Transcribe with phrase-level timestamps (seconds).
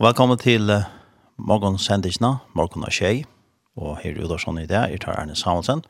[0.00, 0.86] Og velkommen til uh,
[1.36, 3.26] morgensendisene, morgen av tjei.
[3.76, 5.82] Og her er Udarsson i det, jeg tar Erne Samuelsen.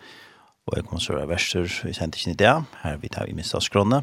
[0.67, 2.55] Og jeg kommer til å være verster i sendisene i det.
[2.83, 4.01] Her vi tar i minst av skrånene.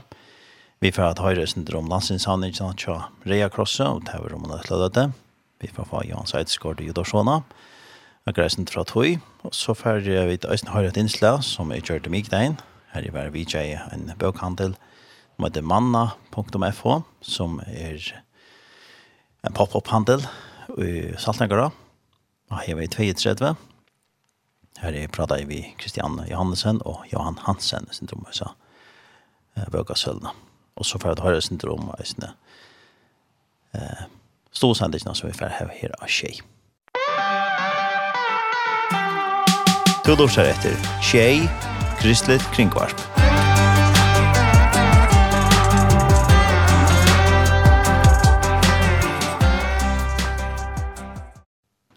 [0.79, 4.62] Vi får ha høyre sender om landsinsanningene til Rea Krosse, og det er om det
[4.70, 5.04] til dette.
[5.59, 7.42] Vi får få Johan Seidsgård i Udarssona.
[8.29, 9.19] Jeg greier sender fra tog.
[9.44, 12.55] Og så får vi øyne høyre et innslag som er kjørt til Migdein.
[12.96, 14.79] Her er vi VJ en bøkhandel
[15.35, 16.88] som heter manna.fh,
[17.20, 17.99] som er
[19.45, 20.26] en pop-up-handel
[20.77, 21.70] i Saltnagara.
[22.52, 23.54] Og her var i 32.
[24.82, 28.52] Her er pratet vi Kristian Johannesen og Johan Hansen, syndrom, så
[29.72, 30.34] bøka sølna.
[30.77, 32.34] Og så får jeg høre syndrom, og sånne
[33.73, 34.05] eh,
[34.54, 36.41] storsendelsen som vi får her, her av tjej.
[40.05, 41.48] Du lortar etter tjej,
[41.98, 43.16] Kristelig kringvarp.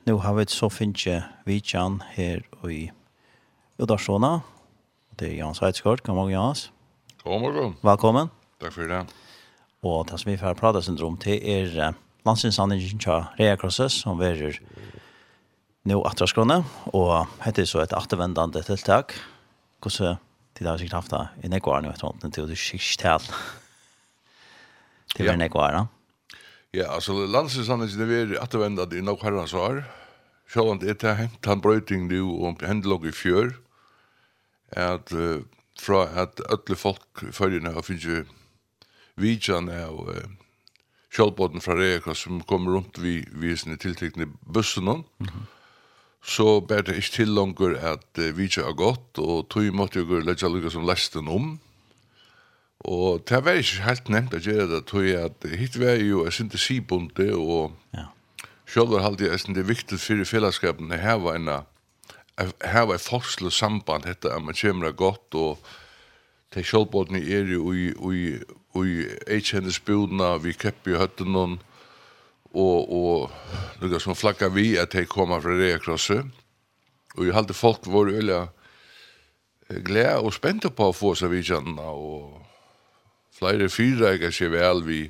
[0.05, 2.91] nu har vi så finnes vidtjen her i
[3.79, 4.41] Udarsona.
[5.19, 6.03] Det er Jans Heidsgaard.
[6.05, 6.71] God morgen, Jans.
[7.25, 7.77] God morgen.
[7.83, 8.31] Velkommen.
[8.61, 9.03] Takk for det.
[9.83, 14.21] Og det som vi får prate syndrom til er uh, landsinsanningen til Rea Reakrosses, som
[14.21, 14.59] er
[15.89, 19.15] nå atterskrone, og heter så et attervendende tiltak.
[19.81, 20.19] Hvordan
[20.55, 23.33] til det har sikkert haft det i Nekvar nå, et hånd til du sikkert til.
[25.17, 25.87] det er Nekvar.
[26.75, 29.81] Ja, altså landsinsanningen er attervendende i Nekvar, så har
[30.51, 33.55] sjålland er det hengt han brøyting nu og hendelog i fjør,
[34.75, 35.43] at uh,
[35.81, 38.29] fra at alle folk følgende har finnet
[39.21, 40.27] vidjan av uh,
[41.15, 45.47] sjålbåten fra Reka som kommer rundt vi visende tiltekne bussen mm -hmm.
[46.23, 50.21] så ber det ikke til langer at uh, vidjan er godt, og tog måtte jo
[50.21, 51.61] legge lukka som lesten om,
[52.81, 56.25] og det var ikke helt nevnt at gjøre det, tog jeg at hit var jo,
[56.25, 58.07] jeg synte sibonde, og ja
[58.71, 61.49] Sjølvor halde jeg eisen det er viktig fyrir fellesskapen å heva en
[62.63, 64.07] heva et forskelig samband.
[64.07, 65.65] Hetta at man kommer godt og
[66.55, 68.23] til sjølvbåten er jo i, i,
[68.79, 68.95] i
[69.37, 71.59] eikjendesbjodna vi keppi høtten noen
[72.51, 76.27] og, og lukka som flagga vi at de koma fra Reakrosset
[77.17, 78.41] og jeg halde folk var øyla
[79.87, 82.41] glede og spente på å få seg vidtjandene og
[83.39, 85.05] flere fyra seg er vel vi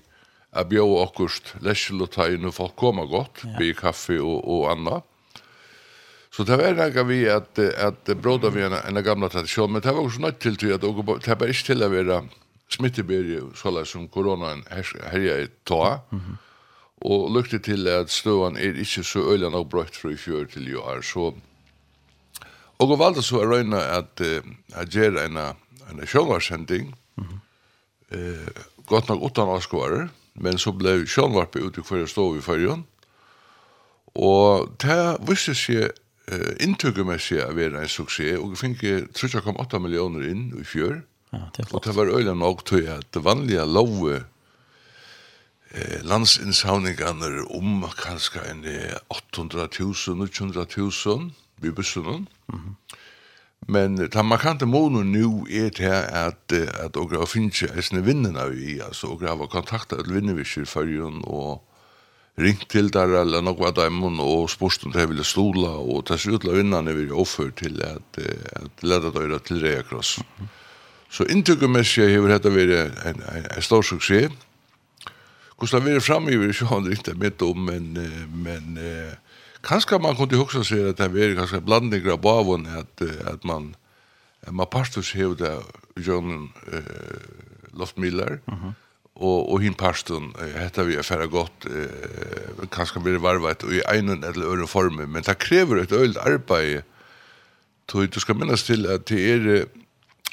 [0.50, 3.54] að bjóa okkurst lesjelotægin og folk koma gott, ja.
[3.58, 5.00] bi kaffe og, og anna.
[6.30, 9.94] Så det var nekka vi at, at bråda vi en, en gamla tradisjon, men det
[9.94, 10.92] var også nødt til til at det
[11.40, 12.20] var ikke til å være
[12.70, 16.36] smittebyrje, sånn som koronaen herja i ta, mm -hmm.
[17.10, 20.68] og lukte til at støvan er ikke så øyla nok brøtt fra i fjør til
[20.68, 21.34] i år, så
[22.78, 27.38] og valgte så å røyna at jeg gjør en, en sjåvarsending, mm -hmm.
[28.16, 32.84] eh, godt nok utan avskårer, men så blev Sjönvarpe ute för att stå i färjan.
[34.12, 35.76] Och det visste sig
[36.30, 38.82] med inntrykkemessig av vera en suksess, og vi fikk
[39.16, 41.00] 3,8 millioner inn i fjør,
[41.32, 44.20] ja, det og det var øyla nok til at det vanlige love
[45.70, 48.64] eh, landsinnsauningene om kanskje en
[49.10, 51.30] 800.000, 900.000
[51.60, 52.96] vi bussen, mm -hmm.
[53.68, 58.78] Men den markante månen nu er det her at, at åkra finnes eisne vinnene vi,
[58.80, 61.60] altså og hava kontakta et vinnevisker for fyrjun og
[62.40, 66.16] ringt til der eller noe av dem og spørst om det ville stola og ta
[66.16, 68.22] seg ut av vinnene vi er offer til at,
[68.56, 70.18] at leda døyra til reakross.
[70.18, 70.56] Mm -hmm.
[71.10, 73.24] Så inntrykkermessig har dette vært en, en,
[73.56, 74.30] en stor suksess.
[75.58, 77.90] Hvordan det har vært fremme i vi ikke har riktig mitt om, men,
[78.30, 78.78] men
[79.62, 83.74] kanskje man kunne huske seg at det var ganska blanding av bavon at, at man
[84.42, 85.58] at man pastors hevde
[85.96, 86.80] John uh,
[87.72, 88.38] Lost Miller.
[88.46, 88.74] og
[89.14, 93.82] og och och hin pastorn heter vi för godt, eh kanske blir varvet og i
[93.98, 96.82] en eller øre form men det krever et øyelt arbeid,
[97.88, 99.64] Tror du skal minnas til at det er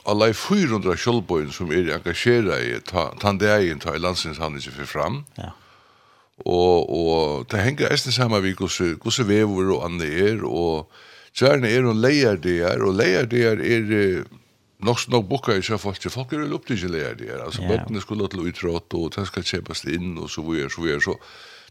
[0.05, 2.75] alla 400 kjolbojen som er engasjera i
[3.21, 5.23] tandegjen ta i landsins handelse for fram.
[5.37, 5.49] Ja
[6.45, 10.91] og, og det henger eisen sammen vi hvordan vevur og andre er, og
[11.37, 14.23] kjærne er og leier det er, og leier det er er
[14.85, 17.71] nok nok bukka i seg folk, folk er jo til leier det er, altså yeah.
[17.71, 21.17] bøttene skulle til utrått, og den skal kjepes inn, og så videre, så videre, så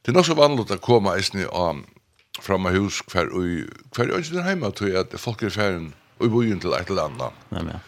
[0.02, 1.85] det er nok så vanlig å komme eisen av
[2.43, 6.61] framme hus hver og hver og heima hjemme, at folk er ferden og i bojen
[6.61, 7.44] til et eller annet.
[7.52, 7.79] Ja, ja.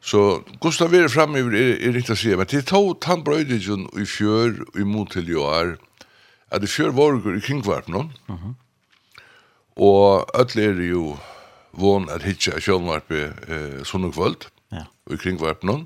[0.00, 4.80] Så Gustav er framme er, er å si, men til to tannbrøydingen i fjør og
[4.80, 5.74] imot til jo er,
[6.50, 8.54] at det fjør vorgur i kringvarp noen, uh
[9.78, 11.12] og alle er jo
[11.70, 14.88] von at hitja kjølnvarpe eh, sånne kvöld, ja.
[15.06, 15.84] i kringvarp noen,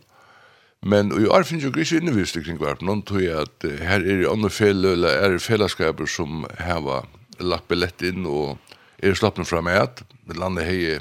[0.83, 3.83] Men og jeg er finnes jo ikke innevist i kringvarp noen, tror jeg at eh,
[3.87, 7.05] her er jo andre fel, eller er det fellesskaper som heva
[7.39, 8.59] lagt billett inn, og
[8.99, 10.03] er slappne fra meg at.
[10.35, 10.99] Landet hei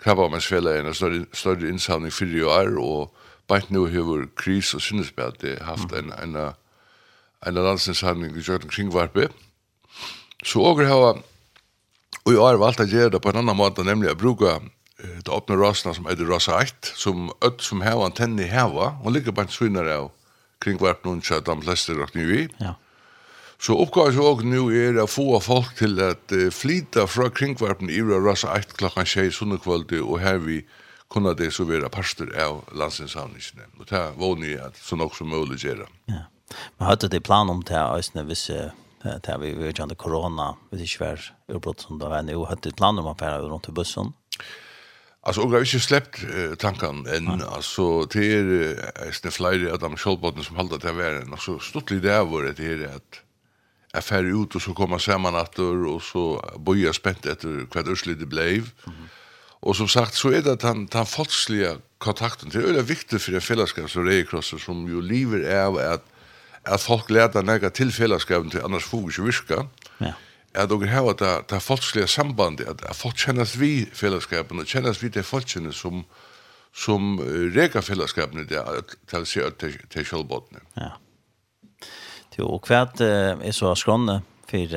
[0.00, 3.16] krabbamennsfellet en større, større innsamling fyrir jo er, og
[3.50, 6.52] Bætt nu hever kris og synes på at haft en, en, en
[7.46, 9.30] en landsinshandling i Kjøkken Kringvarpe.
[10.44, 11.20] Så åker har
[12.20, 15.16] og jeg har valgt å gjøre det på en annan måte, nemlig å bruke eh,
[15.24, 19.14] det åpne rasene som heter rasa 1, som ødt som har antenne i heva, og
[19.14, 20.10] ligger på en svinner av
[20.60, 22.46] Kringvarpe noen kjøtt, de fleste rakt nye i.
[22.60, 22.74] Ja.
[23.60, 27.90] Så oppgaven som også nå er å få folk til at uh, flyta fra kringvarpen
[27.92, 30.62] i rasa 1 klokkan 6 sunnekvalde, og her vi
[31.12, 33.68] kunne det så være parster av landsinsavningene.
[33.80, 35.88] Og det er ni at så nok som mulig gjøre.
[36.08, 36.26] Ja.
[36.78, 38.70] Men hadde det plan om til Øystein, hvis det
[39.24, 42.68] til vi var kjent korona, hvis det ikke var utbrott som det var nå, hadde
[42.68, 44.12] det plan om å fære rundt i bussen?
[45.22, 48.76] Altså, og jeg har ikke släppt uh, tanken än alltså det är
[49.24, 52.42] eh, flere av de självbotten som håller det här og så stort lite där var
[52.42, 53.20] det här at
[53.92, 57.82] jeg färg ut og så komma sammen etter, og så boja jeg spent etter hva
[57.82, 59.08] det blev mm.
[59.60, 63.20] Og som sagt så er det att han, han folksliga kontakten det er veldig viktig
[63.20, 66.04] for en fellesskap som det som jo lever av att
[66.64, 69.62] at folk leder nega til fellesskapen til annars fokus i virka,
[70.00, 70.12] ja.
[70.54, 75.02] at dere har det, det folkslige sambandet, at, at folk kjennes vi fellesskapen, og kjennes
[75.02, 76.04] vi til folkene som,
[76.72, 80.64] som uh, reka fellesskapen til å se til, til kjølbåtene.
[80.76, 80.96] Ja.
[82.38, 84.76] Jo, og hva er så skrånne for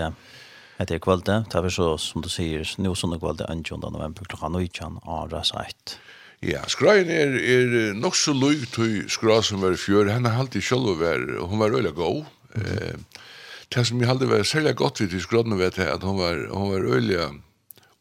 [0.84, 1.52] etter kvalitet?
[1.52, 3.86] Det er så, som du sier, nå sånne kvalitet 21.
[3.94, 5.96] november klokka 19 av Rasa 1.
[6.44, 10.12] Ja, skrøyen er, er nok så løg til skrøy som var i fjør.
[10.12, 12.26] Henne halte selv å være, og hun var øyelig god.
[12.56, 12.88] Mm -hmm.
[12.88, 13.22] eh,
[13.76, 16.36] det som jeg halte var særlig godt vidt i skrøyen, vet jeg, at hun var,
[16.52, 17.20] hun var øyelig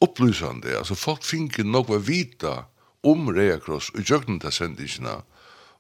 [0.00, 0.76] opplysende.
[0.78, 2.64] Altså, folk finner nok å vite
[3.02, 5.22] om Reakross og gjøkken til sendingene.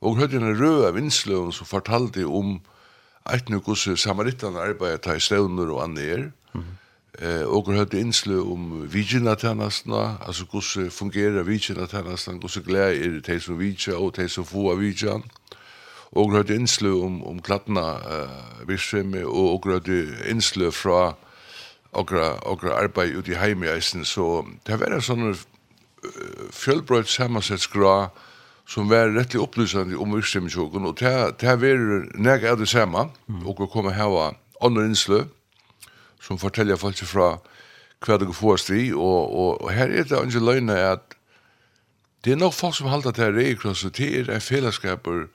[0.00, 2.60] Og hørte henne røde vinsløven som fortalte om
[3.30, 6.32] eit nu hos samarittene arbeidet i støvner og andre.
[6.54, 6.64] Mm.
[7.20, 13.42] Eh, og har hørt innslu om vigjenatennastene, altså hvordan fungerer vigjenatennastene, hvordan glede er det
[13.42, 15.24] som vigjer og de som får vigjen.
[16.12, 19.88] Og har hørt innslu om, om klattna eh, virksomhet, og har hørt
[20.28, 21.14] innslu fra
[21.92, 24.04] okra, okra arbeid ut i heimeisen.
[24.04, 25.34] Så det var en sånn
[26.52, 27.12] fjellbrøyt
[27.60, 28.08] skra,
[28.66, 33.10] som var rettelig opplysende om virksomhetsjokken, og det, det var nek av det samme,
[33.44, 35.24] og vi komme her var andre innslu,
[36.22, 37.34] som forteller folk fra
[38.02, 41.18] hva det går for oss stri, og, og, og her er det ikke løgnet at
[42.24, 45.26] det er nok folk som halter til rekrosset, det er en fellesskaper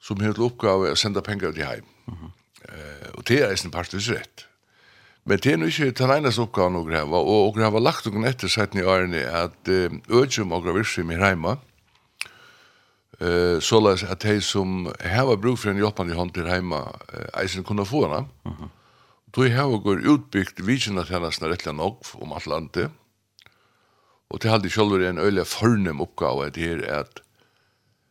[0.00, 1.84] som har til oppgave å sende penger til heim.
[2.06, 2.30] Mm -hmm.
[2.68, 4.46] uh, og det er en partisk rett.
[5.26, 8.28] Men det er nok ikke den eneste oppgaven å greve, og å greve lagt noen
[8.28, 11.56] etter setten i årene at eh, økjum og gravirsim i heima,
[13.18, 17.66] eh, såleis at de som har bruk for en hjelpande hånd til heima, eh, eisen
[17.66, 18.68] kunne få henne, mm -hmm.
[19.36, 22.88] Tog har vi går utbyggt vikina tjennasna rettla nok om alt landet.
[24.32, 27.20] Og det halde sjálfur en øyla fornem oppgave at her er at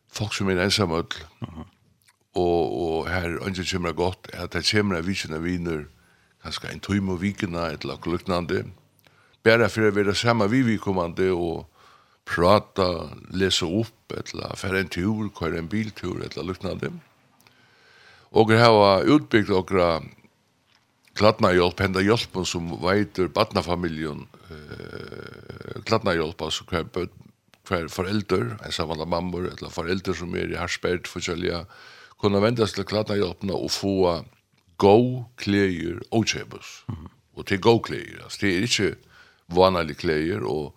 [0.06, 1.10] folk som er ensamøll
[1.42, 1.66] uh -huh.
[2.34, 5.84] og, og her ønsker kjemra gott at det kjemra vikina viner
[6.44, 8.70] ganska en tøym og vikina et lak luknande
[9.42, 11.66] bæra fyrir vera samme vi vikommande og
[12.24, 16.92] prata, lesa upp, etla, fer en tur, kvar en biltur, etla luknande.
[18.30, 20.00] Og her har utbyggt okra
[21.16, 27.08] kladna hjelp, henda hjelp som veitur badnafamiljon, eh, kladna hjelp, altså hver,
[27.68, 31.64] hver forelder, en samanla mammor, eller forelder som er i harspert, forskjellige,
[32.20, 33.96] kunne vendas til kladna hjálpna og få
[34.80, 36.84] go kleir og kjebus.
[36.88, 37.08] Mm -hmm.
[37.36, 38.96] Og til go kleir, altså det er ikke
[39.48, 40.74] vanlig kleir, og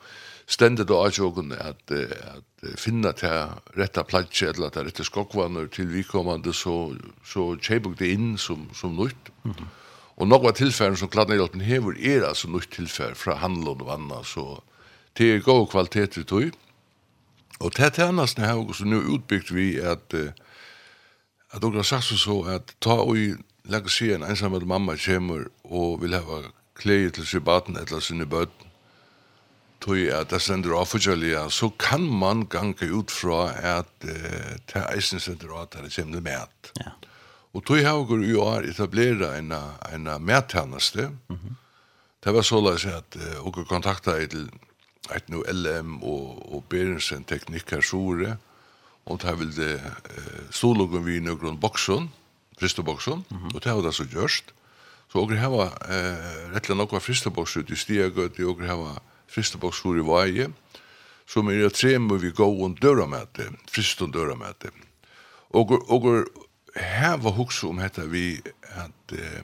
[0.49, 5.93] stendet då att jag at, at finna til retta platsen eller til rette skockvanor til
[5.93, 9.29] vi kommande så så chebuk det inn som som nytt.
[9.43, 9.65] Mm -hmm.
[10.19, 14.27] Og noen av tilfellene som Kladnehjelpen hever er altså nytt tilfell fra handel og annet,
[14.27, 14.59] så
[15.17, 16.55] det er god kvalitet i tog.
[17.59, 20.15] Og det er tjenestene her også nå utbyggt vi at
[21.49, 23.17] at dere har sagt så at ta og
[23.69, 26.41] legge seg en ensam at mamma kommer og vil ha
[26.77, 28.69] klei til sin baden eller sine bøten
[29.79, 34.89] tog at det sender av forskjellige, så kan man gange ut fra at det er
[34.91, 36.71] eisen sender av at det kommer med.
[36.81, 36.91] Ja.
[37.53, 39.51] Og tog har går i år etablera en,
[39.93, 41.09] en medtjeneste.
[41.29, 41.55] Mm -hmm.
[42.23, 44.49] Det var såleis at uh, vi kontakta til
[45.15, 48.37] et nu LM og, og Berensen teknikker Sjore,
[49.05, 52.09] og det ville uh, stålogen vi i noen boksen,
[52.59, 53.55] fristeboksen, mm -hmm.
[53.55, 54.53] og det har det så gjørst.
[55.11, 60.05] Så vi har uh, rettelig noen fristebokser ut i stiegøt, og vi har fristebokser i
[60.05, 60.47] vaje,
[61.27, 64.71] som er tre må vi gå og døra med det, frist og døra med det.
[65.49, 66.25] Og, og
[66.75, 68.41] her var hugsa om hetta vi
[68.75, 69.43] at eh,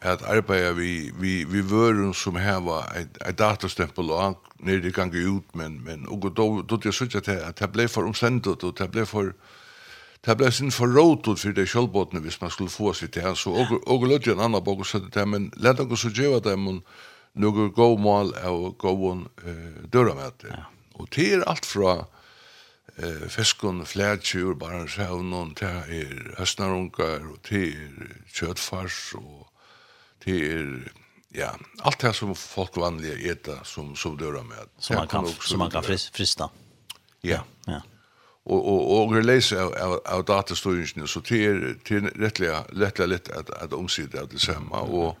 [0.00, 5.20] at arbeida vi vi vi vørum sum hava eitt ein datastempel og nær det ganga
[5.20, 8.90] ut men men og då då det søkja at det blei for omstendet og det
[8.90, 9.34] blei for
[10.26, 13.50] det blei sin for rotot for det skjølbotne hvis man skulle få sitt til så
[13.50, 16.68] og og lodja en annan bok og sette det men let dere så gjøre dem
[16.68, 16.82] og
[17.34, 19.12] noen go mål og go
[19.46, 20.56] eh, døra med det
[20.94, 22.06] og det er alt fra
[23.02, 29.46] eh fiskon flætjur bara sjón og ta er høsnarunkar og te er kjøtfars og
[30.20, 30.90] te er
[31.34, 31.52] ja
[31.84, 35.70] alt det som folk vanliga eta som som døra med som man kan som man
[35.70, 36.50] kan frista.
[37.22, 37.44] Ja.
[37.66, 37.80] Ja.
[38.44, 43.28] Och och och release av av datastyrningen så te er te är rättliga lättare lätt
[43.28, 45.18] att att omsida det samma och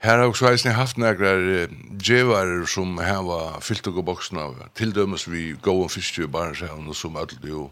[0.00, 1.68] Her har også eisne haft negrar
[2.00, 4.54] djevar som her var fyllt og boksen av.
[4.74, 7.70] tildømmes vi gå og fyrstju i Barentshavn og som öll jo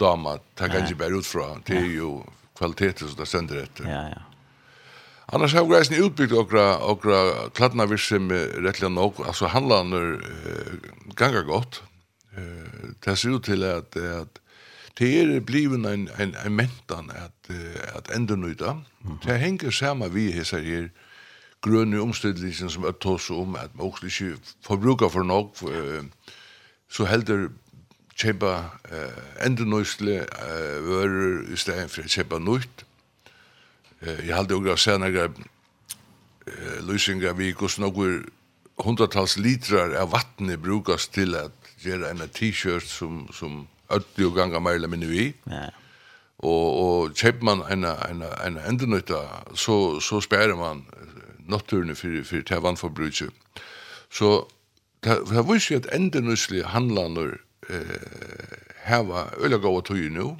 [0.00, 1.54] dama, takk han ikke bare ut fra.
[1.66, 2.10] Det er jo
[2.58, 3.88] kvalitetet som det sender etter.
[3.88, 4.24] Ja, ja.
[5.32, 9.20] Annars har vi eisne utbyggt okra, okra kladna virse med rettelig nok.
[9.26, 10.76] Altså handlaner uh,
[11.16, 11.82] ganga godt.
[12.36, 14.40] Uh, det ser ut til at, at
[14.98, 18.72] det er bliven en, en, en mentan at, uh, at enda nøyda.
[18.72, 19.26] Mm -hmm.
[19.26, 20.88] Det henger saman vi hessar her,
[21.62, 26.04] grønne omstillingen som jeg tås om, at man også ikke forbruker for nok, uh,
[26.88, 27.48] så helder
[28.18, 32.84] kjøpe uh, enda nøysle uh, vører i stedet for å kjøpe nøyt.
[34.02, 38.24] Uh, jeg helder også senere uh, løsninger vi ikke hos noen
[38.78, 41.50] hundratals litrar av vattnet brukas til at
[41.82, 45.28] gjøre en t-shirt som, som ødelig og ganger mer eller mindre vi.
[45.50, 45.68] Ja.
[46.38, 49.24] Og, og kjøper man en, en, en endenytta,
[49.58, 50.84] så, så sperrer man
[51.48, 53.30] naturen för for för vannforbruket.
[54.10, 54.48] Så
[55.00, 57.38] det var ikke at endenøslige handlander
[57.70, 60.36] eh, heva øyla gava tøy nu,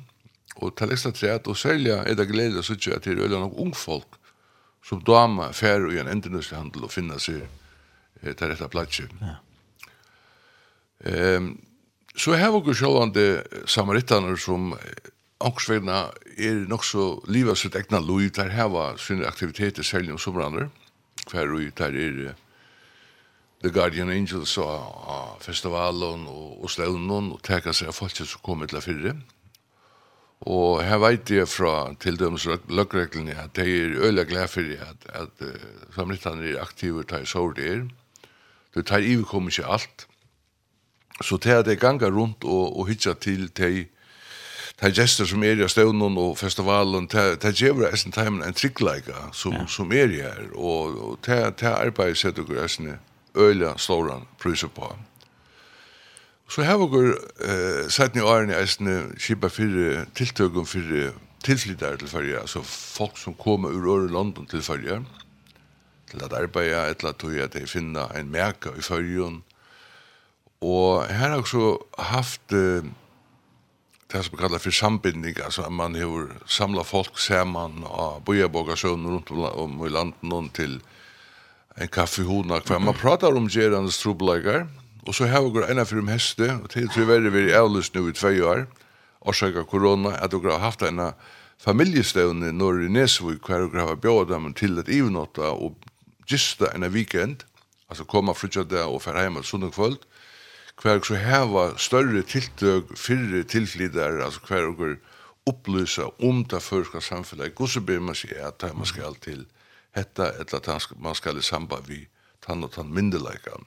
[0.56, 4.06] og til ekstra træt, och sälja är det glädje så ikke det er ung folk
[4.84, 7.46] som dama fer och en endenøslig handel och finna seg
[8.22, 9.00] eh, till detta plats.
[9.00, 9.36] Ja.
[11.04, 11.58] Ehm
[12.18, 14.74] så her var sjålande samaritaner som
[15.40, 20.66] Angsvegna er nok så livet sitt egna lov, der heva sine aktiviteter særlig om somrander
[21.26, 22.34] kvar og ut er
[23.58, 28.62] The Guardian Angels og festivalen og, og slevnen og teka seg av folk som kom
[28.66, 29.16] til fyrre.
[30.46, 35.08] Og her veit jeg fra til dømes løgreglene at det er øyla glad for at,
[35.10, 35.56] at uh,
[35.96, 37.82] samlittene er aktive til så det er.
[38.74, 40.06] Det tar ivekom ikke alt.
[41.22, 43.88] Så det at det ganger rundt og, og hitja til til
[44.80, 49.52] de gester som er i støvnen og festivalen, det gjør eisen timen en tryggleika som,
[49.52, 49.66] ja.
[49.66, 51.74] som er i her, og det ta
[52.14, 52.98] setter dere eisen
[53.34, 54.92] øyla slåran pryser på.
[56.48, 56.94] Så her var
[57.44, 61.10] eh, sett i årene eisen kipa fire tiltøkken fire
[61.44, 65.02] tilflyttere til fyrja, altså folk som kommer ur året London til fyrja,
[66.10, 69.42] til at arbeiða etla tog at de finna en merka i fyrjon,
[70.60, 72.86] og her har også haft eh,
[74.12, 79.30] det som kallar för sambindning, alltså att man har samlat folk samman och bojabogasöner runt
[79.30, 80.80] om i landet någon till
[81.74, 82.78] en kaffehona kvar.
[82.78, 84.66] Man pratar om gerandes trobelagar,
[85.02, 88.12] och så har vi ena fyrir häste och till til är vi er nu i
[88.12, 88.66] två år,
[89.20, 91.12] årsaka corona att du har haft en
[91.58, 95.74] familjestövn i norr i Nesvig kvar du har bjöd dem till at ivnåta och
[96.26, 97.44] gista en weekend,
[97.88, 99.98] alltså komma frutja och färra hem ett sundag kvöld,
[100.78, 104.96] kvar så hava större tiltøk fyrre tilflytare, alltså kvar och
[105.46, 109.46] upplysa om det førska samhället hur så ber man sig at man skal til
[109.96, 112.06] hetta, eller at man skal i samband vi
[112.46, 113.64] tann og tann myndelaikan.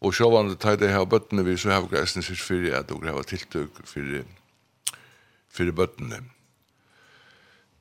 [0.00, 3.22] Og sjåvande tæg det her bøttene vi, så heva greisen sitt fyrir at og heva
[3.22, 4.24] tiltøk fyrir,
[5.50, 6.22] fyrir bøttene.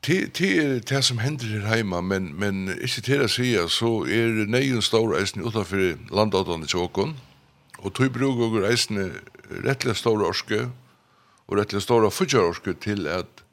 [0.08, 4.48] Det er det som hender her heima, men, men ikke til å si, så er
[4.50, 7.37] nøyen stor eisen utenfor landavdående tjåkon, mm
[7.78, 9.12] Og tog bruk og reisende
[9.66, 10.68] rettelig store orske,
[11.48, 13.44] og rettelig store fudger orske til at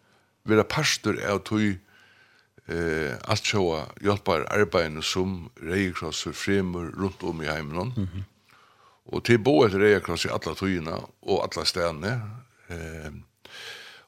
[0.49, 7.47] være pastor er tog eh, alt sjåa hjelpar arbeidene som reiekrosser fremur rundt om i
[7.47, 7.93] heimen.
[7.97, 8.25] Mm -hmm.
[9.07, 12.23] Og til bo et reiekrosser i alle togene og alle stedene.
[12.71, 13.13] Eh,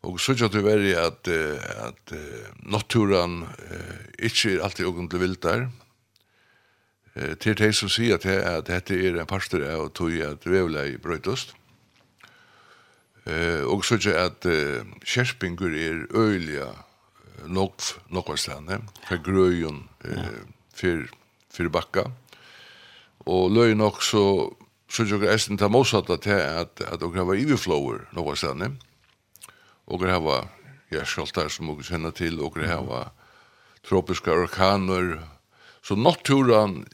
[0.03, 2.13] og så tjatt det veri at, at, at
[2.63, 5.59] naturen eh, ikke er alltid åkken til vilt der.
[5.59, 5.86] Mm
[7.41, 11.55] til de som sier til at dette er en pastor av tog at vevlei brøytust.
[13.27, 16.61] Eh, og så ikke at eh, kjerspinger er øyelig
[17.51, 17.83] nok
[18.15, 20.45] nokon stedene, fra grøyen eh,
[20.77, 21.09] for,
[21.51, 22.05] for bakka.
[23.27, 24.23] Og løy nok så
[24.87, 28.77] så jo jeg eisen ta motsatt til at, at dere var iverflower nokon stedene.
[29.91, 30.47] Og dere var,
[30.95, 33.11] jeg som dere kjenner til, og dere var
[33.87, 35.19] tropiske orkaner,
[35.87, 36.85] Så naturen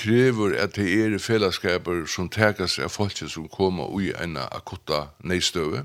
[0.00, 5.84] krever at det er fellesskaper som tekas av folk som kommer ui en akutta neistøve.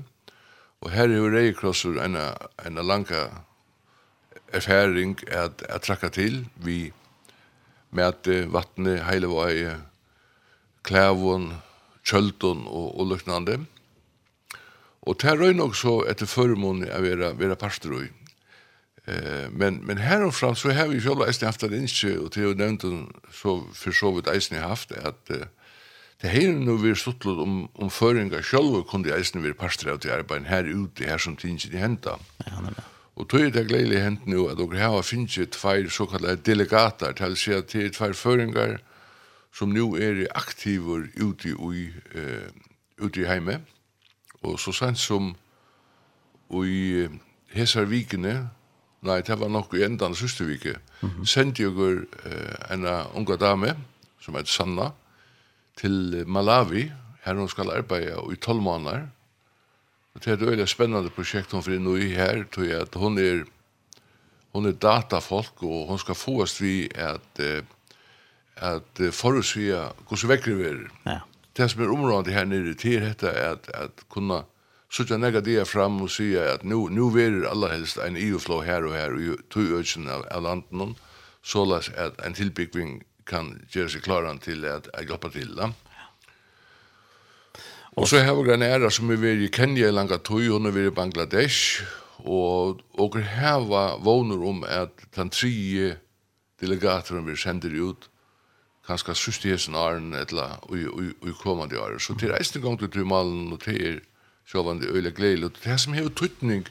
[0.80, 3.26] Og her er jo reikrosser en, en langa
[4.52, 6.92] erfaring at, at trakka til vi
[7.96, 9.72] mæte vattnet, heilevei,
[10.86, 11.48] klævån,
[12.06, 13.58] kjølton og, og løknande.
[15.06, 18.00] Og det er røy nok så etter førmån å være, være pastor
[19.06, 22.32] Eh men men här och fram så har vi ju alltså haft det inte och
[22.32, 22.82] till nämnt
[23.32, 25.30] så för så vid ästen haft att
[26.20, 30.10] det här nu vi suttlut om om föringar själva kunde eisen vi pastra ut i
[30.10, 32.18] arbeten här ute här som tinge i hända.
[32.46, 32.74] Ja men.
[33.18, 36.36] Och tog det glädje hänt nu att och här har finns ju två så kallade
[36.36, 38.80] delegater till sig till två föringar
[39.58, 43.60] som nu är aktiva ute i eh ute i hemme.
[44.40, 45.34] Och så sen som
[46.64, 47.08] i
[47.52, 48.46] hesar vikene
[49.02, 51.26] nei, det var nok i endan siste vike, mm -hmm.
[51.26, 52.04] sendte jeg uh,
[52.70, 53.76] en unga dame,
[54.20, 54.90] som heter Sanna,
[55.76, 56.90] til Malawi,
[57.24, 59.06] her hun skal arbeide i 12 måneder.
[60.14, 62.94] Og det er et veldig spennende prosjekt hun fyrir nå i her, tror jeg at
[62.94, 63.44] hun er,
[64.54, 67.60] hun er datafolk, og hun skal få oss vi at, uh,
[68.56, 70.84] at uh, forutsige hvordan vekker vi er.
[71.06, 71.18] Ja.
[71.56, 74.42] Det som er området her nere til dette er at, at kunne
[74.90, 78.62] så jag näga det fram och säga att nu nu vill alla helst en EU-flow
[78.62, 80.94] här och här och två öknen av, av landen
[81.42, 85.54] så läs att en tillbyggning kan göra sig klaran till att, att hjälpa till.
[85.58, 85.72] Ja.
[87.96, 90.86] Och så har vi granära som är i Kenya i langa tog och nu är
[90.86, 91.82] i Bangladesh
[92.26, 95.94] og og hava vónur om at tann tri
[96.60, 98.08] delegatoren við vi út ut
[98.86, 99.12] kanske
[99.44, 101.98] hesen arn etla og og komandi ára.
[101.98, 104.00] Så til reisning gongt til malen og til
[104.46, 105.44] så var det øyla gledelig.
[105.44, 106.66] Og det som hever tøytning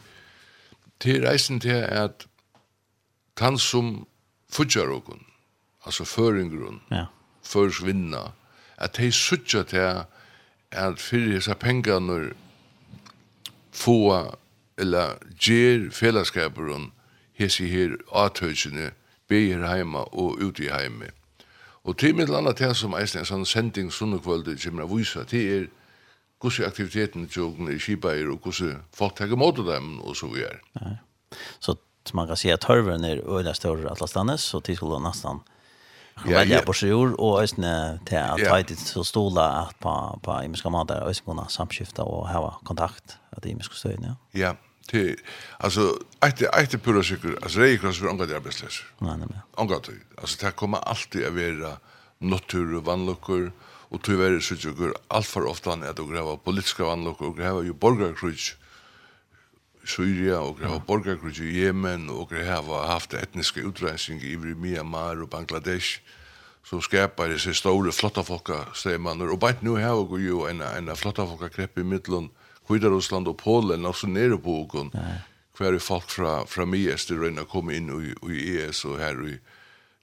[1.00, 2.27] til reisen til at
[3.38, 4.08] han som
[4.50, 5.25] fudjar okon,
[5.86, 7.05] altså føringrun, ja.
[7.44, 8.32] førsvinna,
[8.77, 10.05] at de sutja til
[10.72, 12.31] at fyrir hesa pengarnur
[13.72, 14.35] få
[14.77, 16.92] eller gjer fellesskaperun
[17.33, 18.92] hesi her atøysene
[19.27, 21.11] beir heima og ute i heime.
[21.83, 25.68] Og til mitt landa til som eisne en sånn sending sunnekvölde kjemra vysa til er
[26.42, 30.60] hvordan aktiviteten til ungene i Kiba og hvordan folk tar imot dem, og så videre.
[30.82, 30.96] Ja.
[31.60, 31.76] Så
[32.14, 35.42] man kan si at Hørven er øyne større atlastanes, så de skulle nesten
[36.26, 38.52] ja, velge på seg jord, og øyne til at ja.
[38.54, 43.44] Haiti så stole at på, på imenske måter, øyne kunne samskifte og ha kontakt at
[43.44, 44.16] de imenske støyene.
[44.36, 44.54] Ja,
[44.90, 45.16] til,
[45.60, 48.92] altså, etter, etter pura sikker, altså, det er ikke noe omgatt arbeidsløser.
[49.02, 49.44] Nei, nei.
[49.58, 51.78] Omgatt, altså, det kommer alltid å være
[52.26, 53.65] naturvannlukker, og
[53.96, 57.22] og tog være så ikke går alt for ofte han at å greve politiske vannlokk
[57.24, 58.62] og greve jo borgerkrutsk
[59.86, 60.86] Syria og greve ja.
[60.88, 66.01] borgerkrutsk i Yemen og greve haft etniske utrensing i Myanmar og Bangladesh
[66.66, 70.92] så skapar det store flotta folka stemmer og bare nu har vi jo en, en
[70.98, 72.31] flotta folka krepp i middelen
[72.68, 74.92] Kvidarusland og Polen og så nere på åken
[75.55, 79.38] hver folk fra, fra Mies til røyna kom inn i, i ES og her i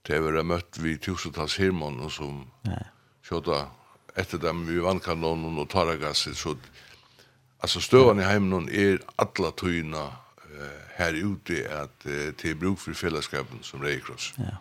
[0.02, 2.80] det har vært møtt vi tusentals hirmån og som Nei.
[3.22, 3.58] Kjøtta
[4.16, 6.56] etter dem vi vannkanonen og taragasset, så
[7.62, 12.96] altså støvan i heimen er alla tøyna uh, her ute at uh, til bruk for
[12.98, 14.32] fellesskapen som reikross.
[14.38, 14.58] Ja.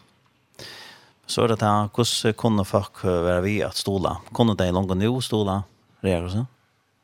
[1.27, 4.17] Så er det her, hvordan kunne folk være vi at stola?
[4.33, 5.61] Kunne de langt nå stola
[6.03, 6.47] reikrossen?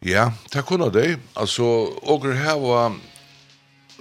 [0.06, 1.18] Ja, det kunne de.
[1.36, 1.64] Altså,
[2.04, 2.98] åker her var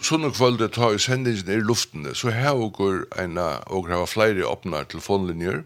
[0.03, 4.45] sånne kvölde tar i sendingen i luften, så her åker en, åker her var flere
[4.47, 5.63] åpne telefonlinjer,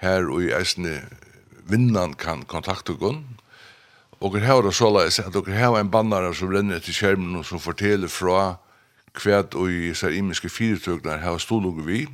[0.00, 0.98] her og i eisne
[1.70, 3.22] vinnan kan kontakta gon.
[4.20, 7.46] Og her har det såleis at dere har en bannar som renner til skjermen og
[7.48, 8.58] som forteller fra
[9.16, 12.04] kvært og i sær imiske fyrirtøknar har stålug vi.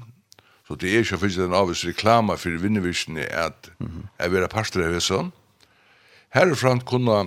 [0.67, 3.69] Så det er ikke finnes en avvis reklama for vinnevisjene at
[4.19, 5.33] jeg vil ha parster av hesson.
[6.35, 7.19] Herifran kunne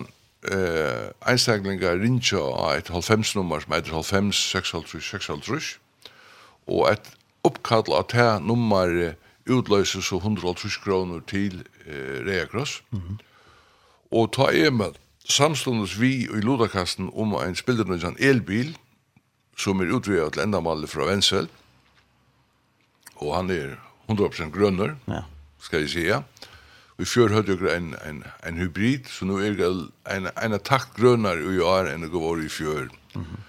[0.52, 5.72] eh, einstaklingar rinja av et halvfemsnummer som heter halvfems, seks halvtrus, seks halvtrus.
[6.68, 7.12] Og et
[7.48, 12.84] oppkall av det nummeret utløse så 150 kroner til eh, Reakross.
[12.92, 13.18] Mm -hmm.
[14.12, 14.98] Og ta Emil,
[15.30, 18.78] samståndes vi i Lodakasten om en spildernødjan elbil,
[19.58, 21.50] som er utvidet til endamallet fra Vensel,
[23.16, 23.76] og han er
[24.10, 25.22] 100% grønner, ja.
[25.60, 26.24] skal jeg sige.
[26.98, 29.68] Vi fjør høyde jo en, en, en hybrid, så nå er det
[30.12, 32.90] en, en takt grønner i år enn det går i fjør.
[33.16, 33.49] Mm -hmm.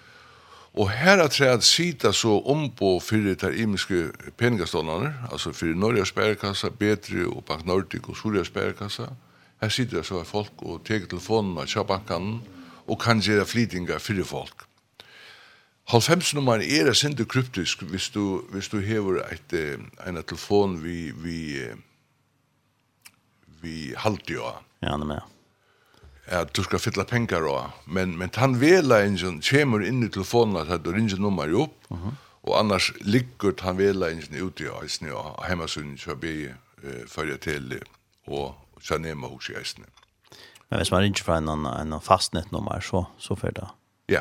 [0.74, 6.06] Og her er det at sita så ombå fyrir der imiske peningaståndene, altså fyrir Norge
[6.06, 9.08] Sperrekassa, Betri og Bank Nordic og Surya Sperrekassa.
[9.60, 12.42] Her sitter så folk og teker telefonen med banken
[12.86, 14.64] og kan gjøre flytinga fyrir folk.
[15.90, 21.66] Halvfemsnummeren er det sinde kryptisk hvis du, hvis du hever et, en telefon vi, vi,
[23.62, 24.52] vi halte jo.
[24.82, 25.39] Ja, det med
[26.30, 30.56] at du skal fylla pengar og men men han vela ingen kemur inn i telefonen
[30.62, 31.74] at du ringer nummer upp.
[31.90, 32.12] Uh
[32.42, 37.36] og annars ligger han vela ingen ute i eisen og hemmasun så be eh, fyrir
[37.36, 37.80] til
[38.26, 39.84] og så nema hos i eisen
[40.70, 43.68] Men hvis man ringer fra en, en fastnettnummer så, så fyrir det.
[44.08, 44.20] Ja.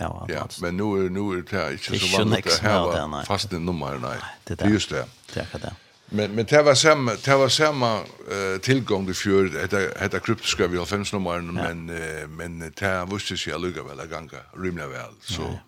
[0.00, 4.16] Ja, ja men nu er, nu er det inte så vanligt att ha fastnettnummer nei.
[4.48, 5.04] Det er just det.
[5.34, 5.74] Det er akkurat det.
[6.08, 10.66] Men men det var samma det var samma uh, tillgång till för detta hetta kryptiska
[10.66, 11.40] vi har fem nummer ja.
[11.40, 15.58] men uh, men det visste sig alluga väl väl ganga rymla väl så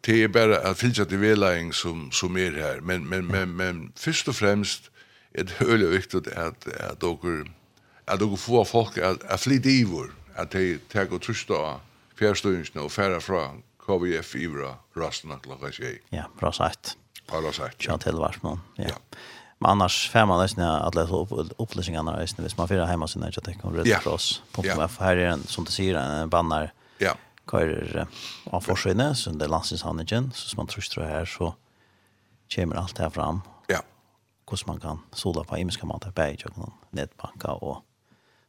[0.00, 3.92] det är bara att filtra till välaing som som är här men men men men
[3.96, 4.90] först och främst
[5.32, 7.52] är det hölle viktigt att att docker
[8.04, 11.80] att docker få folk att att flytta i vår att det tar och trusta
[12.18, 15.88] fjärstungen och färra från KVF i våra rastna klockan 6.
[16.10, 16.96] Ja, bra sagt.
[17.30, 17.86] Paula sagt.
[17.86, 18.60] Ja, till Varsman.
[18.74, 18.84] Ja.
[18.88, 18.94] ja.
[19.58, 21.02] Men annars får man nästan alla
[21.58, 23.34] upplysningarna nästan hvis man får hemma sin när jag
[23.76, 24.42] Red Cross.
[24.62, 24.88] Ja.
[24.98, 26.72] Här är en som du säger en bannar.
[26.98, 27.14] Ja.
[27.50, 28.06] Kör
[28.44, 31.54] av forskinne så det landsins handeln så som man tror här så
[32.54, 33.40] kommer allt här fram.
[33.66, 33.82] Ja.
[34.50, 37.84] Hur man kan sola på imiska mat på jag nätbanka och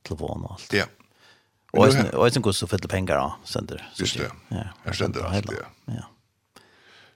[0.04, 0.74] telefon och allt.
[0.74, 0.86] Ja.
[1.72, 3.70] Och sen och sen går så fel pengar då sen.
[3.96, 4.32] Just det.
[4.48, 4.64] Ja.
[4.84, 5.66] Jag kände det.
[5.86, 6.06] Ja.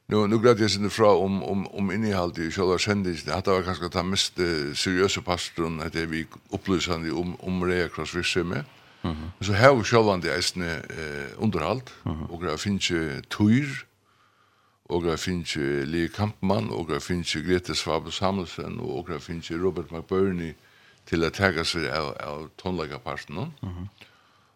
[0.08, 3.22] Nu nu glad jag sen fra om om om innehållet i själva sändningen.
[3.26, 7.94] Det var kanske ta mest uh, seriösa pastorn att det vi upplysande om om det
[7.94, 8.63] cross visshemme.
[9.02, 9.32] Mhm.
[9.41, 11.82] Så här själva det är en eh underhåll
[12.30, 13.86] och det finns ju tur
[14.89, 19.20] och det finns ju Lee Kampmann och det finns ju Grete Svabel Samuelsen och det
[19.20, 20.54] finns ju Robert McBurney
[21.06, 23.36] till att ta sig av av tonläggarparten.
[23.36, 23.88] Mhm.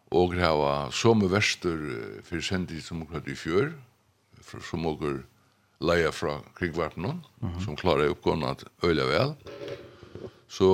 [0.10, 1.78] Och det var som med väster
[2.24, 3.74] för sändning som klart i fjör
[4.62, 5.24] som åker
[5.80, 7.22] leia fra krigvarpen
[7.64, 9.34] som klarar uppgåna at øyla vel.
[10.50, 10.70] Så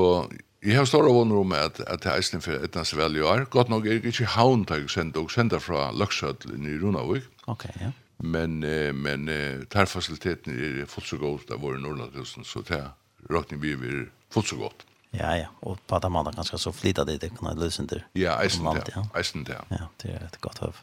[0.65, 3.45] jeg har stora vunner om at, at det er eisen for etnast vel i år.
[3.53, 7.27] Godt nok er det ikke haun til jeg sender, og sender fra Løksødlen i Runavik.
[7.47, 7.91] Ok, ja.
[8.17, 12.79] Men, eh, men eh, der fasiliteten er fullt så godt av våre Nordlandhusen, så det
[12.79, 12.89] er
[13.29, 14.85] råkning vi er fullt så godt.
[15.13, 18.01] Ja, ja, og på at man kanskje så flita det, det kan jeg løse under.
[18.15, 19.03] Ja, eisen det, ja.
[19.19, 19.59] eisen det.
[19.71, 20.81] Ja, det er et godt høv.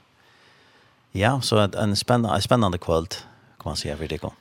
[1.15, 3.19] Ja, så en, en spennende, en spennende kvöld
[3.63, 4.33] kan man säga för det kom.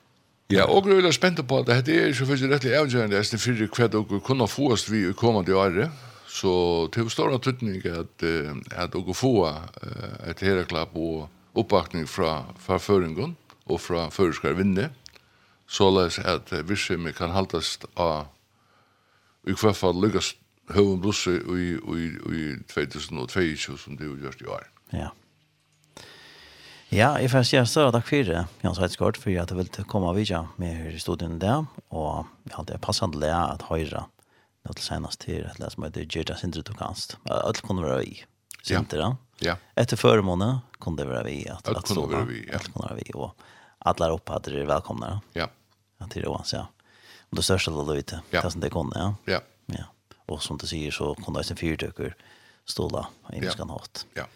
[0.51, 3.69] Ja, og jeg er spent på at dette er ikke først rettelig avgjørende eisen fyrir
[3.71, 5.91] hva dere kunne få oss vi i kommende året.
[6.27, 8.23] Så til stor tydning at,
[8.71, 9.47] at dere få
[10.27, 14.89] et heraklapp og oppbakning fra, fra føringen og fra føreskar vinne,
[15.67, 18.27] såleis at virksomhet kan haltas av
[19.47, 20.35] i hvert fall lykkes
[20.75, 24.67] høven blusse i, i, i 2022 som det er gjort i år.
[24.93, 25.09] Ja.
[26.91, 30.09] Ja, jeg får si større takk for det, Jans Heidsgaard, for at jeg vil komme
[30.09, 34.01] av videre med her i studien der, og jeg hadde passende det at høyre
[34.67, 37.15] nå til senest til et lese som heter Gjerda Sindre Tokanst.
[37.31, 38.17] Alt kunne være vi,
[38.59, 39.13] Sindre.
[39.39, 39.53] Ja.
[39.53, 39.55] ja.
[39.79, 40.49] Etter føremåne
[40.83, 41.37] kunne det være vi.
[41.53, 42.59] At, alt kunne være vi, ja.
[42.59, 43.47] Alt kunne være vi, og
[43.87, 45.13] alle er oppe at dere er velkomne.
[45.39, 45.47] Ja.
[46.03, 46.65] At dere er ja.
[47.31, 49.37] Og det største av det, det er som det kunne, ja.
[49.37, 49.41] Ja.
[49.79, 49.87] Ja.
[50.27, 52.13] Og som du sier, så kunne det være en fyrtøkker
[52.67, 53.55] ståla, i ja.
[53.55, 54.05] hatt.
[54.19, 54.27] Ja.
[54.27, 54.29] Ja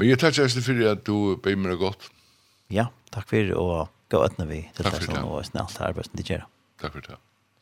[0.00, 2.06] Men jeg takker eisen for at du ber meg godt.
[2.72, 6.24] Ja, takk for og gå øtne vi til det som var snart arbeid som de
[6.24, 6.46] gjør.
[6.80, 7.18] Takk for det.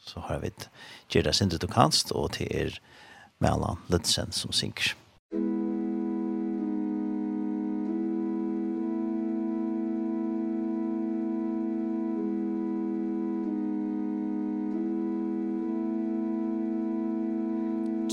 [0.06, 0.52] Så har vi
[1.10, 2.78] gjør det sin du kanst, og til er
[3.42, 4.94] Mellan Lidsen som synker.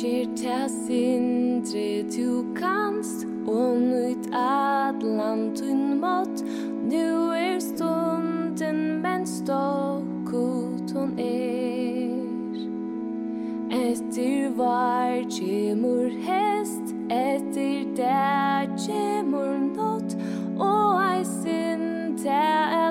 [0.02, 1.62] Gjør det sin
[2.10, 6.44] du kanst, minst Og at atlan tunn mat
[6.92, 12.26] Nu er stunden men stokkut hon er.
[13.72, 20.18] Etter var kjemur hest Etter der kjemur nått
[20.60, 22.85] Og ei sin der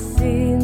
[0.00, 0.59] assim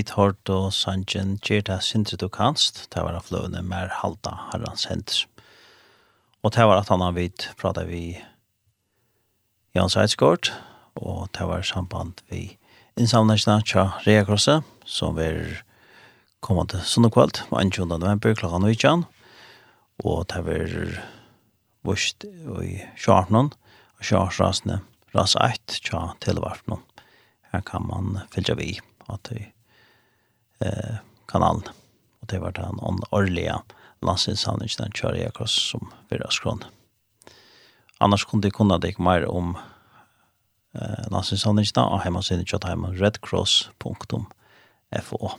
[0.00, 4.32] vit hørt og sanjen gjerta det sindri du kanst, det var av løvene mer halda
[4.48, 5.26] herrans hender.
[6.40, 8.16] Og det var at han har vidt prata vi
[9.76, 10.48] Jans Eidsgård,
[10.96, 12.56] og det var samband vi
[12.96, 15.28] innsamlingsna tja Reakrosse, som vi
[16.40, 17.92] kommande til sunnekvalt, 21.
[17.92, 19.04] november klokka 19,
[20.00, 20.76] og det var
[21.84, 23.52] vust i Sjarnon,
[24.00, 24.80] og Sjarsrasne,
[25.12, 26.80] ras 1, tja Televartnon.
[27.52, 28.78] Her kan man fylja vi
[29.12, 29.50] at vi
[30.64, 30.96] eh,
[31.30, 31.66] kanalen.
[32.20, 33.60] Og det var den årlige
[34.04, 36.64] landsinsamlingen den kjører jeg akkurat som virra skrån.
[38.00, 39.56] Annars kunne de kunne dig mer om
[40.74, 45.30] eh, landsinsavningen og hjemmesiden kjøttheimen redcross.fo.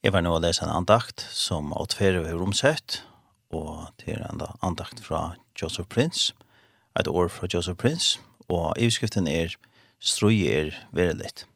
[0.00, 3.02] Jeg var nå å lese en andakt som åtferer ved romsett,
[3.50, 6.32] og til en andakt fra Joseph Prince,
[6.98, 9.56] et år fra Joseph Prince, og i utskriften er
[10.00, 11.49] «Strøy er verilitt».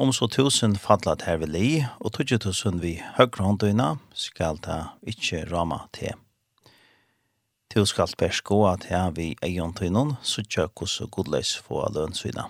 [0.00, 4.94] Om så tusen fallat her vil i, og tøtje tusen vi høyre håndøyna, skal ta
[5.04, 6.14] ikkje rama til.
[7.68, 11.82] Tu skal bærs gå at her vi eion tøynon, så tjøk hos og godleis få
[11.92, 12.46] lønnsvina.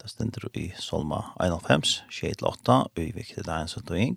[0.00, 4.16] Det stender i Solma 91, 28, og i viktig dagen som tøying.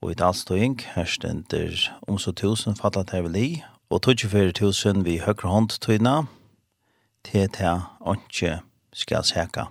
[0.00, 1.76] Og i dalstøying, her stender
[2.08, 3.50] om så tusen fallat her vil i,
[3.92, 6.16] og tøtje fyrir tusen vi høyre håndøyna,
[7.28, 8.56] til til åndsje
[8.96, 9.68] skal seka.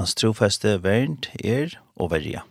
[0.00, 2.46] Hans trofeste vernt er og verja.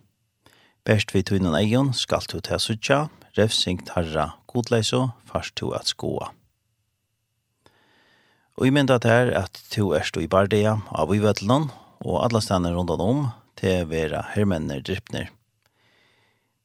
[0.86, 2.98] Best vi tunnen eion skal du til sutja,
[3.40, 6.28] revsing tarra godleiso, fast tu at skoa.
[8.54, 13.02] Og i mynda er at to erst i bardea av i og alle stedene rundan
[13.02, 13.24] om
[13.58, 15.32] til vera hermenner drypner.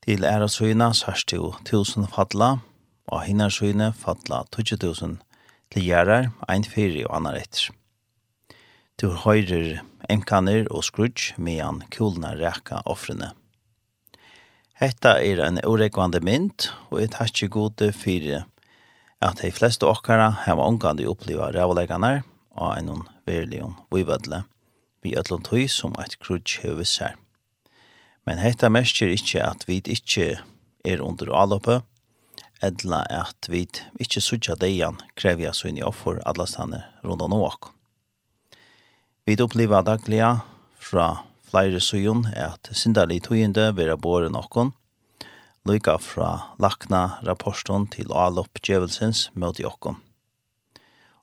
[0.05, 2.59] Til æra søyna sørst tu tusen fatla,
[3.09, 5.17] og hinnar søyne fatla 20 tusen
[5.73, 7.73] til gjerrar, ein fyri og annar etter.
[9.03, 13.33] Du høyrer enkaner og skrudj medan kulna ræka offrene.
[14.79, 18.45] Hetta er en orekvande mynd, og et hatsi gode fyrir
[19.19, 22.23] at de fleste okkara heva omgande oppliva rævlegganar
[22.55, 24.45] og enn verlion vivadle,
[25.03, 27.19] vi ötlom tøy som et krudj høvis her.
[28.27, 30.37] Men hetta mersker ikkje at vi ikkje
[30.87, 31.81] er under alloppe,
[32.63, 33.67] edla at vi
[33.99, 37.74] ikkje sutja deian krevja sunni offer allastane stane rundan Ok.
[39.25, 40.27] Vi opplever daglige
[40.77, 41.05] fra
[41.49, 44.75] flere søgjøn at sinderlig tøyende vil ha båret noen,
[45.65, 46.29] lykka fra
[46.61, 49.97] lakna rapporten til allopp djevelsens møte jokken.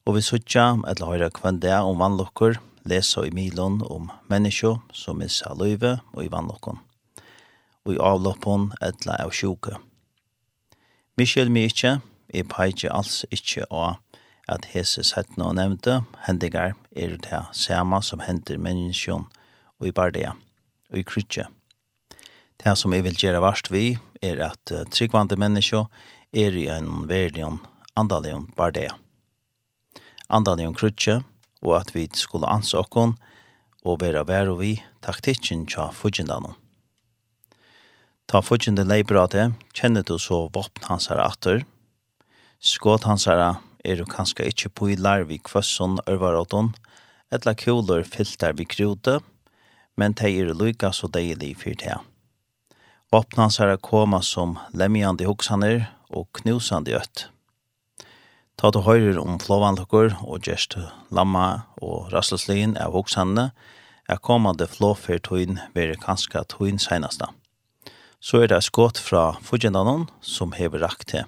[0.09, 2.57] Og vi sutja, eller høyre kvann om vannlokker,
[2.89, 6.81] lesa i milen om menneskje som missa løyve og i vannlokken.
[7.85, 9.77] Og i avloppen, eller av sjuke.
[11.21, 11.99] Michel Mietje,
[12.33, 14.01] jeg peitje alls ikkje av
[14.51, 19.25] at hese settene og nevnte hendinger er det samme som hender menneskjon
[19.79, 20.35] og i bardia
[20.91, 21.47] og i krytje.
[22.61, 25.85] Det som jeg vil gjøre varst vi er at tryggvande menneskjo
[26.31, 27.59] er i en verdion
[27.97, 28.93] andalion bardia.
[30.29, 31.21] Andalion krytje
[31.61, 33.15] og at vi skulle anse okkon
[33.85, 36.57] og være vær og vi taktikken tja fudgendanon.
[38.29, 41.65] Ta fudgjende leibrate, kjenner du så våpen hans her atter,
[42.61, 43.41] skåt hans her
[43.83, 46.73] er du kanskje ikkje pilar vi kvøsson ørvaråton,
[47.31, 49.19] etla kulor filtar vi krute,
[49.97, 51.97] men de er lykka så deilig fyr det.
[53.11, 57.27] Vapnans er koma som lemjande hoksaner og knusande øtt.
[58.55, 60.77] Ta du høyrer om flåvanlukker og gjerst
[61.09, 63.49] lamma og rasselslin av hoksanene,
[64.11, 67.27] er kommande flåfyrtøyn være kanskje tøyn seneste.
[68.21, 71.25] Så er det skått fra fudgendanen som hever rakt til.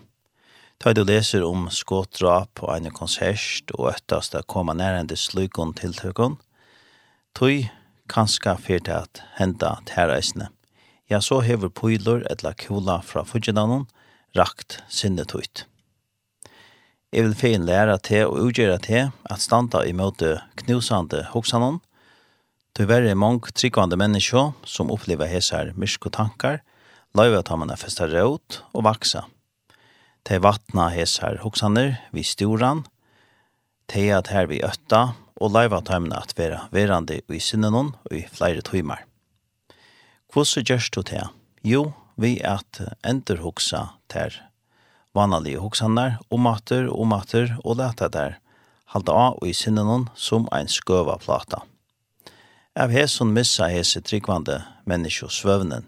[0.80, 6.40] Ta du leser om skåtdrap på en konsert og øttast å komme nærende slukon tiltøkken,
[7.38, 7.70] tøy
[8.12, 10.50] kanska fyrt at henda tæreisene.
[11.10, 13.86] Ja, så hever pøyler etla kula fra fudgedanen
[14.38, 15.66] rakt sinne tøyt.
[17.14, 21.78] Jeg vil fein læra til og utgjøre til at standa i møte knusande hoksanon.
[22.74, 26.64] til er mange tryggvande mennesker som opplever hesar myrsko tankar,
[27.14, 29.28] løyve at han manifestar råd og vaksa.
[30.24, 32.86] Te vatna hesar hoksaner vi storan,
[33.92, 38.24] te at her vi øtta, og leiva tøymna at vera verande i sinnenon og i
[38.32, 39.04] flere tøymar.
[40.32, 41.26] Hvordan gjørs du te?
[41.68, 44.38] Jo, vi at enderhoksa ter
[45.14, 48.40] vanalige hoksaner, og mater og mater og leta der,
[48.94, 51.64] halda av og i sinnenon som ein skøva plata.
[52.74, 55.86] Av hesson missa hese tryggvande menneskjå svøvnen,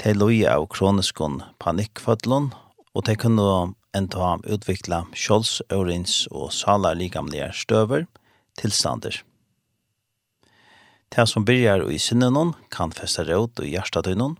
[0.00, 2.50] til loja av kroniskon panikkfødlon
[2.94, 8.06] og de kunne enda utvikla kjolds, ørins og salar likamlige støver,
[8.58, 9.22] tilstander.
[11.10, 14.36] Det som byrjar i sinnenon kan feste råd i noen,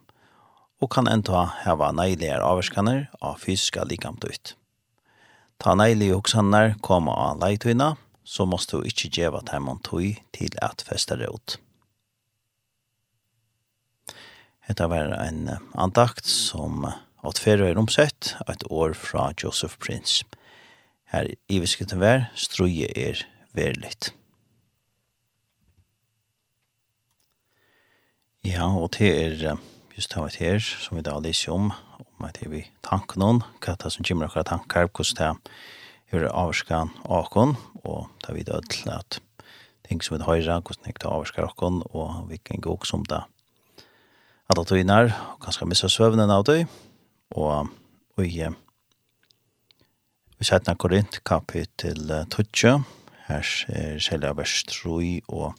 [0.80, 4.54] og kan enda heva neilige avvarskaner av fysiska ut.
[5.58, 10.80] Ta neilige hoksaner koma av leitøyna, så måste du ikkje djeva teimon tøy til at
[10.86, 11.58] feste råd.
[14.60, 16.86] Hetta var en andakt som
[17.26, 20.24] at færre er omsett et år fra Joseph Prince.
[21.12, 24.14] Her i visketten vær, struje er verligt.
[28.44, 29.56] Ja, og det er
[29.96, 33.90] just det her, som vi da lyser om, om at vi tanker noen, hva det
[33.92, 35.42] som kommer akkurat tanker, hvordan
[36.10, 39.20] det er avskan akon, og det er vi da til at
[39.88, 43.20] ting som vi høyre, hvordan det er avskan akon, og hvilken gok som det.
[44.50, 46.64] Alle tøyner, og kanskje missa søvnen av tøy,
[47.30, 47.68] og
[48.16, 48.44] og i
[50.38, 52.84] vi sætna Korint kapittel 12
[53.28, 55.54] her er selja vers 3 og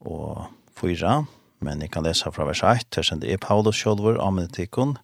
[0.00, 0.46] og
[0.80, 1.26] 4
[1.60, 4.96] men jeg kan lesa fra vers 1 her sender jeg Paulus sjolver amenitikon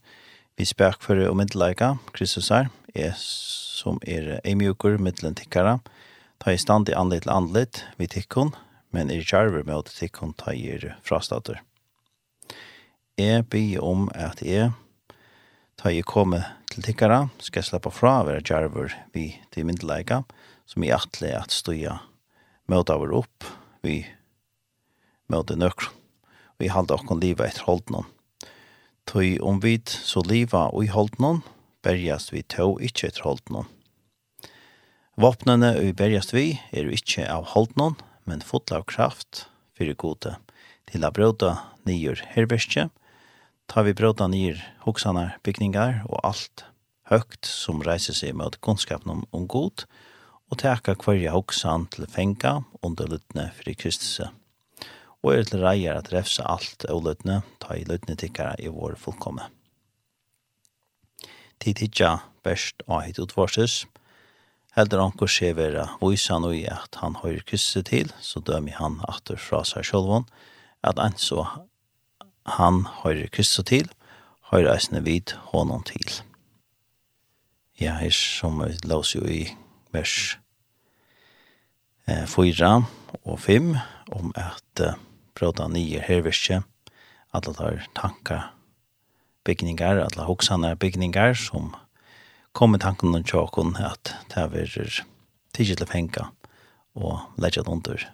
[0.56, 5.78] vi spærkføre og middelleika Kristus er er som er emjukur mjukur mittlen tikkara
[6.40, 8.54] ta i stand i andlet til andlet vi tikkon
[8.90, 11.62] men er jarver med tikkon ta i frastater
[13.18, 14.72] Jeg blir om at jeg
[15.84, 16.38] ta jeg komme
[16.72, 20.22] til tikkara, skal jeg slippe fra å være djerver vi til myndeleika,
[20.64, 21.98] som er atle at støya
[22.72, 23.44] møte over opp,
[23.84, 23.98] vi
[25.28, 25.92] møte nøkron,
[26.56, 28.08] vi halde okkon liva etter holdnån.
[29.04, 31.42] Tøy om vid så liva og i holdnån,
[31.84, 33.68] berjast vi tå ikkje etter holdt noen.
[35.20, 40.38] Våpnene og bergast vi er ikkje av holdnån, men fotla av kraft, fyrir gode,
[40.88, 43.03] til å brøda nyer herverskje, og
[43.66, 46.64] tar vi bråta nir hoksane bygningar og alt
[47.10, 49.84] høgt som reiser seg mot kunnskapen om god,
[50.50, 54.30] og teka kvarja hoksan til fenga under lytne fri Kristuset.
[55.24, 58.98] Og er til reier at refse alt og lytne, ta i lytne tikkara i vår
[59.00, 59.48] fullkomne.
[61.64, 63.84] Tid hitja best og hit utvarses,
[64.74, 68.96] Heldur anker sé vera vísan og i at han høyr kristelse til, så dømi han
[69.06, 70.26] atur fra seg sjálvan,
[70.82, 71.44] at anså
[72.44, 73.88] han høyre Kristus til,
[74.52, 76.20] høyre eisne vid hånden til.
[77.80, 79.48] Ja, her som vi lås jo i
[79.94, 80.36] vers
[82.06, 82.70] 4
[83.24, 83.74] og 5
[84.12, 84.82] om at
[85.34, 86.62] bråda nye herverskje,
[87.34, 88.40] alle tar tanka
[89.44, 91.72] bygningar, alle hoksane bygningar som
[92.52, 95.00] kom i tanken om tjåkon at det er
[95.54, 96.28] tidlig til fenga
[96.94, 98.06] og legger under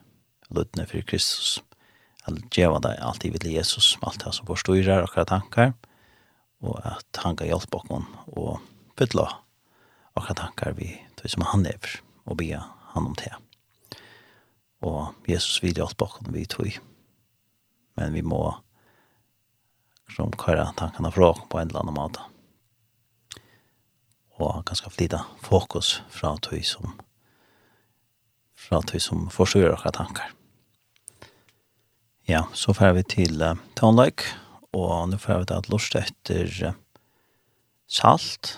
[0.50, 1.60] luttene for Kristus
[2.26, 5.72] eller djeva det alltid vid Jesus, alt det som forstår akkurat tankar,
[6.60, 8.60] og at han kan hjelpe oss og
[8.98, 9.26] fylla
[10.14, 10.92] akkurat tankar vi,
[11.22, 12.50] det som han lever, og be
[12.92, 13.32] han om det.
[14.84, 16.80] Og Jesus vil hjelpe oss vi tog,
[17.96, 18.42] men vi må
[20.10, 22.24] som køyre tankene fra på en eller annen måte.
[24.40, 26.98] Og ganske flytta fokus fra tøy som
[28.60, 30.39] fra tøy som forstår akkurat tankar.
[32.30, 34.22] Ja, så får vi til uh, Townlike,
[34.70, 36.76] og nå får vi til at lort etter uh,
[37.90, 38.52] Salt,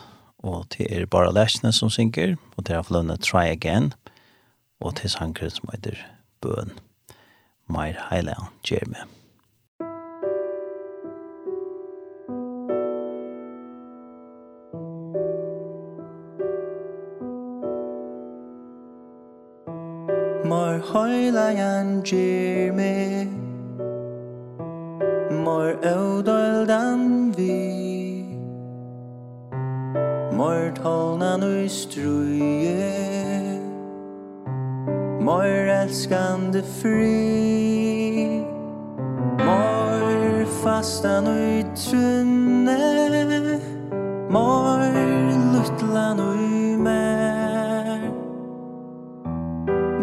[0.45, 3.95] og til er bare lesene som synker, og til er flønne Try Again,
[4.77, 5.97] og til sanger som heter
[6.45, 6.77] Bøen.
[7.65, 9.09] Meir Heiland, Jeremy.
[20.45, 23.42] Mar hoylayan Jeremy
[25.63, 28.25] Mor eudoldan vi.
[30.37, 32.91] Mor tolna nu struje
[35.21, 35.45] Mor
[35.83, 38.45] elskande fri
[39.39, 43.61] Mor fastan ui trunne
[44.31, 44.91] Mor
[45.53, 48.11] lutlan ui mer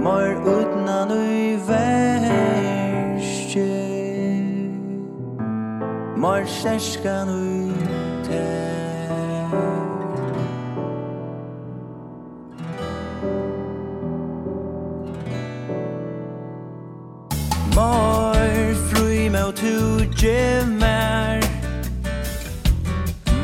[0.03, 1.23] Mor utna nu
[1.67, 3.09] verskje
[6.19, 8.43] Mar seskan ute.
[17.75, 18.35] Mor
[18.89, 21.39] frui mau tu gemar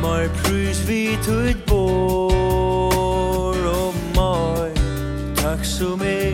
[0.01, 3.55] Mar prus vi tut bor.
[3.55, 4.67] Og mor
[5.39, 6.24] takk som er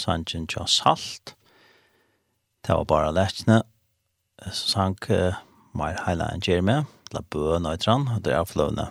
[0.00, 1.34] sangen tja salt.
[2.66, 3.62] Det var bara lekkene.
[4.48, 5.36] Så sang uh,
[5.76, 6.80] Mar Heila enn Jeremy,
[7.12, 8.88] La Bø Nøytran, og det er fløvne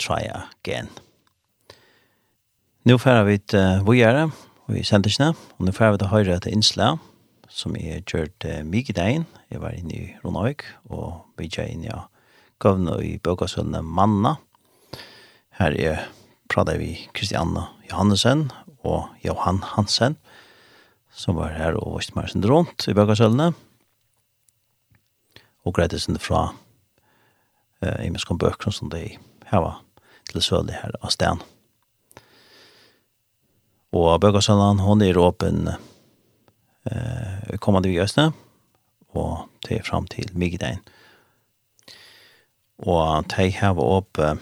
[0.00, 0.90] Try Again.
[2.84, 4.28] Nå færer vi til uh, Vujere,
[4.66, 6.92] og vi sender ikke og nå færer vi til høyre til Innsla,
[7.48, 9.26] som jeg gjørt uh, mye dagen.
[9.50, 12.04] Jeg var inne i Ronavik, og vi gjør inn i ja,
[12.60, 14.36] Gøvne i Bøkasønne Manna.
[15.56, 16.08] Her er
[16.50, 18.50] prater vi Kristianne Johansen
[18.84, 20.16] og Johan Hansen,
[21.20, 23.52] som var her og viste meg sin rundt i bøkersølene.
[25.68, 26.46] Og greide sin fra
[27.84, 29.18] eh, i miskom bøker som de
[29.50, 29.74] heva
[30.30, 31.44] til sølig her av stedet.
[33.90, 38.30] Og bøkersølene, hun er åpen eh, kommande vi østene,
[39.10, 40.80] og til fram til Migdagen.
[42.80, 44.38] Og de heva opp eh,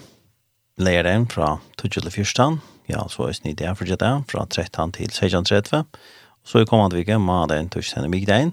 [0.79, 5.83] leiren fra 2014, ja, så er snitt jeg for det, fra 13 til 16.30,
[6.43, 8.51] Så i kommande vecka, måndagen, torsdagen och middagen,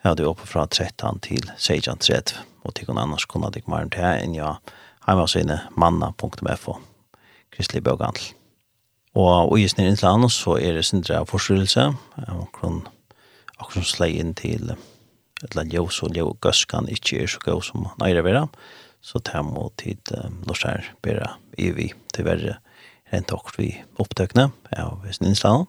[0.00, 3.72] Ja, det er oppe fra 13 til 16.30, og til kunne annars kunne det ikke
[3.74, 4.54] mer enn det enn ja,
[5.04, 6.78] hjemme hos inne manna.fo,
[7.52, 8.30] kristelig bøkhandel.
[9.20, 11.90] Og i snir inntil så er det sindre av forstyrrelse,
[12.22, 12.88] akkurat,
[13.58, 17.60] akkurat som slei inn til et eller ljøs og ljøs gøskan ikke er så gøy
[17.66, 18.46] som nøyre vera,
[19.04, 22.56] så det må tid um, lortar bera i vi til verre
[23.12, 23.70] rent akkurat vi
[24.00, 25.66] opptøkne av ja, snir inntil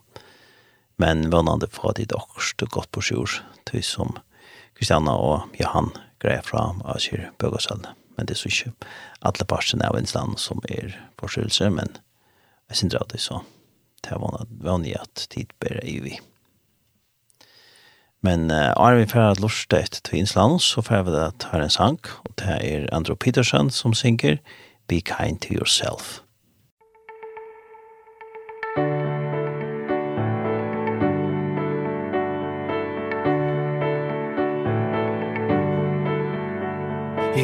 [1.00, 3.38] men vannande fra de dokst godt på sjur,
[3.68, 4.16] til som
[4.78, 7.86] Kristianna og Johan greier fra Asir Bøgasalen.
[8.16, 8.90] Men det er så ikke
[9.24, 11.96] alle parten av ens land som er forskjellelse, men
[12.68, 13.42] jeg synes det så
[14.02, 16.16] det er vanlig at tid bare i vi.
[18.22, 21.62] Men uh, er vi ferdig at lortet etter til Insland, så får vi at her
[21.62, 24.38] en sang, og det er Andrew Peterson som synger
[24.88, 26.21] «Be kind to yourself».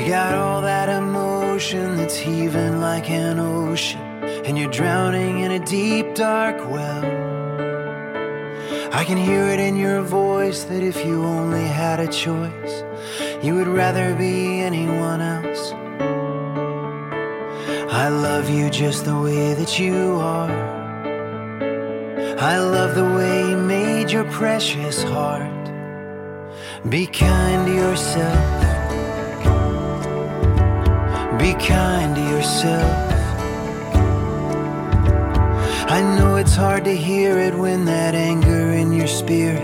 [0.09, 4.00] got all that emotion that's heaving like an ocean
[4.46, 7.04] And you're drowning in a deep dark well.
[8.94, 12.74] I can hear it in your voice that if you only had a choice
[13.42, 15.72] You would rather be anyone else.
[17.92, 20.50] I love you just the way that you are.
[22.38, 25.66] I love the way you made your precious heart.
[26.88, 28.78] Be kind to yourself.
[31.39, 33.14] Be kind to yourself.
[35.89, 39.62] I know it's hard to hear it when that anger in your spirit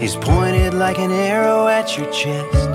[0.00, 2.68] Is pointed like an arrow at your chest.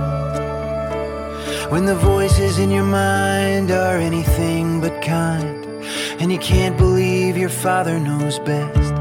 [1.72, 5.66] When the voices in your mind are anything but kind
[6.20, 8.94] And you can't believe your father knows best.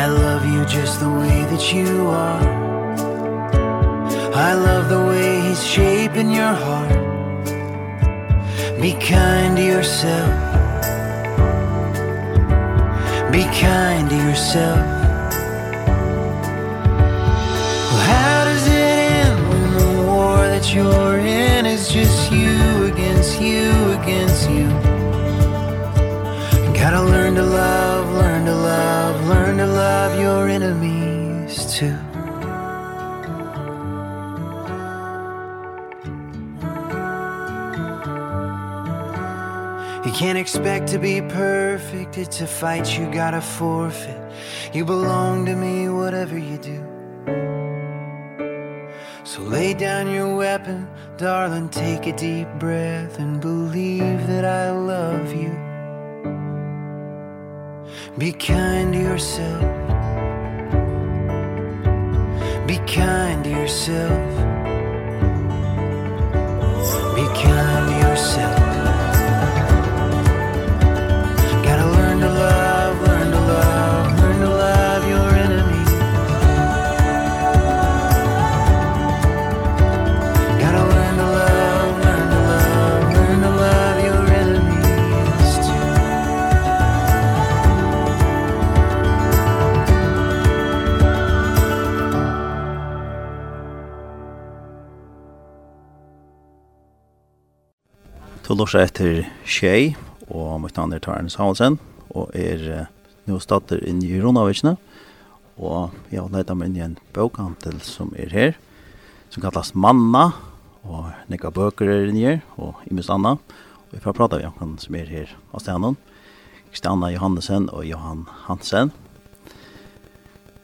[0.00, 2.62] I love you just the way that you are.
[4.34, 7.01] I love the way he's shaping your heart.
[8.82, 10.28] Be kind to yourself.
[13.30, 14.78] Be kind to yourself.
[17.90, 23.40] Well, how does it end when the war that you're in is just you against
[23.40, 23.70] you
[24.00, 24.66] against you?
[26.64, 32.11] you gotta learn to love, learn to love, learn to love your enemies too.
[40.12, 42.18] You can't expect to be perfect.
[42.18, 44.20] It's a fight you gotta forfeit.
[44.74, 46.84] You belong to me whatever you do.
[49.24, 50.86] So lay down your weapon
[51.16, 55.54] Darling, take a deep breath And believe that I love you.
[58.18, 59.62] Be kind to yourself.
[62.66, 64.28] Be kind to yourself.
[67.16, 68.71] Be kind to yourself.
[98.52, 99.94] Du lorser etter Kjei,
[100.28, 101.78] og mitt navn er Tarn Samuelsen,
[102.12, 102.82] og er
[103.24, 104.74] nå stater inn i Ronavitsjene,
[105.56, 108.58] og jeg har leidt meg inn i en bokhandel som er her,
[109.32, 110.34] som kallas Manna,
[110.84, 113.38] og nekka bøker er inn i her, og i mest anna,
[113.86, 115.96] og vi får prata med han som er her av stenen,
[116.74, 118.92] Kristianna Johannesen og Johan Hansen.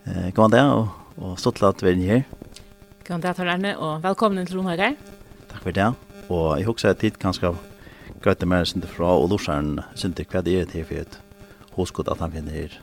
[0.05, 0.93] Eh, god dag, og,
[1.25, 2.29] og stått til at vi er inn i her.
[3.09, 5.17] God dag, Tarn Erne, og velkommen til Ronavitsjene.
[5.55, 5.91] Takk for det,
[6.29, 7.57] og jeg husker at tid kan skal
[8.23, 11.19] grøyte mer sin fra, og lorsaren sin til hva det er til for et
[11.79, 12.79] hoskot at han finner her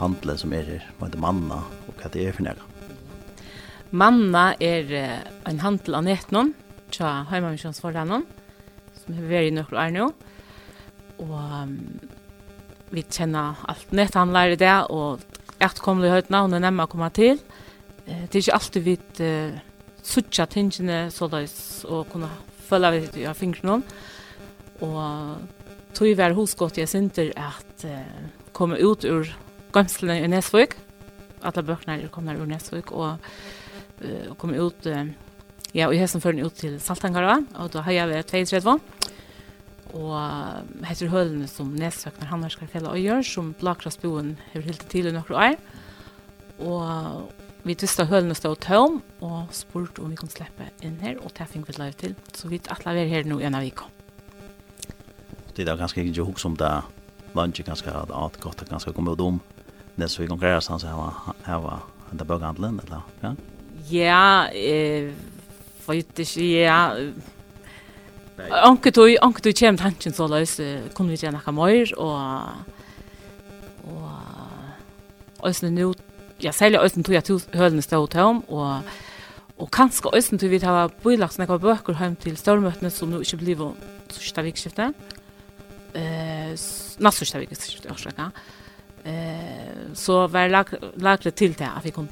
[0.00, 2.64] handle som er her, hva det manna, og hva det er for nega.
[3.96, 4.90] Manna er
[5.48, 6.52] en handel av netnån,
[6.94, 8.26] tja heimamisjonsfordannon,
[9.00, 10.08] som har vært i nøkker år nå,
[11.22, 11.76] og um,
[12.92, 15.22] vi kjenner alt netthandler i det, og
[15.62, 17.40] et kommer det høytene, det er nemme å komme til.
[18.04, 19.56] Eh, det er ikke alltid vi uh,
[20.04, 21.56] suttja tingene så løs,
[21.88, 22.28] og kunne
[22.66, 23.80] følge vi til å finne.
[24.84, 25.38] Og
[25.96, 29.30] tog var hosgått jeg synder at uh, komme ut ur
[29.74, 30.76] gømslene i Nesvøk.
[31.46, 35.06] Alle bøkene er kommet ur Nesvøk og uh, komme ut, uh,
[35.72, 38.78] ja, og i som fører ut til Saltangara og da har jeg vært 32
[39.96, 45.14] og heter hølene som Nesvøkner Handverskar fjellet og gjør, som Blakrasboen har hildt til i
[45.14, 45.58] noen år.
[46.60, 47.32] Og
[47.66, 51.34] vi visste at hølene stod tøm, og spurte om vi kunne slippe inn her, og
[51.38, 52.16] det fikk vi lov til.
[52.34, 53.95] Så vi atler vi her nå i en av.
[55.56, 56.82] Det där ganske ikke hos om det
[57.34, 59.40] lunch kanske hade att gott att kanske komma om
[59.94, 61.78] det så vi konkurrerar sen så här här var
[62.10, 63.34] det bøkhandelen, eller ja.
[63.90, 65.12] Ja, eh
[65.88, 66.90] vet ikke, ja.
[68.68, 70.60] Onkel du onkel du kjem tanken så lös
[70.94, 72.40] kunne vi gärna komma mer og,
[73.84, 75.94] och ösnen nu
[76.38, 78.82] ja, særlig ösnen tog jag till höllen stod tom og,
[79.56, 83.38] Og kanskje også til vi tar bøylagt noen bøker hjem til størmøtene som nå ikke
[83.40, 83.62] blir
[84.12, 85.14] så ikke tar vikskiftet
[85.96, 86.56] eh
[87.10, 88.30] sista veckan skulle jag försöka.
[89.04, 90.66] Eh så var lag
[90.96, 92.08] lagre til det att vi kom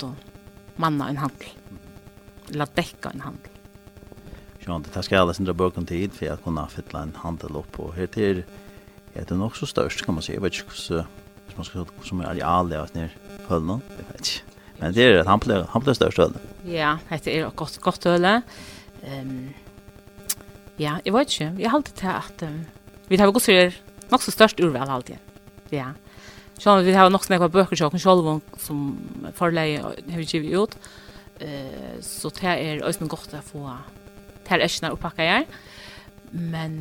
[0.76, 1.48] manna en handel.
[2.48, 3.50] La dekka en handel.
[4.66, 7.78] Ja, det skal ska alla sina böcker tid for at kunna fylla en handel opp
[7.78, 8.44] og her til
[9.14, 11.04] er det nok så størst kan man säga, vet ikke inte så
[11.56, 13.08] man ska som er alla av ner
[13.48, 13.82] höllen.
[13.98, 14.42] Jeg vet ikke.
[14.80, 16.34] Men det er att han blir han blir störst öl.
[16.64, 18.24] Ja, det är godt, gott öl.
[18.24, 19.54] Ehm
[20.78, 21.54] Ja, jeg vet ikke.
[21.58, 22.42] Jeg har alltid at...
[22.42, 22.64] um,
[23.08, 23.72] Vi tar gått för
[24.08, 25.16] nog så störst urval alltid.
[25.70, 25.92] Ja.
[26.58, 28.98] Så vi har nog snäcka böcker så kan som
[29.34, 30.78] förläge har vi givit ut.
[31.38, 33.76] Eh så det är ösnen gott att få
[34.48, 35.44] till äschna och packa jag.
[36.30, 36.80] Men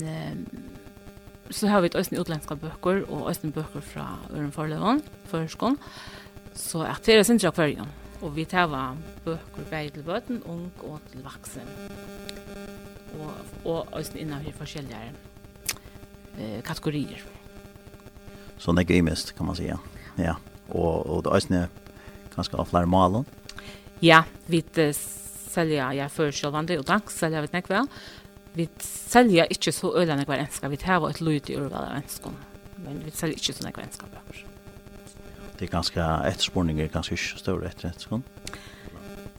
[1.49, 5.77] så har vi ett ösnen utländska böcker och ösnen böcker från Örn förlägen förskon.
[6.53, 7.75] Så att det är sin jag kvar
[8.19, 11.67] Och vi tar var böcker bägge till böten, ung och till vuxen.
[13.19, 15.11] Och, och ösnen innan vi förskiljer
[16.39, 17.21] eh, kategorier.
[18.57, 19.77] Så det er mest kan man säga.
[20.17, 20.35] Ja.
[20.69, 21.61] og, og det er snä
[22.35, 23.23] ganske av flere mål.
[24.01, 24.63] Ja, vi
[25.53, 27.87] sälja ja jeg før och tack sälja vet näck.
[28.53, 30.67] Vi selger ikke så øyne nekve enska.
[30.67, 32.35] Vi tar et lyd i urval av enskon.
[32.77, 34.45] Men vi selger ikke så nekve enska bøker.
[35.57, 38.23] Det är ganska efterspårningar ganska stora efter enskon.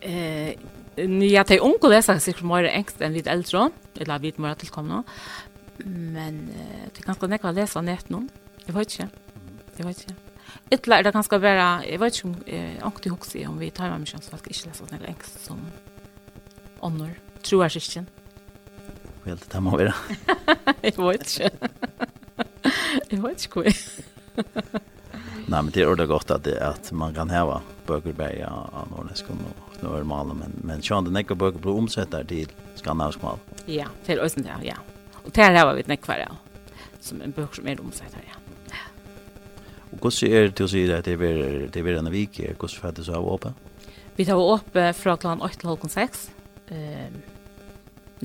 [0.01, 0.55] Eh
[0.97, 5.01] Ja, det er unge leser sikkert mer engst enn vidt eldre, eller vidt mer tilkomne.
[5.83, 8.25] Men uh, det er ganske nekva å lesa nett nå.
[8.64, 9.09] Jeg vet ikke.
[9.79, 10.16] Jeg vet ikke.
[10.75, 13.93] Ytla er det ganske bare, jeg vet ikke om eh, ångte hoksi om vi tar
[13.93, 15.62] med mye så misjonsfolk ikke leser nekva engst som
[16.85, 18.05] ånder, tror jeg ikke.
[19.25, 19.95] Vel, det må være.
[20.85, 21.70] jeg vet ikke.
[23.11, 23.72] jeg vet ikke hva
[25.45, 28.89] Nei, men det er ordentlig godt at, det, at man kan heva bøker bare av
[28.91, 29.43] nordisk og
[29.85, 33.43] nordmalen, men, men sånn sjående nekker bøker blir omsettet til skandinavisk mal.
[33.68, 34.79] Ja, til Øystein, ja, ja.
[35.25, 36.31] Og det her har vi nekvar ja.
[37.01, 38.41] som en bøk som er omsett her, ja.
[39.95, 42.41] Og hvordan er det til å si det at det er det er en vik,
[42.59, 43.55] hvordan er det så av åpne?
[44.16, 46.25] Vi tar åpne fra klan 8 til halvkon 6,
[46.70, 47.20] um,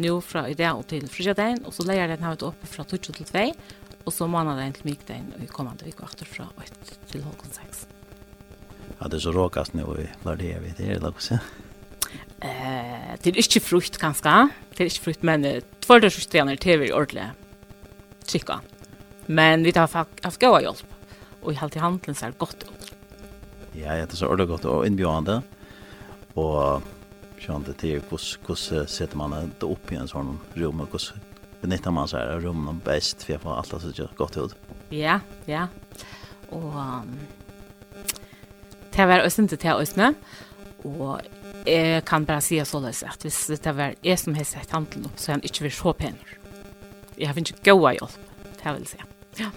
[0.02, 3.22] nu fra i dag til frysjadein, og så leier den her oppe fra 2 til
[3.22, 3.46] 2,
[4.06, 7.26] og så måneden til mykdein, og vi kommer til vik og etter fra 8 til
[7.26, 7.88] halvkon 6.
[9.00, 11.69] Ja, det er så råkast nå i klarer det, jeg det, eller hvordan?
[12.40, 14.36] Eh, det er ikke frukt ganske.
[14.74, 17.28] Det er ikke frukt, men uh, tvørdør så stjener til vi ordentlig
[18.30, 18.62] trykka.
[19.28, 20.86] Men vi tar haft gøy hjelp.
[21.42, 22.94] Og i halvt i handelen så er det godt ut.
[23.76, 25.42] Ja, det er så ordentlig godt og innbjørende.
[26.40, 26.88] Og
[27.44, 31.28] sånn det til hvordan setter man det opp i en sånn rom, og hvordan
[31.62, 34.56] benytter man seg av rommet best, for jeg får alt det så godt ut.
[34.96, 35.68] Ja, ja.
[36.56, 37.18] Og um,
[38.96, 40.14] det var også ikke til å.
[40.88, 41.39] Og
[41.70, 45.08] jeg kan bare si så løs at hvis det var jeg som har sett handelen
[45.10, 46.36] opp, så er han ikke vil så pener.
[47.20, 48.20] Jeg har ikke gode hjelp,
[48.60, 49.02] det vil si.
[49.40, 49.50] Ja.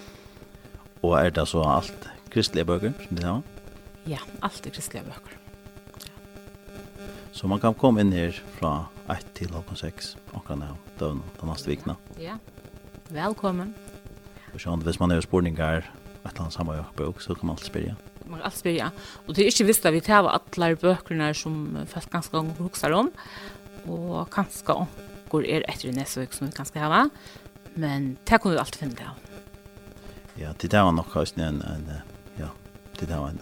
[1.03, 3.41] Og er det så alt kristelige bøker som det har?
[4.07, 5.39] Ja, alt er kristelige bøker.
[7.33, 11.71] Så man kan komme inn her fra 1 til 6, akkurat nå, døgn, den neste
[11.71, 11.95] vikna.
[12.21, 12.37] Ja,
[13.09, 13.73] velkommen.
[14.53, 17.71] Og sånn, hvis man har spørninger, et eller annet samme bøk, så kan man alltid
[17.71, 17.95] spørre.
[17.95, 18.89] Ja man kan alt spyrja.
[19.27, 22.95] Og det er ikke visst at vi tar alle bøkene som folk ganske ganger hukser
[22.97, 23.11] om,
[23.87, 27.05] og kanskje onker er etter i nesøk som vi kanskje hava,
[27.75, 29.29] men det kan vi alltid finne det av.
[30.39, 31.89] Ja, det der var nok høyst en, en,
[32.39, 32.49] ja,
[32.99, 33.41] det der var en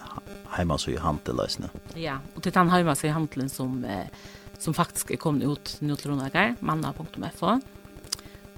[0.56, 1.70] heimas i hantel handeløsene.
[1.96, 4.08] Ja, og det er den heimas i handelen som, eh,
[4.58, 7.58] som faktisk er kommet ut nå til Rondager, manna.fo,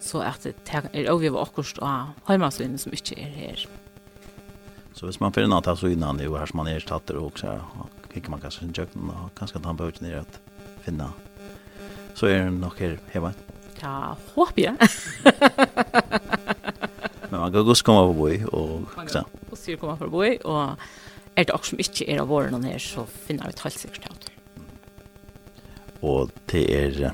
[0.03, 3.67] så at det er overgivet akkurat av heimasvinene som ikke er her.
[3.67, 3.84] Ja
[4.95, 6.85] Så hvis man får en annan så innan det er jo her som man er
[6.87, 7.59] tatter og så
[8.13, 10.41] kikker man kanskje sin kjøkken og kanskje att han behöver ner at
[10.85, 11.13] finna
[12.15, 13.33] så er det nok her hemma.
[13.83, 14.77] Ja, hopp ja.
[17.31, 19.25] Men man kan godt komme på boi og så.
[19.51, 20.71] Och så komma på boy och
[21.35, 24.11] är det också som inte är av våren här så finner vi ett helt säkert
[24.11, 24.31] ut.
[26.01, 27.13] Og det er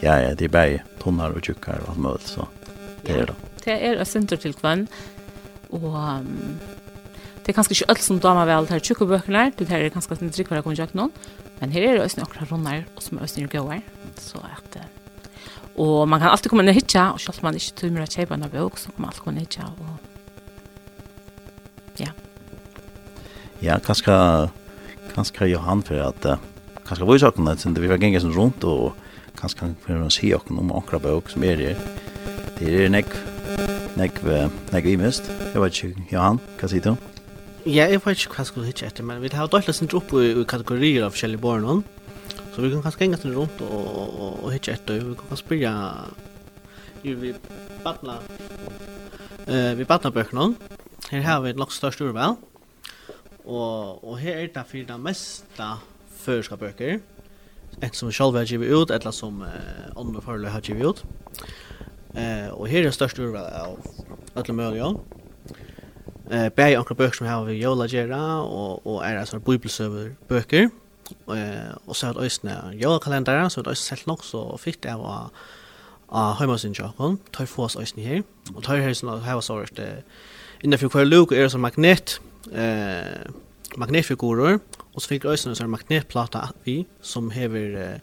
[0.00, 2.46] ja, ja, det er bare tonnar og tjuckar og alt mulig så
[3.06, 3.34] det er det.
[3.64, 4.86] Det är ett center till kvann
[5.70, 5.96] och
[7.44, 10.16] Det er kanskje ikke alt som damer vel til tjukke bøkene, det her er kanskje
[10.16, 11.10] ikke tryggere å komme tjøkken noen,
[11.58, 13.82] men her er det også noen runder, og som er også noen
[14.16, 14.78] så at...
[15.76, 18.08] Og man kan alltid komme inn og hitja, og selv om man ikke tømmer å
[18.08, 19.94] kjøpe en bøk, så kan man alltid komme inn og hitja, og...
[22.00, 22.10] Ja.
[23.60, 24.16] Ja, kanskje...
[25.12, 26.24] Kanskje Johan for at...
[26.24, 26.40] Uh,
[26.88, 28.94] kanskje vi saken at vi var gengen rundt, og
[29.36, 31.88] kanskje kan vi si åkken om akkurat bøk som er her.
[32.56, 33.12] Det er nekk,
[34.00, 34.22] nekk,
[34.72, 37.13] nekk, vi nekk, Jeg vet ikke, Johan, hva sier du?
[37.64, 40.10] Ja, jeg vet ikke hva jeg skulle hitte etter, men vi har døytlet sin opp
[40.20, 41.80] i, i kategorier av forskjellige barn.
[42.52, 45.00] Så vi kan kanskje gjenga sin rundt og, og, og hitte etter.
[45.00, 45.72] Vi kan kanskje spyrja
[47.04, 47.32] jo vi
[47.80, 48.18] badna
[49.48, 50.50] uh, vi badna bøkene.
[51.08, 52.36] Her har vi nok størst urval.
[53.46, 55.72] Og, og her er det for det meste
[56.20, 57.00] føreska bøker.
[57.80, 61.04] Enten som vi selv har givet ut, eller som uh, andre forholdet har givet ut.
[62.12, 63.78] Uh, og her er det størst urval av
[64.36, 64.94] alle mulige.
[66.30, 70.70] Eh bæði onkra bøkur sum hava við jóla gera og og er altså bibelsøver bøkur.
[71.28, 74.96] Eh og så at øysna jóla kalendara so at øysna selt nok så fitt er
[74.96, 75.30] var
[76.12, 78.22] a heimasin jakon tøy fors øysni her.
[78.54, 80.02] Og tøy her sum hava sorst eh
[80.62, 82.20] innan fyrir kvar luk er som magnet
[82.52, 83.26] eh
[83.76, 84.58] magnetfigurer
[84.94, 87.98] og så fikk øysna so magnetplata vi sum hevur eh,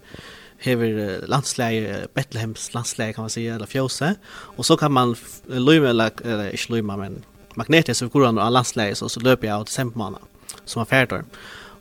[0.61, 5.15] hever landsläge Betlehems landsläge kan man säga eller fjose och så kan man
[5.47, 7.25] lyma, eller, eller inte lyma, men
[7.55, 10.19] magnetisk vid kurvan av landsläget så, så löper jag åt Sempmana
[10.65, 11.23] som er ferdig.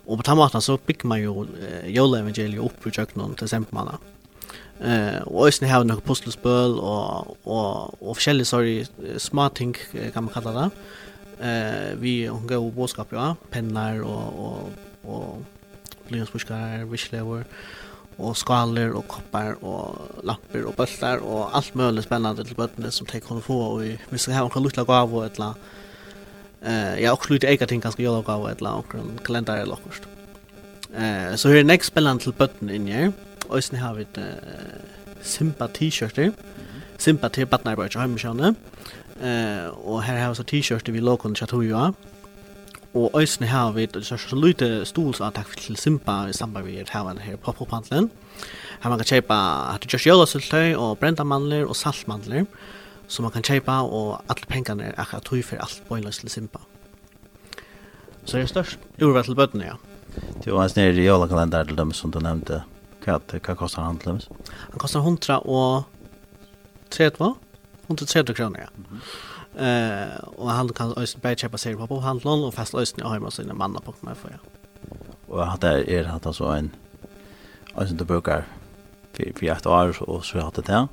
[0.05, 3.65] Och på den måten så bygger man ju uh, Jola-evangeliet upp kjøkkenen til till
[4.81, 8.85] Uh, Eh och har några pusselspel och och och forskjellige sorry
[9.17, 9.75] smarting
[10.13, 10.69] kan man kalla det.
[11.39, 14.69] Eh vi har går bådskap, ja, pennar och och
[15.03, 15.37] och
[16.07, 17.39] blyantsbuskar, wishlever.
[17.39, 17.45] Eh
[18.19, 23.07] og skaler og koppar og lampir og bøltar og alt möguligt spennande til bøttene som
[23.07, 25.53] de kunne få og vi skal ha noen luttla gav og etla
[26.61, 29.73] eh, ja, og slutt ega ting ganske jolla gav og etla och en kalendar eller
[29.73, 30.07] okkurst
[30.93, 33.11] eh, så her er nek spännande til bøttene inni her.
[33.49, 34.81] Och sen har vi et eh,
[35.21, 36.31] Simba t-shirter
[36.97, 38.55] Simba til badnarbeidsjø heimisjane
[39.21, 42.10] eh, og her har vi så t-shirter vi låkon tjatuja og
[42.93, 47.17] Og øysene har vi et så lite stolsattak til Simba i samband med her han
[47.17, 48.11] her pop-up-handelen.
[48.83, 49.33] Her man kan kjøpe
[49.73, 52.45] at du gjørs jølasyltøy og brenda mandler og saltmandler
[53.11, 56.61] som man kan kjøpe, og alle pengene er akkurat tog for alt bøyla til Simba.
[58.23, 59.75] Så det er størst urvært til bøttene, ja.
[60.43, 62.61] Det var en snill jølakalender til dem som du nevnte.
[63.03, 64.21] Hva, hva kostar han til dem?
[64.71, 65.83] Han kostar 100 og
[66.91, 67.33] 30,
[67.89, 68.67] 130 kroner, ja.
[68.77, 69.30] Mm -hmm.
[69.59, 73.31] Eh och han kan også bare kjøpe seg på handlon og fast løsning og hjemme
[73.31, 74.39] sine manna på mig för.
[75.27, 76.71] Og att det er hatt altså en
[77.75, 78.43] alltså det brukar
[79.13, 80.87] for för att år og så har det där.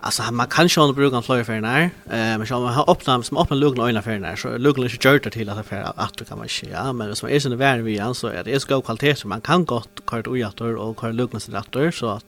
[0.00, 1.90] Alltså man kan ju inte bruka en flyer för när.
[2.10, 4.88] Eh men om man har öppnat som öppnar lugan öarna för när så lugan är
[4.88, 6.68] ju gjort till att för att kan man se.
[6.70, 9.28] Ja, men som är såna värre vi an så är det så god kvalitet så
[9.28, 12.24] man kan gott kort och jator och kort lugan så där så att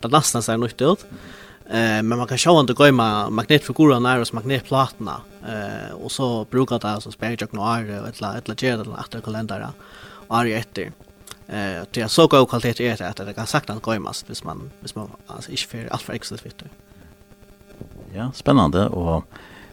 [0.00, 1.06] det lastar sig nytt ut.
[1.70, 6.44] Eh men man kan sjå att gå med magnetfigurer när och magnetplattorna eh och så
[6.50, 9.72] brukar det alltså spela jag några och ett la ett la ger den åtta kalendrar
[10.28, 10.92] och är efter.
[11.46, 14.44] Eh det är så god kvalitet är det att det kan sakta gå med hvis
[14.44, 16.64] man hvis man alltså inte för allt för extra fitte.
[18.14, 19.24] Ja, spännande och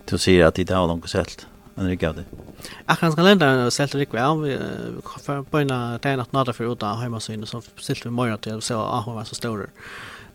[0.05, 2.25] du ser att det har långt sett en rygg av det.
[2.85, 4.41] Akkurat kalenderen er selt rikve av.
[4.41, 4.55] Vi
[5.25, 8.63] får begynne det er natt natta for uta hjemme så stilte vi morgen til å
[8.63, 9.67] se hva som står.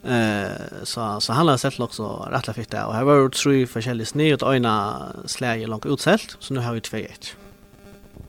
[0.05, 0.51] Eh
[0.83, 4.07] så så han har sett också rättla fick det och här var det tre forskjellige
[4.07, 7.37] snö och ena släge långt utsält så nu har vi två ett.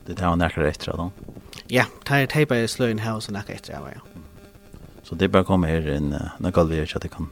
[0.06, 1.10] Det tar några rätt då.
[1.66, 4.00] Ja, tar tejpa i slöin house och så efter ja.
[5.02, 7.28] Så det bara kommer här en när kall vi gör så det kan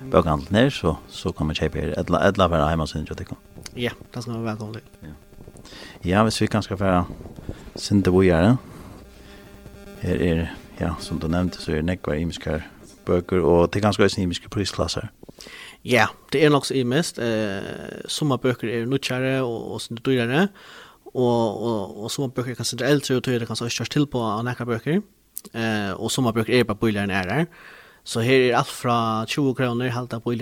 [0.00, 3.38] bara kan ner så så kommer tejpa här ett edla vara hemma sen det kan.
[3.74, 4.78] Ja, det ska vara välkomna.
[5.00, 5.08] Ja.
[6.00, 7.06] Ja, vi kan kanske vara
[7.74, 8.56] sen det vi gör.
[10.00, 12.70] Här ja, som du nevnte, så er det nekvar imskar
[13.06, 15.10] bøker, og det er ganske øyne prisklasser.
[15.84, 17.18] Ja, det er nok så imest.
[17.18, 20.46] Eh, summa bøker er nødkjære og, og sånne dyrere,
[21.12, 24.22] og, og, og summa bøker er kanskje eldre, og det kan så ikke til på
[24.22, 25.00] av nekka bøker.
[25.52, 27.46] Eh, og summa bøker er bare bøyler enn er der.
[28.04, 30.32] Så her er alt fra 20 kroner, halta på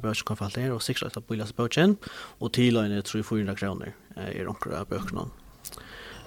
[0.00, 1.96] bøker som kan falle her, og sikkert kroner på iljaste bøkken,
[2.40, 5.28] og tiløyene 300-400 kroner er omkring bøkene.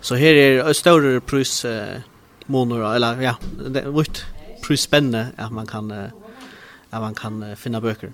[0.02, 2.02] Så her er større prus eh,
[2.50, 4.24] måneder, eller ja, det er vitt
[4.64, 8.12] prisspennende at man kan, at man kan finne bøker.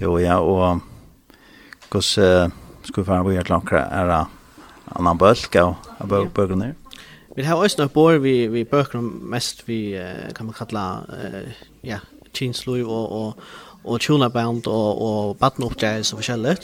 [0.00, 0.80] Jo, ja, og
[1.90, 2.52] hvordan
[2.82, 4.24] skulle vi være vi er klankere er det
[4.96, 5.76] annan bølg av
[6.34, 6.74] bøkene?
[7.36, 9.98] Vi har også nok bor vi, vi bøker mest vi
[10.34, 10.84] kan man kalla
[11.84, 11.98] ja,
[12.34, 13.42] kinsløy og, og,
[13.84, 16.56] og tjonabound og, og badnoppgjøres og forskjellig.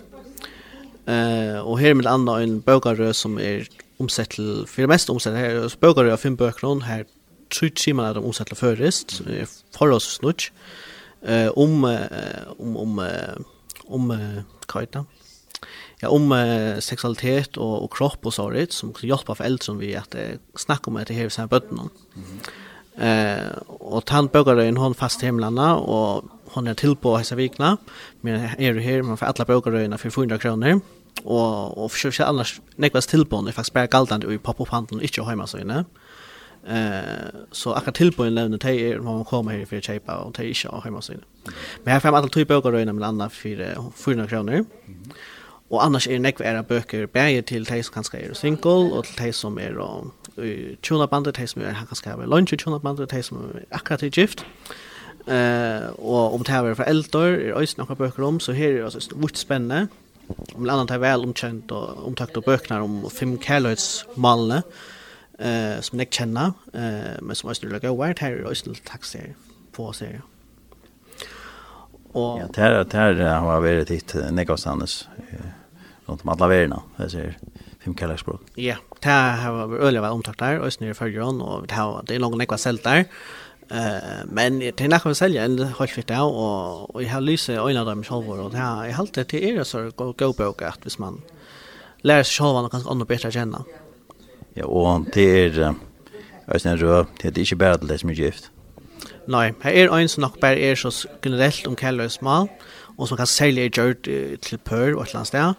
[1.09, 3.67] Eh uh, och här med andra en bokare som er
[3.99, 7.05] omsett til för det mest omsett här bokare av fem böcker her
[7.51, 9.21] tre timer de omsettla først,
[9.77, 10.53] for oss snutsk,
[11.55, 13.01] om, om, om,
[13.87, 14.13] om,
[14.71, 15.05] hva
[16.01, 16.33] Ja, om
[16.81, 20.17] seksualitet og, og kropp og sånt, som kan hjelpe foreldre vi at
[20.57, 21.91] snakke om det her i sine bøttene.
[23.01, 27.77] Eh, og tant bøkere en hånd fast himlene, og hon er til på hessa vikna
[28.27, 30.81] men er du her man får alla bøkerøyna for 400 kroner
[31.25, 35.63] og og forsøker annars nekvast tilbånd er faktisk bare galdande i pop-up-handelen ikke hjemme så
[35.63, 35.85] inne
[36.69, 37.01] Eh
[37.53, 40.51] så akkurat tillbuden lämnar te är vad man kommer här för att köpa och te
[40.51, 41.25] är och hemma sen.
[41.85, 44.65] Men här får alla typ böcker röna med andra för 400 kronor.
[45.69, 49.15] Och annars är det era böcker bäger till te som kanske är single och till
[49.15, 50.13] te som är om
[50.83, 54.11] tjuna bandet, te som är kanske har lunch tjuna bandet, te som är akkurat i
[54.21, 54.45] gift.
[55.27, 58.69] Eh och om det här är för äldre är det några böcker om så här
[58.69, 59.87] är det alltså vitt spännande
[60.55, 64.63] om det landet är väl omkänt och omtakt och böcker om fem kärlöjts malne
[65.41, 69.35] eh som jag känner eh men som måste lägga vart här i Östel taxer
[69.73, 70.21] på sig.
[72.13, 75.09] Och ja, där där har varit hit Negosannes
[76.07, 76.83] runt om alla värna.
[76.97, 77.39] det ser
[77.85, 78.41] fem kallaxbrott.
[78.55, 82.19] Ja, där har varit öliga väl där och snur för och det har det är
[82.19, 83.05] långa nekva sält där.
[83.71, 87.85] Eh men det är nästan sälja en högt fick och och jag har lyse öliga
[87.85, 90.69] där med själva och det här jag hållt det till er så går go boka
[90.69, 91.23] att vis man
[92.03, 93.57] lär sig själva något ganska annat bättre känna.
[93.57, 93.80] Mm
[94.61, 95.75] Ja, og det er
[96.55, 98.51] Øystein Rød, det er ikke bare til det som er gift.
[99.29, 102.49] Nei, her er en som nok bare er så generelt om kjærløs mal,
[102.99, 104.03] og som kan særlig er gjørt
[104.43, 105.53] til pør og et eller annet sted.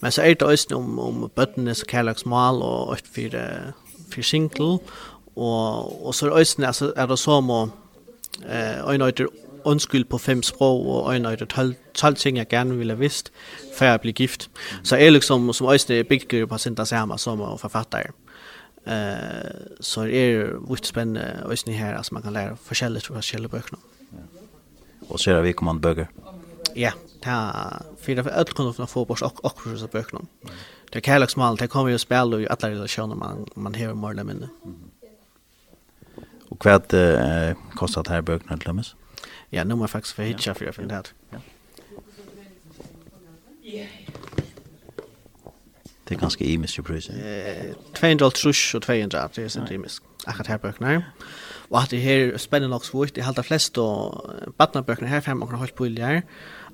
[0.00, 3.72] Men så er det Øystein om, om bøttenes kjærløs mal og et for, fire,
[4.12, 4.78] for single,
[5.36, 7.62] og, og så er Øystein altså, er det som å
[8.48, 9.26] eh, øynøyter
[9.64, 13.32] undskyld på fem språk og øyne og 12, 12 ting jeg gerne ville have vidst,
[13.74, 14.50] før jeg blir gift.
[14.82, 18.16] Så er liksom, som øjne bygger på sin samme sammen som forfatter.
[18.86, 20.08] Eh så er
[20.46, 23.78] det vitt spennende och her, altså man kan lære forskjellige från forskjellige böcker.
[24.12, 24.18] Ja.
[25.08, 26.06] Och så er det vi kommer bøker?
[26.76, 26.92] Ja,
[27.24, 30.26] det er fyra for öll kunde få bort och och disse bøkene.
[30.92, 34.10] Det er liksom det kommer jo å spille i alle relasjoner man man hör mer
[34.10, 34.48] eller mindre.
[36.50, 38.96] Och kvad eh kostar det her bøkene til Lummes?
[39.50, 41.06] Ja, nu måste jag faktiskt för hitcha för det här.
[41.30, 41.38] Ja.
[43.62, 43.86] Ja.
[46.08, 47.14] Det er ganske imisk i prisen.
[47.14, 50.02] Eh, 200 trus og 200, det er sent imisk.
[50.26, 50.86] Akkurat her bøkene.
[50.86, 51.00] her.
[51.70, 55.20] Og at det her er spennende nok svårt, det er halter flest og badnabøkene her,
[55.20, 56.20] fem og en halvt bølger.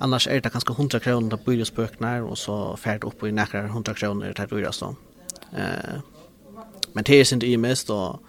[0.01, 3.95] Annars er det ganske 100 kroner til bølgesbøkene, og så ferdig opp i nekker 100
[3.95, 4.83] kroner til dyrast.
[5.53, 6.01] Eh,
[6.95, 8.21] men det er sent imisk, og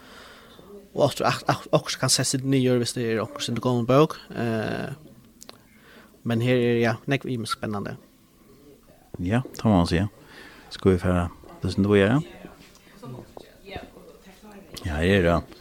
[0.96, 4.14] og at också kan ses sig nye hvis det er också en gammel bøk.
[4.36, 4.94] Eh,
[6.24, 7.96] men her er ja, nekv imisk spennende.
[9.20, 10.00] Ja, det må man si.
[10.74, 11.28] Skal vi færa
[11.62, 12.24] det som du gjør?
[14.84, 15.60] Ja, her er det,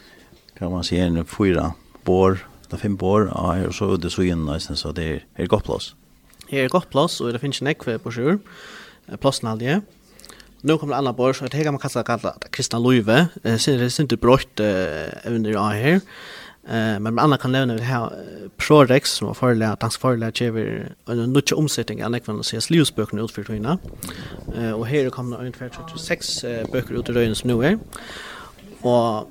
[0.57, 1.73] kan man si, en fyra
[2.05, 5.21] bor, det er fem bor, og her så er det så inn, så det er,
[5.37, 5.93] er godt plass.
[6.49, 8.41] Her er godt plass, og det finnes en ekve på sjur,
[9.21, 9.83] plassen aldri.
[10.63, 13.79] Nu kommer det andra bår, så det kan man kalla kalla kristna löjve, sen är
[13.79, 16.01] det inte brott även när jag är här.
[16.69, 18.13] Eh men andra kan nämna det här
[18.57, 23.23] Prorex som har förlärt dansk förlärt över en nutch omsättning än jag kan se slivsböckerna
[23.23, 23.79] ut för.
[24.57, 26.43] Eh och här kommer ungefär 36
[26.73, 27.79] böcker ut i röjen som nu är.
[28.81, 29.29] Och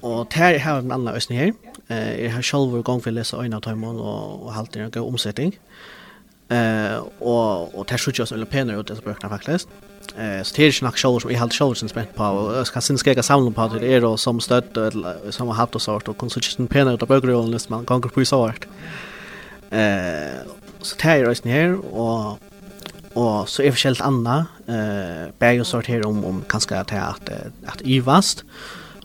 [0.00, 1.52] och här har en annan ösning här.
[1.88, 5.02] Eh jag har själv gång för läsa en av dem och och hållt en god
[5.02, 5.58] omsättning.
[6.48, 9.68] Eh och och tar sjutton eller penor ut dessa böckerna faktiskt.
[10.18, 12.80] Eh så det är snack show som i halt show som spänt på och ska
[12.80, 15.82] sen ska jag samla på det är då som stöd eller som har haft och
[15.82, 18.66] sort och konsistent penna ut av bögrollen nästan man kan på så vart.
[19.70, 20.46] Eh
[20.80, 22.38] så tar jag resten här och
[23.12, 27.30] och så är förskällt anna eh bär och sort här om om kanske att att
[27.66, 28.44] att i vast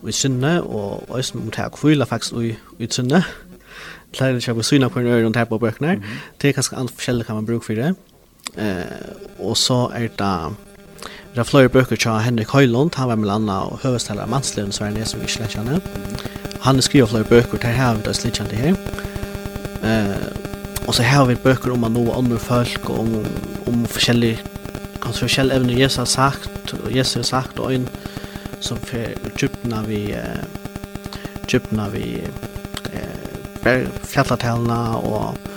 [0.02, 2.44] och i synne och ösn mot här kvilla faktiskt och
[2.78, 3.24] i synne.
[4.12, 6.02] Klarer ikke å syna på en öron och på bøkene.
[6.38, 7.94] Det er är kanske annorlunda kan man bruke for det.
[8.56, 8.84] Eh
[9.38, 10.56] og så er det
[11.32, 14.84] Det er flere bøker til Henrik Høylund, han var med landa og høvesteller av så
[14.84, 15.80] er det som vi slett kjenner.
[16.60, 18.76] Han skriver flere bøker til her, det er slett kjent det her.
[19.80, 20.26] Eh,
[20.86, 23.14] og så har vi bøker om å nå andre folk, og om,
[23.66, 24.44] om forskjellige,
[25.00, 27.88] kanskje forskjellige evner Jesus har sagt, og Jesus har sagt, og en
[28.60, 30.44] som for djupna vi, eh,
[31.48, 32.20] djupna vi
[32.92, 35.51] eh, fjallatellene, og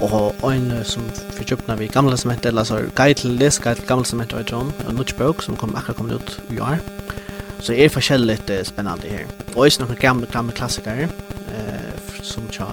[0.00, 1.06] og en som
[1.38, 4.04] vi kjøpte når vi gamle som heter, eller så guide til les, guide til gamle
[4.04, 6.78] som heter John, en nudge bok som kom akkurat kommet ut i år.
[7.60, 9.24] Så er forskjellig uh, spennende her.
[9.54, 11.08] Og også noen gamle, gamle klassikere,
[11.48, 12.66] eh, som tja,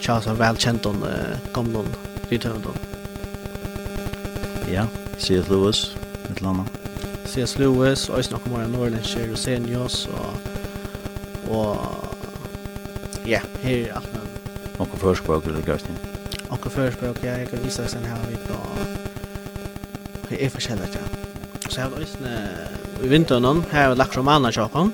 [0.00, 1.84] tja så velkjent om uh, gamle
[2.32, 2.74] rytøvende.
[4.72, 4.86] Ja,
[5.18, 5.48] C.S.
[5.48, 5.96] Lewis,
[6.30, 6.80] et eller annet.
[7.26, 7.58] C.S.
[7.58, 10.34] Lewis, og også noen mer nordlenskjer, Rosenius, og,
[11.54, 12.02] og
[13.26, 14.21] ja, her er alt
[14.82, 15.98] Onkel förspråk eller gøysten?
[16.50, 18.56] Onkel förspråk, ja, jeg kan vise sen her vi på...
[20.28, 21.02] Det er forskjellig, ja.
[21.68, 22.32] Så jeg har løsne
[23.04, 24.90] i vinteren, her har vi lagt romaner kjøkken.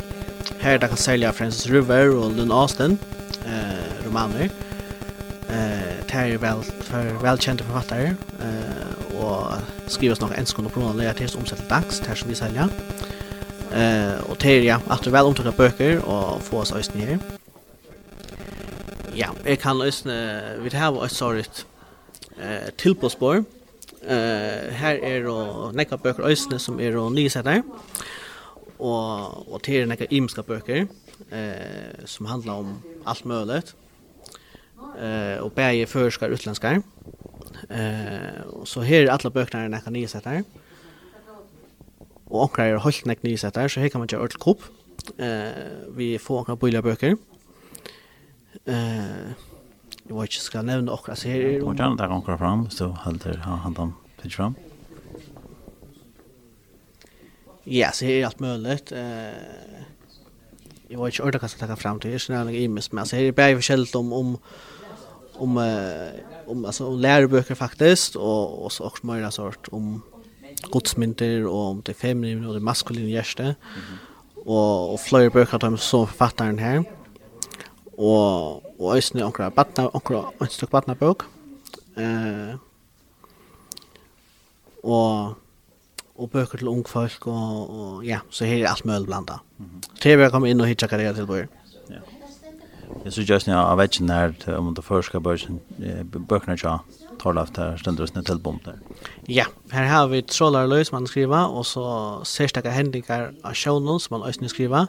[0.60, 2.98] Her där kan sälja Francis River og Lynn Austin,
[3.46, 4.50] eh, romaner.
[5.48, 11.08] Eh, det er vel, for velkjente forfattere, eh, og skrives nok enskånd og pronomen, det
[11.08, 12.68] er til omsett dags, det er som vi selger.
[13.72, 17.37] Eh, og det er, ja, at du vel omtrykker bøker og få oss øyne her
[19.18, 20.14] ja, jeg kan løsne,
[20.62, 21.64] vi har et sånt
[22.38, 23.42] eh, tilpåspår.
[24.02, 27.64] Eh, her er det nekka bøker øsne som er og nysetter.
[28.78, 30.86] Og, og til nekka imska bøker
[31.34, 33.62] eh, som handlar om alt mulig.
[34.98, 36.82] Eh, og bæge førskar utlenskar.
[37.70, 40.44] Eh, og så her er alle bøkene er nekka nysetter.
[42.28, 44.62] Og onkra er holdt nekka nysetter, så her kan man gjøre ødelkopp.
[45.18, 47.16] Eh, vi får onkra bøyla bøker.
[47.16, 47.37] Eh,
[48.64, 49.30] eh
[50.08, 53.36] jag vet inte ska nämna och alltså här är det andra gånger fram så håller
[53.36, 54.54] han han dem pitch fram.
[57.64, 58.92] Ja, så är allt möjligt.
[58.92, 59.28] Eh
[60.88, 63.22] jag vet inte ordet kan ta fram till så snälla i mest men så är
[63.22, 64.38] det bara förskällt om om
[65.34, 65.58] om
[66.46, 70.02] om alltså om läroböcker faktiskt och och så också mer sort om
[70.70, 73.42] godsmynter och om det feminina och det maskulina gäste.
[73.42, 74.46] Mm -hmm.
[74.46, 76.84] Och och flera böcker där som författaren här
[77.98, 81.26] og og eisini onkra batna onkra einstak batna bók.
[81.96, 82.56] Eh
[84.84, 85.36] og
[86.18, 89.38] og bøker til ung folk og, og ja, så her er alt mulig blanda.
[89.58, 89.66] Mm
[90.02, 90.30] -hmm.
[90.30, 91.46] Komme inn og hitja karriere til bøker.
[91.90, 92.00] Ja.
[93.04, 96.78] Jeg synes just nå, jeg vet ikke når om det første bøkene ikke
[97.20, 98.78] tar det der stender det til bom der.
[99.28, 101.84] Ja, her har vi trådler løy som man skriver, og så
[102.24, 104.86] særstakke hendinger av sjånen som man også skriver,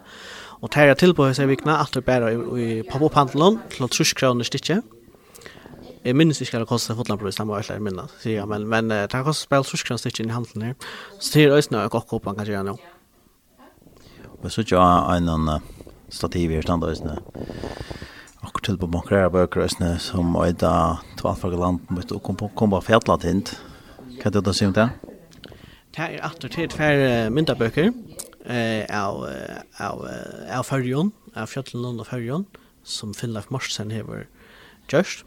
[0.60, 4.82] Og tæra tilbøy seg vikna, alt er bæra i pop-up-handelen til 30 kroner stikje.
[6.04, 8.66] Jeg minnes ikke hva det kostet fotlandbrøy, det må jeg ikke minne, sier jeg, men,
[8.72, 10.90] men uh, det har kostet spil 30 kroner stikje i handelen her.
[11.20, 12.76] Så det er øyne og gokk opp man kan gjøre nå.
[14.40, 14.84] Og så tja
[15.16, 15.64] en annen
[16.12, 17.18] stativ i stand øyne.
[18.44, 20.74] Akkur til på makrera bøker øyne som øyda
[21.20, 23.56] tvalfaget land mot å komme på fjallat hint.
[24.20, 24.90] Hva er det du sier om det?
[25.96, 27.92] Det er at det er tver myndabøker
[28.46, 29.24] eh av
[29.80, 30.08] av
[30.50, 32.46] av Ferjon, av Fjallan og Ferjon
[32.84, 34.28] som Finnlaf Marsen hever
[34.92, 35.26] just.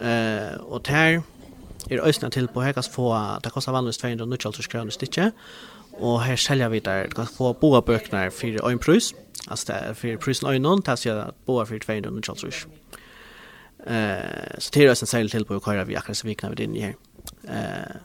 [0.00, 1.22] Eh og tær
[1.90, 3.14] er øysna til på hekas få
[3.44, 5.32] det kostar vanligvis 290 kroner stykket
[6.00, 9.14] og her selja vi der kan få boa bøknar for ein pris.
[9.48, 12.66] altså det er for prisen ein non tas jeg boa for 290
[13.86, 16.64] eh så det er øysna sel til på kvar vi akkurat så vi kan vi
[16.64, 16.94] inn her
[17.48, 17.96] eh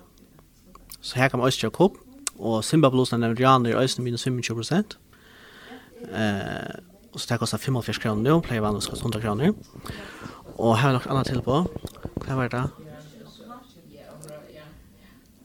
[1.02, 2.11] så her kan man også kjøpe
[2.42, 4.98] og Simba Zimbabwe den Jan er øyne minus 25 prosent.
[6.10, 6.76] Eh,
[7.14, 9.54] og så det kostar 45 kroner nå, pleier vanligvis skal 100 kroner.
[10.58, 11.66] Og her er nok annet til på.
[12.26, 12.64] Hva var det?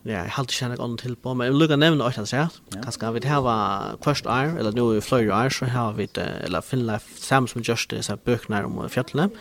[0.06, 2.34] Ja, jeg halte ikke noe annet til på, men jeg vil lukke nevne også hans
[2.36, 2.58] rett.
[2.76, 6.62] Kanskje vi har hvert år, eller nå i flere år, så har vi, det, eller
[6.62, 9.32] finner sammen som gjørs disse bøkene om fjøtlene.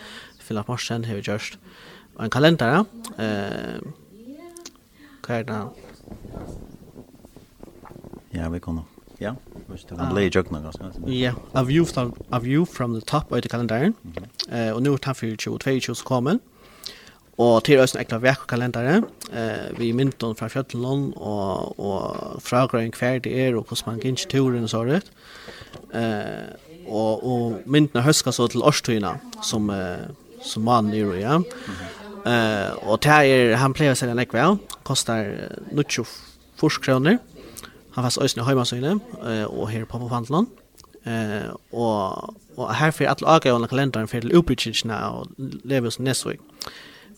[0.42, 1.60] Finner Morsen har vi gjørst.
[2.16, 2.82] Og en kalender,
[3.18, 3.78] eh,
[5.22, 5.62] hva er det?
[8.36, 8.84] Ja, vi kunne.
[9.18, 9.32] Ja,
[9.70, 10.90] visst det kan lei jøkna ganske.
[11.08, 13.94] Ja, a view from a view from the top av kalenderen.
[14.50, 16.38] Eh og nu det for 22 så kommer.
[17.38, 19.02] Og til oss ekla vekkalendare.
[19.32, 24.26] Eh vi mynton fra Fjøtlund og og fra hver det er og hvordan man gins
[24.26, 25.10] turen og så rett.
[25.94, 26.52] Eh
[26.86, 30.08] og og myntna høska så til årstøyna som eh,
[30.42, 31.40] som man nu ja.
[32.26, 35.24] Eh og det er han pleier seg en ekvel kostar
[35.72, 37.18] 94 kroner
[37.96, 38.44] han fast øysene
[39.24, 40.46] eh og her på Pofantland.
[41.06, 45.30] Eh, og, og her fyrir alle avgjørende kalenderen til utbrytjene og
[45.64, 46.40] Levels Nesvik.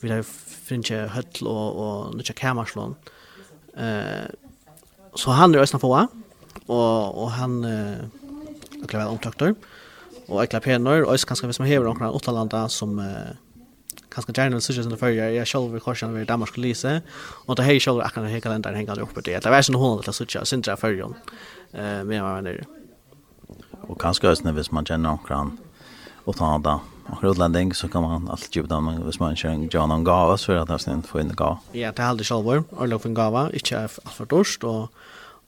[0.03, 0.23] Vi har
[0.69, 2.95] finnje høtl og, og nødja kamerslån.
[3.77, 4.29] Eh,
[5.17, 5.95] så han er øysne få,
[6.69, 8.05] og, og han eh,
[8.83, 9.09] er klart
[10.29, 13.35] og er penor, og øysene kanskje hvis man hever omkring åttalanda som eh,
[14.27, 17.03] ganska gärna så just som förra jag själv vill korsa med Danmark och Lise
[17.47, 19.43] och det här själv akkurat hela kalendern hänger på det.
[19.43, 21.07] Det var sån hon att så sådär syntra förra.
[21.73, 22.65] Eh med vad där?
[23.89, 25.59] Och kanske ösnen vis man känner någon
[26.25, 26.81] och ta då.
[27.07, 30.53] Och rullanding så kan man alltid ge dem hvis man kör John on Gava så
[30.53, 33.51] att det sen får in gå Ja, det hade själv var och lov för gava,
[33.53, 34.93] inte allt för dorst och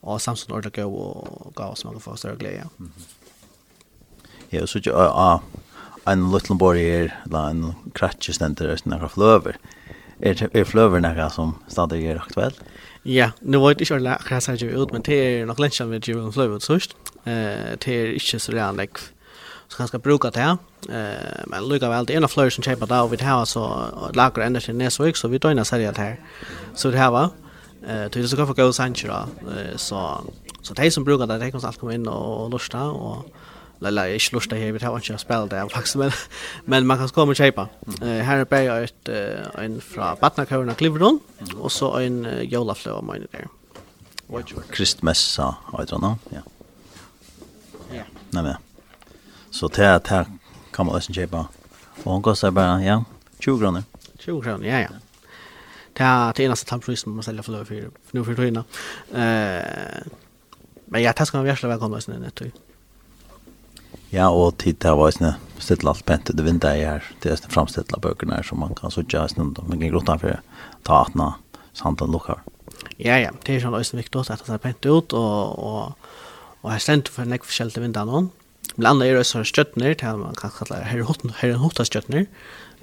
[0.00, 2.64] och Samsung ordet gå och gav som man får större glädje.
[4.48, 5.40] Ja, så jag
[6.08, 9.58] en liten borger, eller en kratje stender uten noen fløver.
[10.20, 12.56] Er, er fløver noe som stadig er aktuell?
[13.08, 15.86] Ja, nu var det ikke alle akkurat hva jeg ut, men det er nok lenge
[15.88, 16.96] vi gjør en fløver ut sørst.
[17.24, 18.92] Eh, det er ikke så redan jeg
[19.70, 20.56] så kan skal bruka det her.
[20.88, 23.62] Eh, men lukka vel, det er noen fløver som kjøper da, og vi har så
[24.18, 26.18] lager enda til Nesvik, så vi døgner seriet her.
[26.74, 27.30] Så det her var,
[27.86, 30.24] eh, det er så godt for gå sannsjer da, så...
[30.62, 33.24] Så de som brukar det, de kan alltid komme inn og lusta, og
[33.82, 36.10] Lala, jag slår det här, vi har inte spelat det faktiskt, men,
[36.64, 37.68] men man kan komma och köpa.
[37.86, 38.08] Mm.
[38.08, 41.20] Uh, här är bara ett, uh, en från Batnakören och Cliveron,
[41.56, 43.48] och så en uh, jolaflöv av mig där.
[44.70, 46.38] Kristmessa, jag tror nå, ja.
[47.92, 48.02] Ja.
[48.30, 48.56] Nej, men.
[49.50, 50.26] Så det här,
[50.70, 51.48] kan man också köpa.
[52.02, 53.04] Och hon kostar bara, ja,
[53.38, 53.82] 20 kronor.
[54.18, 54.88] 20 kronor, ja, ja.
[55.92, 58.62] Det är det enaste tampris som man säljer för löv för nu för tog Eh,
[60.84, 62.69] men ja, det ska man verkligen välkomna oss nu, nettopp.
[64.10, 67.34] Ja, og tid til å være sånn stille alt pent det vinter jeg her, det
[67.34, 70.40] er framstille bøkene her, så man kan sitte her sånn, men kan grotta for å
[70.88, 71.28] ta at nå
[71.76, 72.40] sanden lukker.
[72.98, 76.10] Ja, ja, det er sånn også viktig at det er pent ut, og, og,
[76.64, 78.24] og jeg stendte for nekk forskjell til vinter nå.
[78.76, 82.26] Men andre er også støttner, til man kan kalle det her en hotta støttner,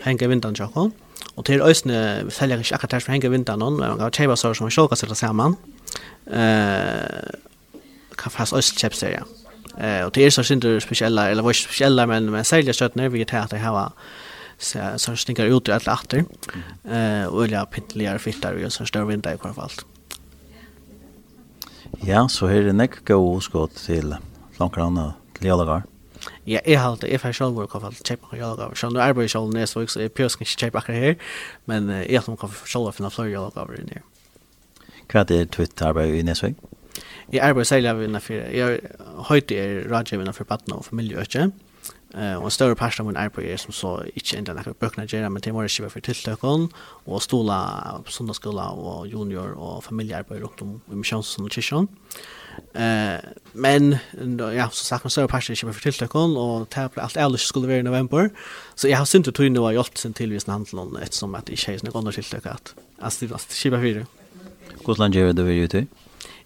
[0.03, 0.93] henger vinteren til tjokken.
[1.37, 4.37] Og til øyne selger ikke akkurat her som henger vinteren nå, men man kan kjøpe
[4.37, 5.57] sår som man sjåker seg sammen.
[6.27, 7.35] Eh,
[8.17, 9.25] kan fast øyne kjøpe seg, ja.
[9.77, 13.09] Eh och det är så synd speciella eller vad speciella men men sälja kött när
[13.09, 13.91] vi tar det här
[14.57, 16.25] så så snickar ut alla åter.
[16.83, 19.71] Eh och eller pittligare fittar vi så stör vi inte i alla fall.
[22.01, 24.15] Ja, så här är det näck gå skott till
[24.57, 25.83] långranna till Jalagar.
[26.43, 28.75] Ja, jag har det ifall får selv hvor jeg kan kjøpe noen jølgaver.
[28.75, 31.17] Så nå arbeider jeg selv ned, så är pjösken ikke kjøpe akkurat
[31.65, 34.01] men jag har kan selv finne flere jølgaver i ned.
[35.07, 36.76] Hva er det nästa vecka?
[37.33, 38.79] Jeg arbeider særlig av innenfor, jeg
[39.27, 41.49] høyte er rådgivende for partner og familie, ikke?
[42.15, 45.03] Eh, og en større parst av min arbeid er som så ikke enda nekker bøkene
[45.11, 46.69] gjør, men til var skiver for tiltøkken,
[47.05, 47.57] og stola,
[48.07, 51.89] på sundagsskola og junior og familiearbeid rundt om i misjonsen og kyrkjøn.
[52.73, 53.19] Uh,
[53.53, 53.99] men
[54.55, 57.43] ja, så sagt, en større parst er skiver for tiltøkken, og det ble alt ærlig
[57.43, 58.31] skulle være i november,
[58.73, 61.75] så jeg har syntes tog tog noe hjelp sin tilvisen handelen, ettersom at det ikke
[61.75, 62.73] er noen andre tiltøkken, at
[63.03, 64.07] jeg stilte kjøper fire.
[64.87, 65.87] Hvordan gjør du det vi gjør til?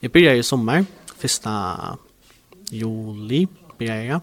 [0.02, 0.86] Jeg börjar i sommar,
[1.18, 1.76] första
[2.72, 3.48] juli
[3.78, 4.22] börjar jag.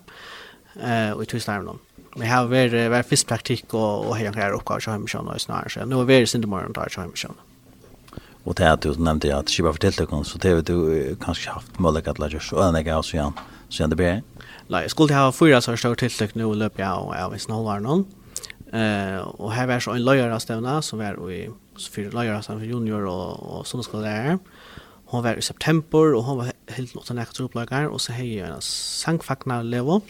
[0.83, 1.77] Eh, och i Tyskland då.
[2.17, 5.71] Vi har varit var fisk praktik och och hela här uppgifter så hemifrån och snarare
[5.71, 5.85] så.
[5.85, 7.35] Nu är vi i imorgon tar så hemifrån.
[8.45, 12.09] Och det att du nämnde att Shiba fortällde kon så det du kanske haft möjlighet
[12.09, 13.33] att lära sig och den jag så igen.
[13.69, 14.23] Så det blir.
[14.69, 17.83] Nej, jag skulle ha fyra så stort tilltag nu löp jag och jag visst någon
[17.83, 18.05] någon.
[18.73, 22.65] Eh och här var så en lärare stävna som var i så fyra lärare som
[22.65, 24.39] junior och och som skulle lära
[25.09, 28.61] hon var i september og hon var helt något annat trupplägar och så hej en
[28.61, 30.03] sangfakna levo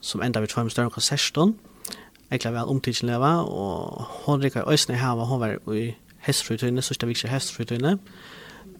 [0.00, 1.54] som enda vid 5 större konserton.
[2.30, 6.94] Ekla väl omtids leva och hon rikar ösne här var hon var i hestfrutuna så
[6.94, 7.98] staviks hestfrutuna.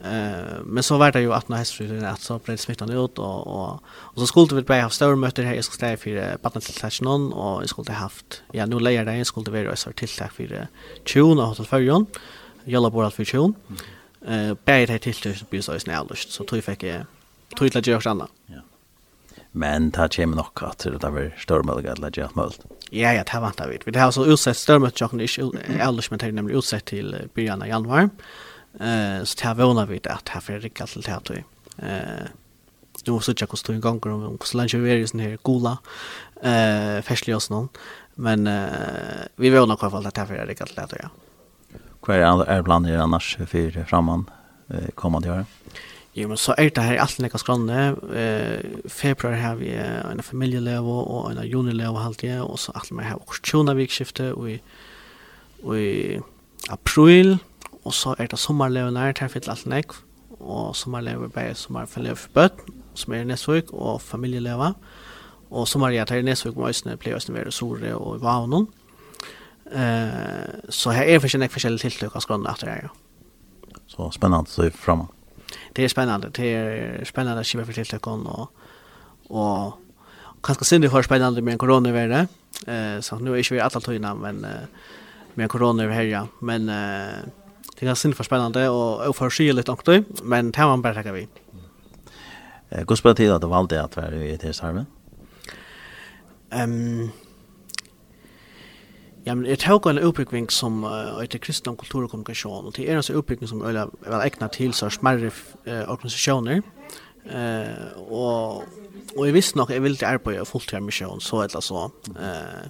[0.05, 3.47] Eh men så var det ju att när hästfrutunne att så blev smittan ut och
[3.47, 6.61] och och så skulle vi bara ha större möten här i skulle ställa för barnen
[6.61, 9.93] till touch någon och jag skulle haft ja nu lejer det jag skulle vara så
[9.93, 10.69] tilltag för
[11.05, 12.07] tjuna hotell förjon.
[12.65, 13.55] Jalla borat för tjuna
[14.27, 17.05] eh bäi det till det blir så snällust så tror jag fick jag
[17.57, 18.29] tror jag gör annan.
[18.47, 18.61] Ja.
[19.53, 22.61] Men ta kommer nog att det där blir stormöjliga att lägga målt.
[22.91, 23.79] Ja, ja, det väntar vi.
[23.93, 27.63] Vi har så utsett stormöjligt jag inte alldeles men det är nämligen utsett till början
[27.63, 28.09] av januari.
[28.81, 31.45] Eh så tar vi ona vid att här för riktigt till det här.
[31.77, 32.27] Eh
[33.07, 35.79] nu måste jag kosta en gång om så länge vi är i sån här gola
[36.43, 37.69] eh färsliga oss någon.
[38.15, 38.69] Men eh
[39.37, 41.09] vi vill nog i alla fall att här för riktigt till här
[42.09, 44.27] hva er planer annars for framman
[44.73, 45.79] eh, kommande året?
[46.17, 47.83] Jo, men så er det her alt nekka skranne.
[48.17, 53.21] Eh, februar har vi en familieleve og en junileve halvtid, og så alt med her
[53.21, 54.57] årstjona vikskifte, og i,
[55.63, 56.19] og i
[56.73, 57.37] april,
[57.85, 59.95] og så er det sommerleve nær, her fyller alt nekk,
[60.41, 62.65] og sommerleve bare sommerleve for bøtt,
[62.99, 64.73] som er i Nesvøk, og familjeleva,
[65.51, 68.67] og sommerleve er i Nesvøk, og Østene, pleier Østene være i Sore og i Vavnån,
[69.73, 70.09] Eh
[70.69, 72.91] så här är för sig forskjellige tilltag av skånden efter det.
[73.87, 75.07] Så spännande så framme.
[75.73, 76.31] Det är spännande.
[76.35, 78.53] Det är spännande att kiva för tilltag och
[79.29, 79.79] och
[80.43, 82.29] kanske synd det har spännande med corona värre.
[82.67, 84.47] Eh så nu är ju vi alla tydna men
[85.35, 86.27] med corona över här ja.
[86.41, 87.15] Men eh
[87.81, 91.29] det är synd för spännande och oförskilligt också men det man bara tackar vi.
[92.69, 94.87] Eh, Gustav tid att valde att vara i det här.
[96.51, 97.11] Ehm
[99.29, 102.87] Ja, men jeg tar en utbygging som uh, heter kristen kultur og kommunikasjon, og det
[102.89, 106.63] er en sånn utbygging som er vel egnet til så smerre uh, organisasjoner,
[107.29, 108.63] uh, og,
[109.19, 111.83] og jeg visste nok jeg ville til arbeid og fulltid mission, så eller så.
[112.17, 112.65] Uh,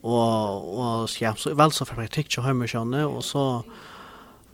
[0.00, 3.44] og, og ja, så vel så for praktikk til høymisjonene, og så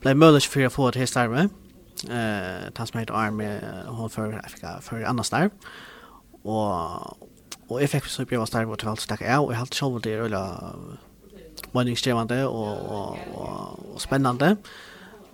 [0.03, 1.47] ble jeg mulig for å få et helt arme,
[2.11, 3.53] uh, tanns med et arme,
[3.93, 5.55] hun for, for, for annars der,
[6.43, 7.31] og,
[7.69, 9.79] Og jeg fikk så brev av starve og til alt stakk jeg, og jeg halte
[9.79, 10.43] selv det er øyla
[11.75, 14.55] meningskrevende og, og, og, og spennende,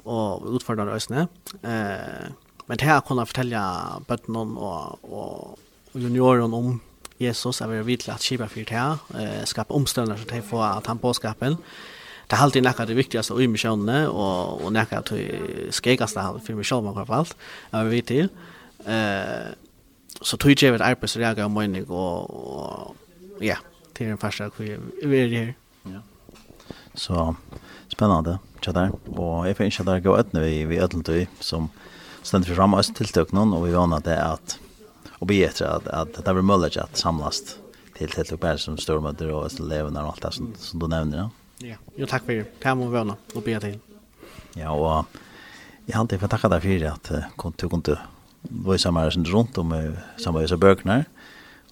[0.05, 1.27] og utfordrende øsene.
[1.63, 2.31] Eh,
[2.67, 3.63] men det her kunne jeg fortelle
[4.09, 6.79] bøttene og, og junioren om
[7.21, 10.89] Jesus, jeg vil vite at Kiba fyrt her, eh, skape omstøvner så de får at
[10.91, 11.59] han påskapen.
[12.31, 16.95] Det er alltid nekka det viktigaste i misjonene, og, og nekka det skregaste for misjonen
[16.95, 17.29] i hvert fall,
[17.75, 18.33] jeg vil vite til.
[18.89, 19.53] Eh,
[20.21, 22.97] så tog jag ett arbete så jag gav mening, och
[23.41, 23.57] ja,
[23.93, 25.55] till den första kvar vi är här.
[25.83, 26.01] Ja.
[26.95, 27.37] Så
[27.89, 28.93] spennende, tja der.
[29.13, 31.69] Og jeg finner ikke der gå etne vi, vi ødeltøy, som
[32.23, 34.57] stendt for fram oss tiltøk noen, og vi vana det er at,
[35.19, 37.43] og vi etter at, at det blir mulig at samlas
[37.97, 41.29] til tiltøk bare som stormøter og levende og alt det som, som du nevner, ja.
[41.63, 42.49] Ja, jo takk for det.
[42.59, 43.77] Det må vi vana og be til.
[44.59, 45.07] Ja, og
[45.87, 47.99] jeg alltid fått takk deg for at du kunne
[48.43, 51.05] var samar sen runt om samma så böknar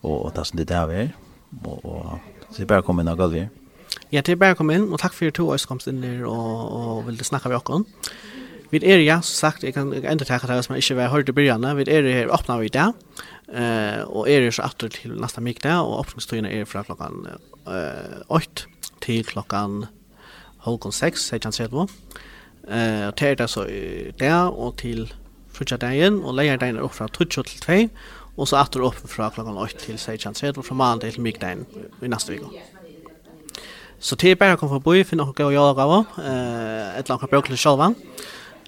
[0.00, 1.10] och och tassen det där vi
[1.64, 2.18] och og
[2.50, 3.48] så bara kom inn og gav vi.
[4.12, 7.16] Ja, det bara kom inn och tack för att du komst in og, och vil
[7.16, 7.84] du snacka vi också.
[8.70, 11.32] Vi er ja, som sagt, jag kan inte ta det som inte var hørt i
[11.32, 11.76] början.
[11.76, 12.92] Vi er her, öppna vi där.
[13.52, 17.26] Eh och är så åter till nästa mikta och åpningstøyene är fra klokken
[17.66, 18.66] eh 8
[19.00, 19.86] til klokken
[20.58, 21.88] halvkon 6, säger han så.
[22.68, 23.64] Eh, och det så
[24.18, 25.12] där och till
[25.60, 27.78] frutja dagen, og leier dagen er opp fra 12 til 2,
[28.40, 31.66] og så atter opp fra klokken 8 til 16, og fra mandag til mykdagen
[32.00, 32.46] i neste vik.
[34.00, 37.34] Så det er bare å komme forbi, finne noen gøy og jordgave, et eller annet
[37.34, 37.90] bøkler sjølva,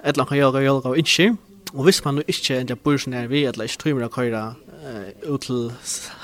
[0.02, 1.30] et eller annet jordgave og jordgave ikke,
[1.72, 5.06] og hvis man ikke er bor sånn her vi, eller ikke tøymer å køre uh,
[5.24, 5.70] ut til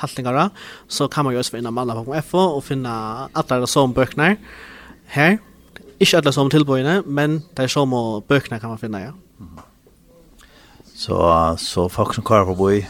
[0.03, 0.51] haltingere,
[0.93, 2.93] så kan man jo også finne mandag.fo og finne
[3.33, 4.35] alle de som bøkene
[5.15, 5.39] her,
[5.99, 7.91] Ikke alle som tilbøyene, men de som
[8.29, 9.11] bøkene kan man finne, ja.
[9.39, 9.68] Mm -hmm.
[10.99, 12.87] Så så folk som kör på boy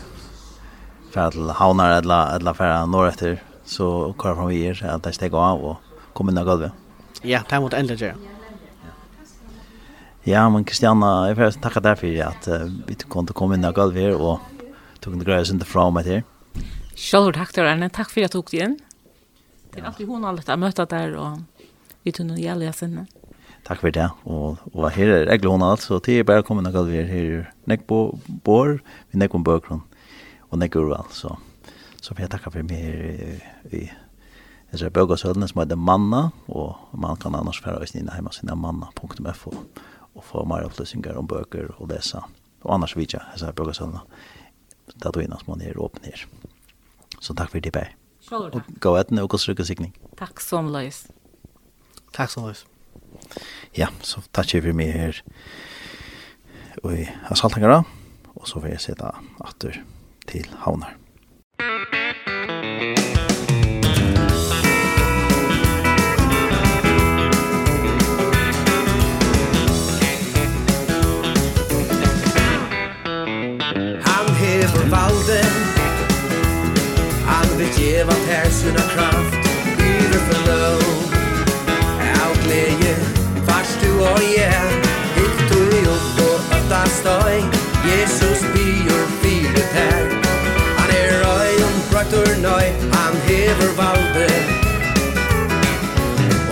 [1.11, 5.35] för att havnar alla alla färra norröver så kör från vi är att det steg
[5.35, 5.77] av och
[6.13, 6.73] kommer ner golvet.
[7.23, 8.15] Ja, det mot ända där.
[10.23, 12.95] Ja, men Kristianna, jag får tacka dig för att uh, vi
[13.35, 14.41] komme inn av gulvet her, og
[15.01, 16.23] tog en greie inte fra meg til.
[16.97, 18.79] Själv takk til Arne, takk for at du tok dig inn.
[19.75, 21.39] Det er alltid hun har lätt att möta där och
[22.03, 23.07] vi tog nog gälla sinne.
[23.69, 24.07] Takk for det.
[24.25, 27.09] Og, og her er jeg glående alt, så det er bare kommet noe vi er
[27.11, 27.51] her.
[27.69, 28.79] er på bor,
[29.13, 29.83] vi nek om bøkron,
[30.49, 31.11] og nek urval.
[31.13, 31.35] Så,
[32.01, 33.89] så vil jeg takke for meg her i
[34.69, 38.11] Jeg ser bøk og sødene som heter Manna, og man kan annars fære oss inn
[38.13, 39.53] hjemme sin manna.fo
[40.19, 42.21] og få mer opplysninger om bøker og lese.
[42.65, 44.03] Og annars vet jeg, jeg ser bøk og sødene,
[44.93, 46.27] det er innan som man er åpen her.
[47.21, 47.87] Så takk for det, Bæ.
[48.29, 48.69] Sjølv takk.
[48.69, 49.95] Og gå etter noe og sikning.
[50.21, 51.07] Takk som løs.
[52.13, 52.67] Takk som løs
[53.77, 55.23] ja, så takk for meg her
[56.85, 57.83] og i Saltangara,
[58.37, 59.11] og så vil jeg sitte
[59.45, 59.81] atter
[60.29, 60.95] til Havnar.
[74.07, 75.59] Han hever valden,
[77.27, 79.38] han vil djeva tær sina kraft,
[83.75, 84.69] stua yeah
[85.17, 85.63] Hitt du
[85.93, 87.37] opp og öfta støy
[87.89, 90.07] Jesus byr fyre tær
[90.79, 94.29] Han er røy om braktur nøy Han hever valde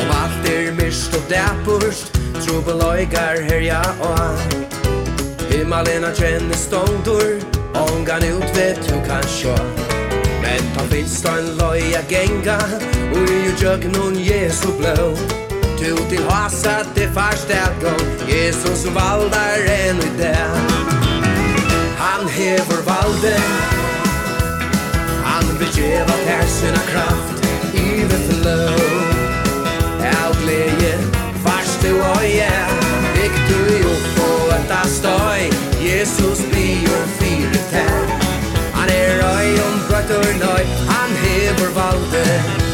[0.02, 2.12] Om alt er mist og dæpurst
[2.44, 4.38] Trubeløygar herja og
[5.50, 7.40] Himmelen er kjenne ståndur
[7.76, 9.56] Ångan ut vet du kan sjå
[10.42, 12.60] Men ta finst en løy a genga
[13.14, 15.45] Og i jo jøgnon Jesu blå
[15.78, 17.70] tu til hasa at det fast er
[18.28, 20.36] Jesus valdar en i det
[21.98, 23.36] Han hever valde
[25.24, 28.78] Han vil djeva persina kraft i det flow
[30.24, 30.94] Av gleje
[31.44, 32.68] fast og jeg
[33.16, 35.42] Vik du jo på et støy
[35.84, 38.06] Jesus blir fire tær
[38.78, 40.62] Han er røy om brøtt og nøy
[40.92, 42.65] Han hever valde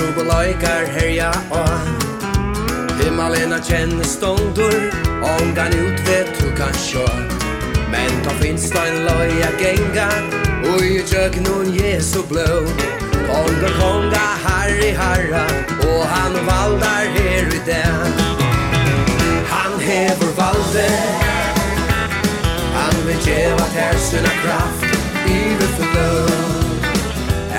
[0.00, 1.72] Subo loikar herja og
[3.00, 4.76] Himmelen er kjenne ståndur
[5.28, 7.04] Ångan ut vet du kan sjå
[7.92, 10.06] Men ta finst ein loja genga
[10.72, 12.46] Ui tjøk nun Jesu blå
[13.26, 15.44] Konga konga harri harra
[15.84, 17.84] Og han valdar her i det
[19.52, 20.86] Han hever valde
[22.78, 26.10] Han vil djeva tersina kraft I vi flå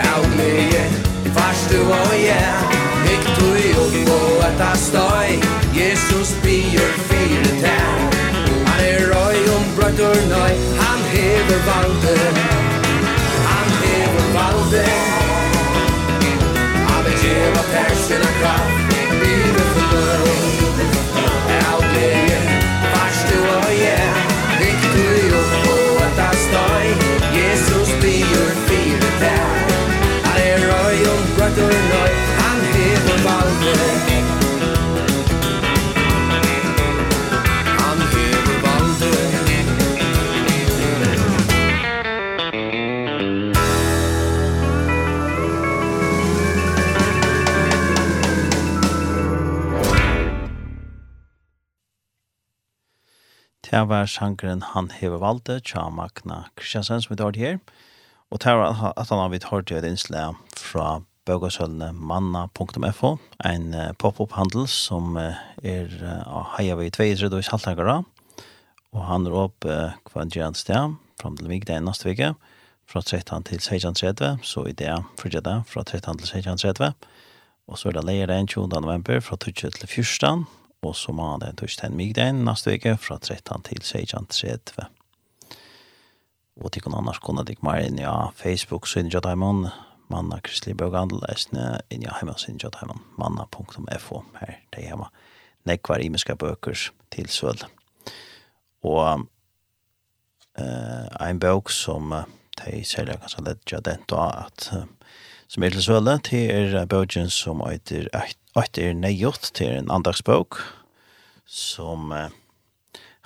[0.08, 1.01] Av gleje
[1.36, 2.82] fast du og jeg
[3.14, 5.30] Ikk du i opp og et støy.
[5.76, 7.96] Jesus bier fire tær
[8.70, 12.18] Han er røy om brøtt og nøy Han hever valde.
[13.48, 14.86] Han hever valde.
[16.92, 18.81] Han vil gjeva persina kraft.
[53.82, 57.56] Det var sjankeren han hever valde, tja Magna Kristiansen, som vi tar her.
[58.30, 64.70] Og det var at han har vidt hørt et innslag fra bøkasølene manna.fo, en pop-up-handel
[64.70, 65.98] som er
[66.28, 67.98] av heia vi i tvei tredje og i.
[68.94, 72.36] Og han er opp hva en gjerne sted, fram til vik, det er neste vike,
[72.86, 76.94] fra 13 til 16.30, så i det fyrir det, fra 13 til 16.30.
[77.66, 78.70] Og så er det leier 21.
[78.78, 80.46] november fra 20 til 14
[80.82, 84.88] og så må han den torsdagen migdagen neste uke fra 13 til 16.30.
[86.62, 89.68] Og til kun annars kunne dere mer inn i ja, Facebook, Synja Daimon,
[90.12, 95.08] manna Kristelig Bøgandel, Esne, inn i ja, hjemme Synja Daimon, manna.fo, her det hjemme.
[95.70, 97.62] Nekvar imiska bøker til Søl.
[98.82, 99.28] Og
[100.58, 102.26] eh, en bøk som uh,
[102.58, 104.88] de selger kanskje lett ja den da, at uh,
[105.52, 110.58] som er til søle, til er bøkken som eiter Eit er neiot, det en andagsbøk,
[111.48, 112.32] som uh,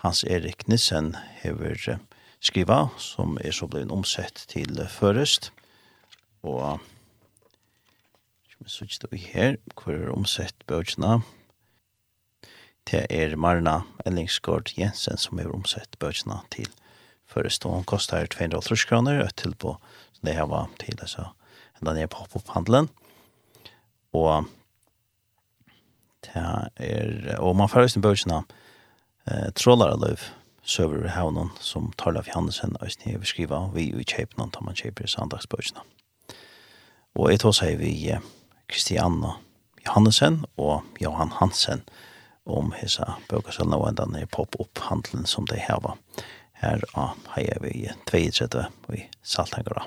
[0.02, 2.02] Hans Erik Nissen hever uh,
[2.42, 5.52] skriva, som er så blevet omsett til uh, først.
[6.46, 6.82] Og
[8.62, 11.22] vi så ikke det her, hvor er omsett bøkene.
[12.90, 16.70] Det er Marna Ellingsgård Jensen som er omsett bøkene til
[17.30, 19.78] først, og hun kostar 250 kroner, et tilbå,
[20.14, 21.34] som det her var til, altså,
[21.80, 22.90] enda ned på pop-up-handelen.
[24.16, 24.48] Og
[26.26, 28.42] det er, og man får høysen bøkene
[29.30, 30.24] eh, Trollar av løv,
[30.66, 35.06] søver i havnen som Tarlaf og høysen i beskriva, vi i kjøpene, tar man kjøper
[35.06, 35.84] i sandagsbøkene.
[37.16, 37.94] Og jeg tar seg vi
[38.68, 39.38] Kristianna
[39.86, 41.84] Johannesen og Johan Hansen
[42.46, 45.96] om hesa bøkasalen og enda nere pop-up-handelen som de heva
[46.62, 48.66] her av heier vi 32
[48.96, 49.86] i Saltangara.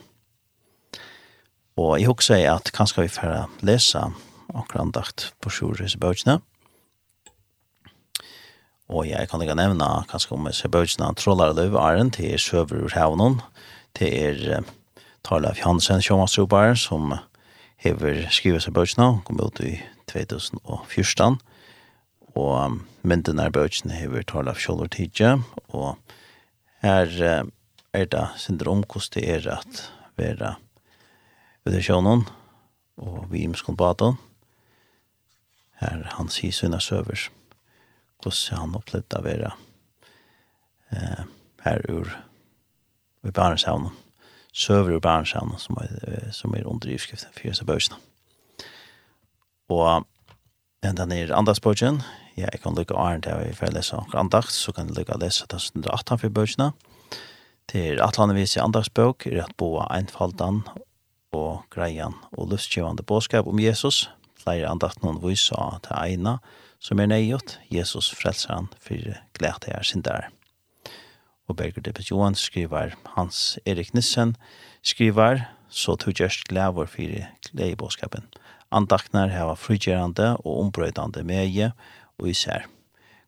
[1.78, 4.00] Og jeg husker at kanskje vi får lese
[4.50, 6.40] akkurat andakt på Sjures bøkene.
[8.88, 13.38] Og jeg kan ikke nevne kanskje om disse bøkene Trollarløv Arend til Søver ur Havnen.
[13.94, 14.64] Det er
[15.22, 17.14] Tarlef Hansen, sjåmansrupar, som
[17.78, 19.76] hever skrivet seg bøkene kom ut i
[20.10, 21.38] 2014.
[22.34, 25.36] Og mynden er bøkene hever Tarlef Kjolver Tidje.
[25.70, 25.94] Og
[26.82, 27.12] her
[27.94, 29.84] er det syndrom hvordan det er at
[30.18, 30.56] være
[31.64, 32.26] ved det sjånen,
[32.98, 34.18] og vi imskon baton.
[35.78, 37.28] Her han sier sønne søver
[38.18, 39.50] hvordan han opplevde å være
[40.90, 41.24] eh,
[41.62, 42.10] her ur
[43.26, 43.94] i Barentshavnen.
[44.52, 48.00] Søver ur Barentshavnen som er, som er under ivskriften, for seg Bøysene.
[49.68, 50.06] Og
[50.82, 52.02] den er andagsbøysene.
[52.38, 55.22] Ja, jeg kan lukke Arne til å får lese andags, så kan jeg lykke å
[55.22, 56.68] lese den som er 18 for bøysene.
[57.68, 60.62] Til atlandevis i andagsbøk er at boa einfaldan
[61.32, 64.08] og greian og lustgjevande påskap om Jesus.
[64.38, 66.38] Flere andakt noen vysa til eina
[66.80, 67.58] som er nøyot.
[67.72, 70.30] Jesus frelser han for glede er sin der.
[71.48, 74.36] Og Berger Deppes Johan skriver, Hans Erik Nissen
[74.82, 77.02] skriver, så tog gjerst glævor for
[77.52, 78.28] glede i påskapen.
[78.70, 81.72] Andaknar heva frugjerande og ombrøydande meie
[82.18, 82.68] og især.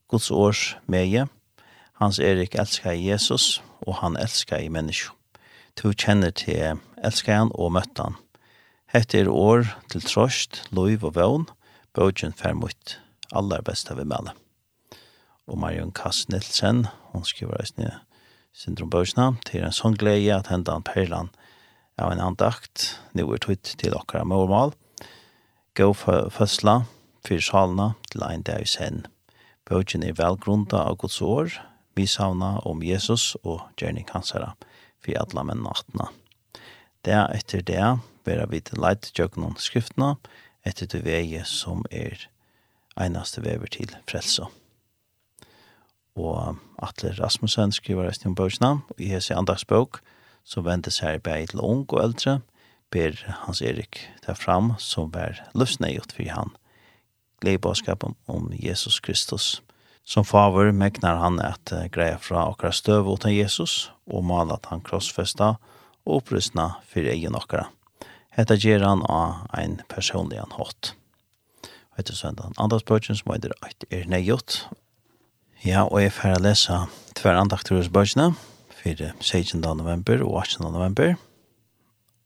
[0.08, 1.26] Guds års meie,
[2.00, 5.12] Hans Erik elskar Jesus, og han elskar i menneskje.
[5.76, 8.18] Du kjenner til elskar han og møtte han.
[8.90, 11.46] Hette er år til trost, loiv og vøvn,
[11.94, 12.96] bøtjen fer mot
[13.32, 14.34] aller beste vi mæle.
[15.46, 17.92] Og Marion Kass Nilsen, hun skriver eisne
[18.54, 21.30] syndrombøsna, til en sånn glede at hendan perlan
[22.00, 24.74] av en andakt, nå er tøyt til okkara målmål,
[25.78, 26.80] gå fødsla,
[27.26, 29.04] fyr salna til ein dag i sen.
[29.68, 31.52] Bøtjen er velgrunda av Guds år,
[31.94, 34.54] vi savna om Jesus og gjerning hansara,
[34.98, 36.08] for alle menn nattna.
[37.04, 37.84] Det etter det
[38.28, 40.16] vera vi til leit tjøkken skriftene
[40.66, 42.26] etter det vei som er
[43.00, 44.44] einaste vever til frelse.
[46.20, 50.02] Og Atle Rasmussen skriver resten om bøkene, og i hese andagsbøk,
[50.44, 52.40] så ventes her i til ung og eldre,
[52.90, 53.14] ber
[53.46, 56.50] Hans Erik ta fram som var løsneiot for han.
[57.40, 59.62] gledbåskapen om Jesus Kristus.
[60.04, 64.80] Som favor megnar han at greia fra okra støv utan Jesus, og mal at han
[64.80, 67.68] krossfesta, og og opprustna for egen okkara.
[68.36, 70.92] Hetta gjer han av ein personlig hatt.
[70.92, 71.00] Hetta
[72.00, 74.64] etter søndagen andres bøtjen som er Eit er negjot.
[75.64, 76.86] Ja, og jeg får lese
[77.18, 78.32] tver andaktorers bøtjene
[78.80, 79.60] for 16.
[79.60, 80.64] november og 18.
[80.72, 81.14] november.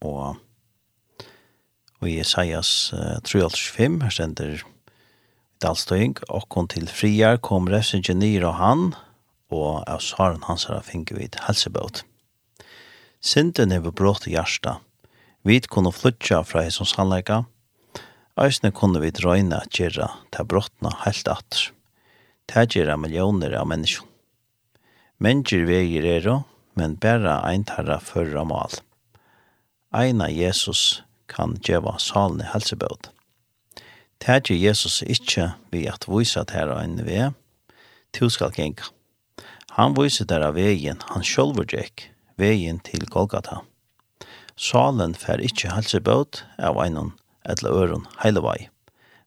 [0.04, 0.36] Og,
[2.00, 4.62] og i Isaias uh, 3.25 her stender
[5.64, 8.88] dalstøying, og kom til friar kom refsingen nyr og han,
[9.54, 12.04] og av svaren hans har finket vidt helsebøt.
[13.24, 14.82] Sinten er brått i hjärsta.
[15.48, 17.46] Vi kunne flytja fra hessons handleika.
[18.36, 21.70] Eisne kunne vi drøyne at gjerra ta brottna helt atter.
[22.44, 24.10] Ta gjerra millioner av menneskjon.
[25.24, 26.28] Mennesker veier er
[26.76, 28.76] men bæra eintarra førra mal.
[29.94, 33.08] Eina Jesus kan djeva salne helsebød.
[34.20, 37.22] Tætje Jesus ikkje vi at vysa tæra enn vi,
[38.12, 38.90] tu skal genga.
[39.78, 43.62] Han vyser tæra vegin, han sjolver djekk, vegin til Golgata.
[44.56, 47.12] Salen fer ikkje halsebåt av einon
[47.44, 48.68] etla øron heilevei.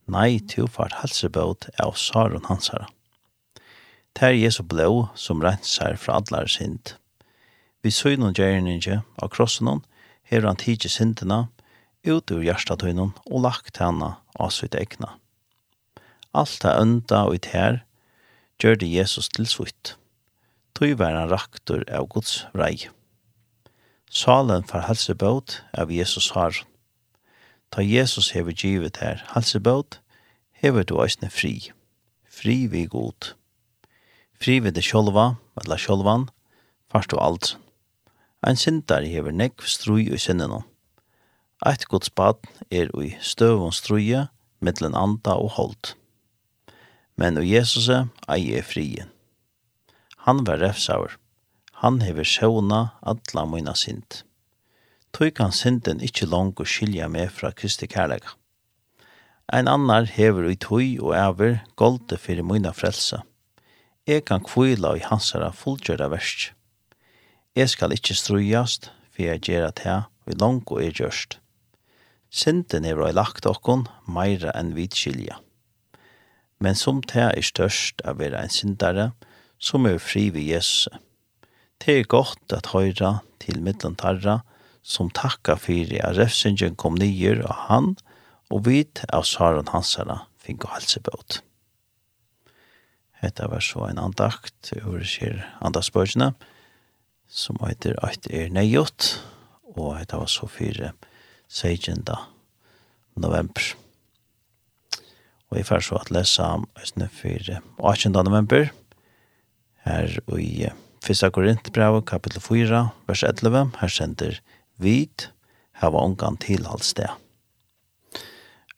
[0.07, 2.87] Nei, tu fart halsebåt av saron hansara.
[4.15, 6.95] Ter Jesu blå som rensar fra allar sint.
[7.83, 9.83] Vi søgnon gjerninge av krossenon,
[10.23, 11.47] her han tidsi sintena,
[12.07, 15.13] ut ur hjertatøynon og lagt henne av sitt egna.
[16.33, 17.83] Alt er ønda og it her
[18.61, 19.95] gjør det Jesus til svitt.
[20.77, 22.91] Tøy var han raktor av Guds reie.
[24.09, 26.63] Salen for halsebåt av Jesus har.
[27.69, 29.99] Ta Jesus hever givet her halsebåt,
[30.51, 31.71] hever du eisne fri.
[32.23, 33.33] Fri vi god.
[34.39, 36.29] Fri vi det sjolva, eller sjolvan,
[36.91, 37.57] fast du alt.
[38.47, 40.63] Ein sindar hever nekv strui i sinnenom.
[41.65, 42.39] Eit gods bad
[42.71, 44.27] er ui støvun struje,
[44.61, 45.95] mittlen anda og holdt.
[47.17, 49.09] Men og Jesus er eie frien.
[50.27, 51.17] Han var refsaur
[51.81, 54.23] han hever sjåna alla moina synd.
[55.13, 58.33] Tøy kan sinten ikkje langt skilja meg fra Kristi kærlega.
[59.53, 63.21] Ein annar hever ui tøy og æver golde fyrir moina frelse.
[64.09, 66.49] Eg kan kvila i hansara fullgjøra versk.
[67.53, 71.37] Eg skal ikkje strujast, for jeg gjerra det vi langt og er gjørst.
[72.33, 75.37] Sinten er ei lagt okkon meira enn vit skilja.
[76.59, 79.11] Men som det er størst av vera ein syndare,
[79.59, 80.87] som er fri ved Jesus
[81.83, 84.41] Det er godt at høyra til middelen tarra,
[84.83, 87.89] som takka fyrir at refsingen kom nyer av han,
[88.49, 91.41] og vit av Saron Hansara fink og halsebåt.
[93.19, 96.31] Hetta var så en andakt over skjer andagsbøkene,
[97.27, 99.17] som heter Eit er neiot,
[99.75, 100.93] og hetta var så fyrir
[101.49, 102.05] 16.
[103.19, 103.73] november.
[105.49, 108.11] Og jeg får så at lesa om 18.
[108.15, 108.69] november,
[109.87, 110.67] her og i
[111.07, 111.31] 1.
[111.31, 114.39] Korintbrev, kapitel 4, vers 11, her sender
[114.75, 115.29] «Vit,
[115.79, 117.07] her var ungan tilhaldsted.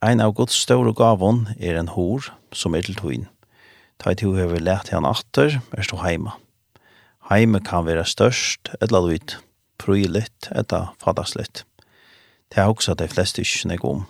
[0.06, 3.26] Ein av Guds store gavon er en hor som er til tøyen.
[3.98, 6.36] Ta i tøy hever lært han atter, er stå heima.
[7.32, 9.40] Heime kan være størst, etla duit,
[9.82, 11.64] prylitt, etla fadagslitt.
[12.54, 14.06] Det er også de fleste ikke nek om.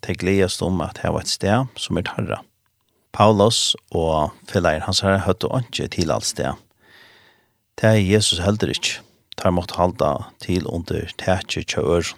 [0.00, 2.40] Det gledes om at det var et sted som er tarra.
[3.12, 6.56] Paulus og felleir hans herre høtte ikke til alt sted.
[7.80, 8.98] Det er Jesus heldur ikke.
[9.40, 12.10] Der måtte halda til under tætje kjør.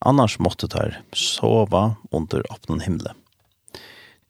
[0.00, 3.12] Annars måtte der sova under åpnen himmelen.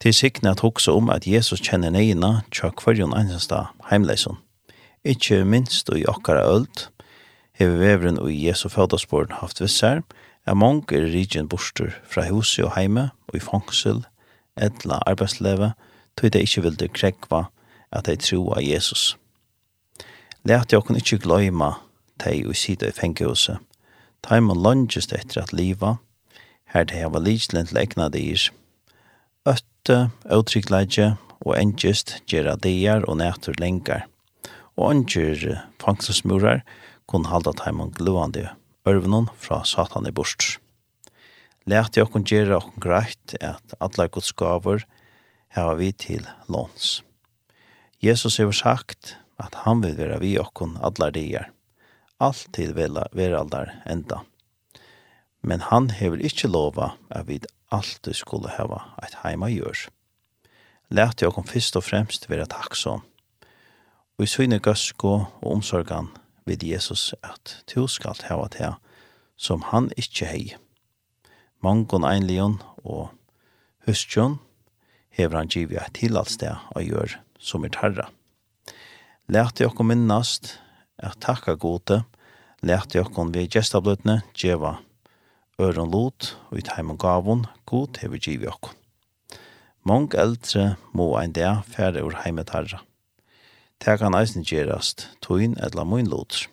[0.03, 4.41] Til sikne at hoksa om at Jesus kjenner neina tja kvarjon einsta heimleison.
[5.07, 6.89] Ikkje minst og i okkara öld,
[7.55, 10.03] hever vevren og i Jesu fødasporen haft vissar,
[10.47, 14.03] er mange er rigen borster fra huset og heime og i fangsel,
[14.59, 15.71] etla arbeidsleve,
[16.19, 17.45] tog det ikkje vilde krekva
[17.93, 19.15] at de troa Jesus.
[19.15, 19.28] Jesus
[20.49, 21.75] Lært jeg kunne ikke gløyma
[22.23, 23.59] teg og sida i fengehuset.
[24.25, 25.99] Taimen lønges etter at liva,
[26.73, 28.47] her det heva lidslen til egna dyr.
[29.49, 31.11] Øtte, uttrykkleidje
[31.45, 34.07] og engest gjerra dyr og nætur lengar.
[34.79, 36.65] Og anger fangselsmurar
[37.07, 38.49] kunne halda taimen gluande
[38.89, 40.57] ørvnun fra satan i bort.
[41.69, 44.87] Lært jeg kunne gjerra og greit at alle gods gaver
[45.77, 47.03] vi til låns.
[48.01, 51.51] Jesus har sagt, at han vil være vi okkon allar dier,
[52.19, 54.25] alltid til være allar enda.
[55.43, 57.39] Men han hever ikkje lova at vi
[57.71, 59.87] alltid skulle heva eit heima gjør.
[60.91, 63.05] Lært jeg okkon fyrst og fremst være takksom.
[64.19, 66.11] Og i syne gøsko og omsorgan
[66.49, 68.75] vid Jesus at to skal heva til
[69.39, 70.45] som han ikkje hei.
[71.63, 73.13] Mangon einlion og
[73.87, 74.39] hustjon
[75.15, 78.09] hever han givet et tilallsted og gjør som er tarra.
[79.29, 80.55] Lærte jeg minnast
[80.97, 81.99] er takka gode.
[82.65, 84.79] Lærte jeg vi gestabløtene djeva
[85.61, 88.73] øren lot og i heim og gavon god hever giv jeg
[89.85, 92.81] Mong eldre må ein dag færre ur heimet herra.
[93.85, 96.49] Det kan eisen gjerast, tøyn eller mun lot.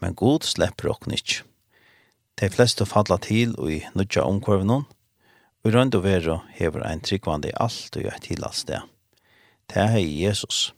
[0.00, 1.44] Men god slipper okken ikkje.
[2.40, 4.88] De fleste falla til og i nødja omkvarvnån,
[5.64, 8.72] og rønd og vera hever ein tryggvande alt og et tilast.
[9.70, 10.74] Det er Jesus.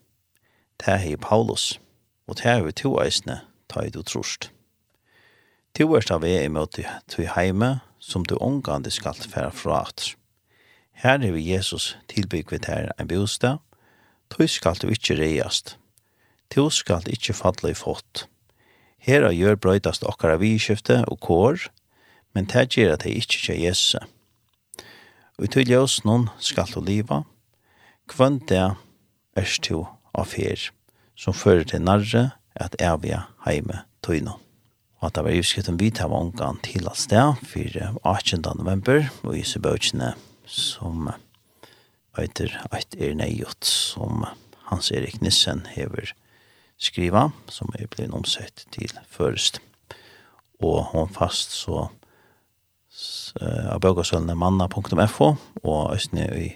[0.81, 1.81] Det er Paulus.
[2.27, 4.51] Og det er vi to eisene, ta i du trost.
[5.79, 6.79] To er stav er imot
[7.09, 10.15] til heime, som du omgående skal fære fra at.
[10.93, 13.59] Her er vi Jesus tilbygg vi her en bostad,
[14.31, 15.79] to skal du ikke reiast.
[16.51, 18.27] To skal du ikke falle i fått.
[18.99, 21.69] Her er gjør brøydast okkara vidskifte og kår,
[22.35, 23.95] men det gjør at det ikke er Jesus.
[25.39, 27.23] Og til tog ljøs noen skal du liva,
[28.09, 28.65] Kvann det
[29.37, 29.85] er to
[30.17, 30.71] av fer
[31.19, 32.25] som fører til narre
[32.59, 34.37] at evige heime tøyna.
[34.99, 38.43] Og at det var livskritten vi tar vangan til at sted for 18.
[38.59, 40.15] november og i søbøkene
[40.49, 41.11] som
[42.19, 44.25] eiter eit er neiot som
[44.69, 46.13] Hans Erik Nissen hever
[46.79, 49.61] skriva som er blitt omsett til først.
[50.59, 51.87] Og hon fast så
[53.39, 56.49] av bøkasølende manna.fo og østene i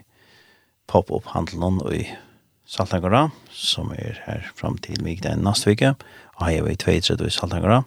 [0.91, 2.05] pop-up-handelen i
[2.67, 5.95] Saltangara, som er her fram til vikdagen neste vike,
[6.39, 7.83] og her er vi 32 i Saltangara,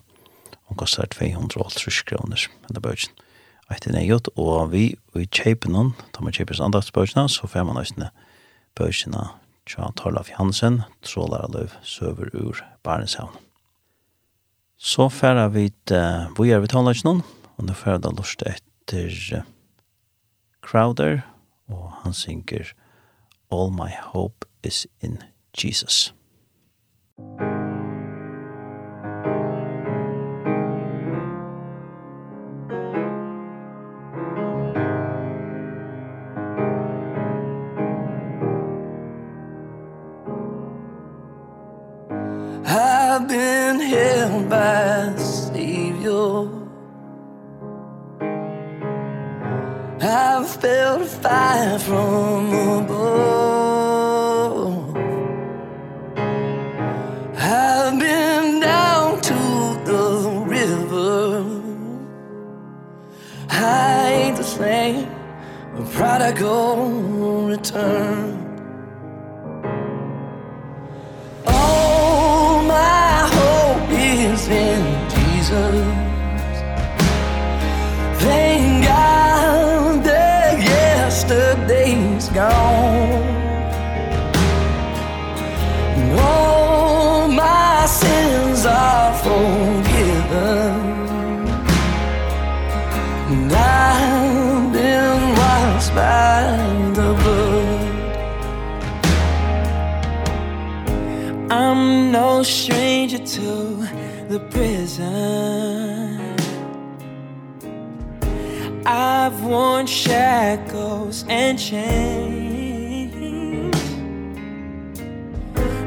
[0.69, 3.15] og kostar 280 kroner, men det er bøtjen.
[3.71, 8.11] Etter nøyot, og vi i Kjeipenon, da man kjeiper andagsbøtjene, så får man nøyene
[8.77, 9.23] bøtjene
[9.65, 13.33] tja Torlaf Jansen, trålar løv søver ur Barentshavn.
[14.77, 17.23] Så færa vi til Bojar vi taler ikke noen,
[17.57, 19.45] og nå færa da lort etter
[20.65, 21.23] Crowder,
[21.71, 22.75] og han synker
[23.49, 25.19] all my hope is in
[25.53, 26.11] Jesus.
[42.67, 46.65] I've been held by a Savior
[50.01, 52.04] I've felt fire from
[104.35, 106.19] the prison.
[108.85, 113.15] I've worn shackles and chains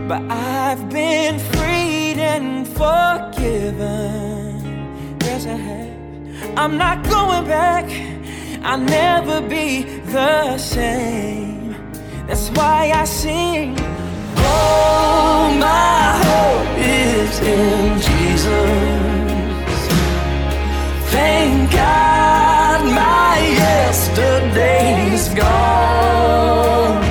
[0.09, 3.99] But I've been freed and forgiven.
[5.20, 6.59] Yes I have.
[6.59, 7.85] I'm not going back.
[8.62, 9.83] I'll never be
[10.16, 11.77] the same.
[12.27, 13.88] That's why I sing.
[14.51, 19.79] Oh my hope is in Jesus.
[21.15, 23.35] Thank God my
[23.65, 27.03] yesterday's gone.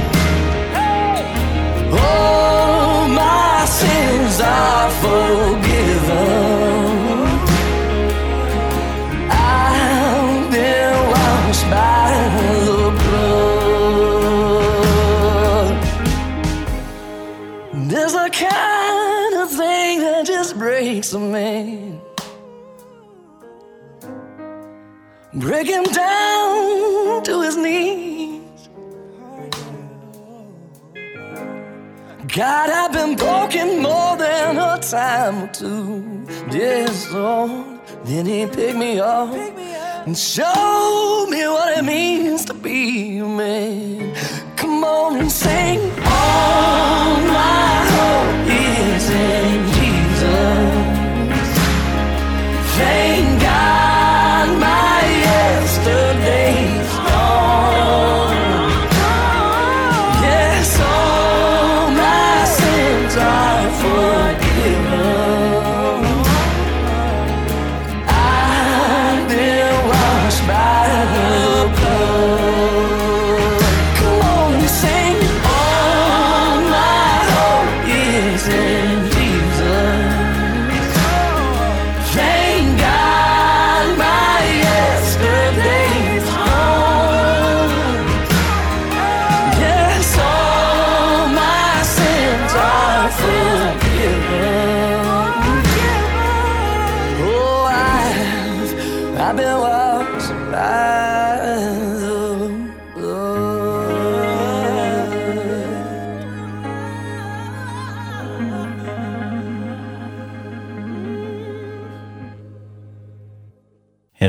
[1.92, 5.66] Oh my sins are forgiven.
[25.58, 28.70] Break him down to his knees.
[32.28, 36.28] God, I've been broken more than a time or two.
[36.52, 39.34] Yes, Lord Then he picked me up
[40.06, 44.14] And showed me what it means to be a man.
[44.58, 45.80] Come on and sing.
[46.06, 51.50] All my hope is in Jesus.
[52.78, 53.87] Thank God.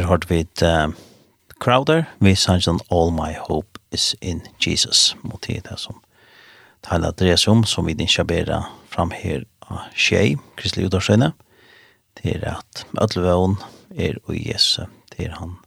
[0.08, 0.88] hørt vi uh,
[1.60, 6.00] Crowder, vi sannsyn All My Hope is in Jesus, mot tid det som
[6.86, 11.32] taler dres om, som vi din kjabera fram her av Kjei, Kristelig Udorsøyne,
[12.22, 13.58] det er at Ødlevån
[13.96, 14.86] er og Jesu,
[15.18, 15.58] er han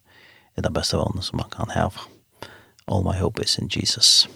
[0.58, 2.08] er den beste vånen som man kan heve.
[2.88, 4.30] All my hope is in Jesus.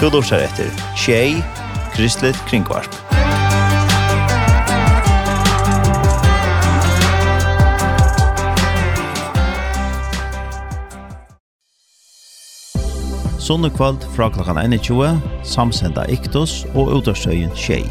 [0.00, 1.42] Du lortar etter Kjei,
[1.94, 2.92] Kristelig Kringvarp.
[2.92, 3.25] Kjei,
[13.46, 17.84] Sunne kvöld fra klokkan 21, samsenda Iktus og utårstøyen Tjei.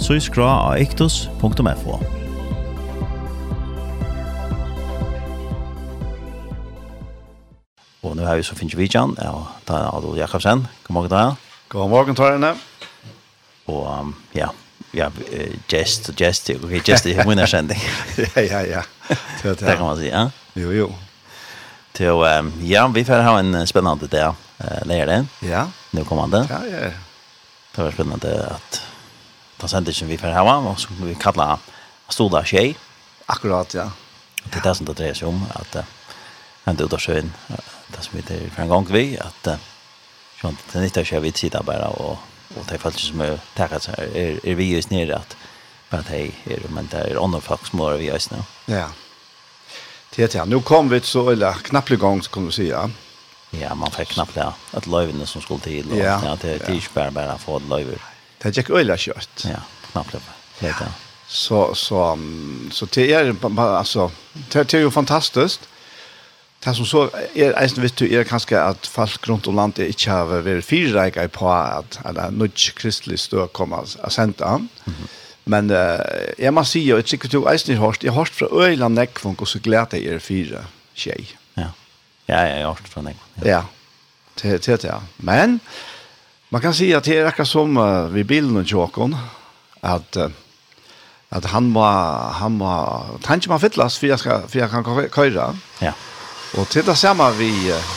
[0.00, 1.98] Så i skra av iktus.fo.
[8.00, 10.64] Og nu har vi så finnes vi Jan, og da er Adol Jakobsen.
[10.86, 11.36] God morgen, Tarjane.
[11.68, 12.54] God morgen, Tarjane.
[13.68, 14.48] Og um, ja,
[14.96, 15.10] ja,
[15.68, 17.82] gest og gest, ok, gest er min erkjending.
[18.36, 18.86] ja, ja, ja.
[19.42, 20.30] Det kan man si, ja.
[20.56, 20.88] Jo, jo.
[21.92, 24.32] Til, um, ja, vi får ha en spennende dag
[24.64, 25.26] eh lägger det.
[25.40, 25.68] Ja.
[25.90, 26.46] Nu kommer det.
[26.50, 26.90] Ja, ja.
[27.74, 28.82] Det var spännande att
[29.56, 31.58] ta sändelsen vi får hemma och så vi kalla
[32.08, 32.76] Stoda tjej.
[33.26, 33.90] Akkurat, ja.
[34.44, 35.76] Det är det som det dreier seg om, at
[36.64, 37.30] han døde oss inn,
[37.92, 39.48] det som vi tar for en gang vi, at
[40.40, 42.18] sånn, det nytter ikke vi sida bare, og,
[42.56, 45.36] og det er faktisk som er takket seg, er, er vi just nere at
[45.92, 48.42] bare det er, men det er andre folk som er vi just nå.
[48.72, 48.88] Ja.
[50.12, 52.88] Det er det, nå kom vi så, eller knapplig gang, kan du si, ja.
[53.60, 54.48] Ja, man fikk knappt det.
[54.72, 57.98] at løyvene som skulle til, Och, ja, ja, det är inte bare bara få løyver.
[58.42, 59.44] Det gick øyla kjøtt.
[59.44, 59.60] Ja,
[59.92, 60.20] knappt det.
[60.60, 60.92] Det är det.
[61.28, 62.18] Så, så,
[62.70, 64.10] så det är, alltså,
[64.52, 65.68] det är ju fantastiskt.
[66.64, 70.10] Det som så er eisen vet du er kanskje at folk rundt om landet ikke
[70.10, 74.68] har vært fyrreika på at det er nødt kristelig stå kommer og sende han.
[75.44, 75.98] Men uh,
[76.38, 78.88] jeg må si, og jeg sikkert du eisen har hørt, jeg har hørt fra øyla
[78.88, 80.62] Nekvunk og så gleder jeg er fire
[80.94, 81.34] tjej.
[82.26, 83.50] Ja, ja, jeg jag förstår det.
[83.50, 83.64] Ja.
[84.42, 85.00] Det det ja.
[85.16, 85.60] Men
[86.48, 89.16] man kan si at det er akkurat som uh, vi bilen og Jokon
[89.82, 90.30] at, uh,
[91.30, 91.84] at han må,
[92.32, 92.70] han må,
[93.24, 95.56] tanke man fyllas for jeg, skal, for jeg kan køyre.
[95.80, 95.92] Ja.
[96.54, 97.92] Og til det samme vi uh,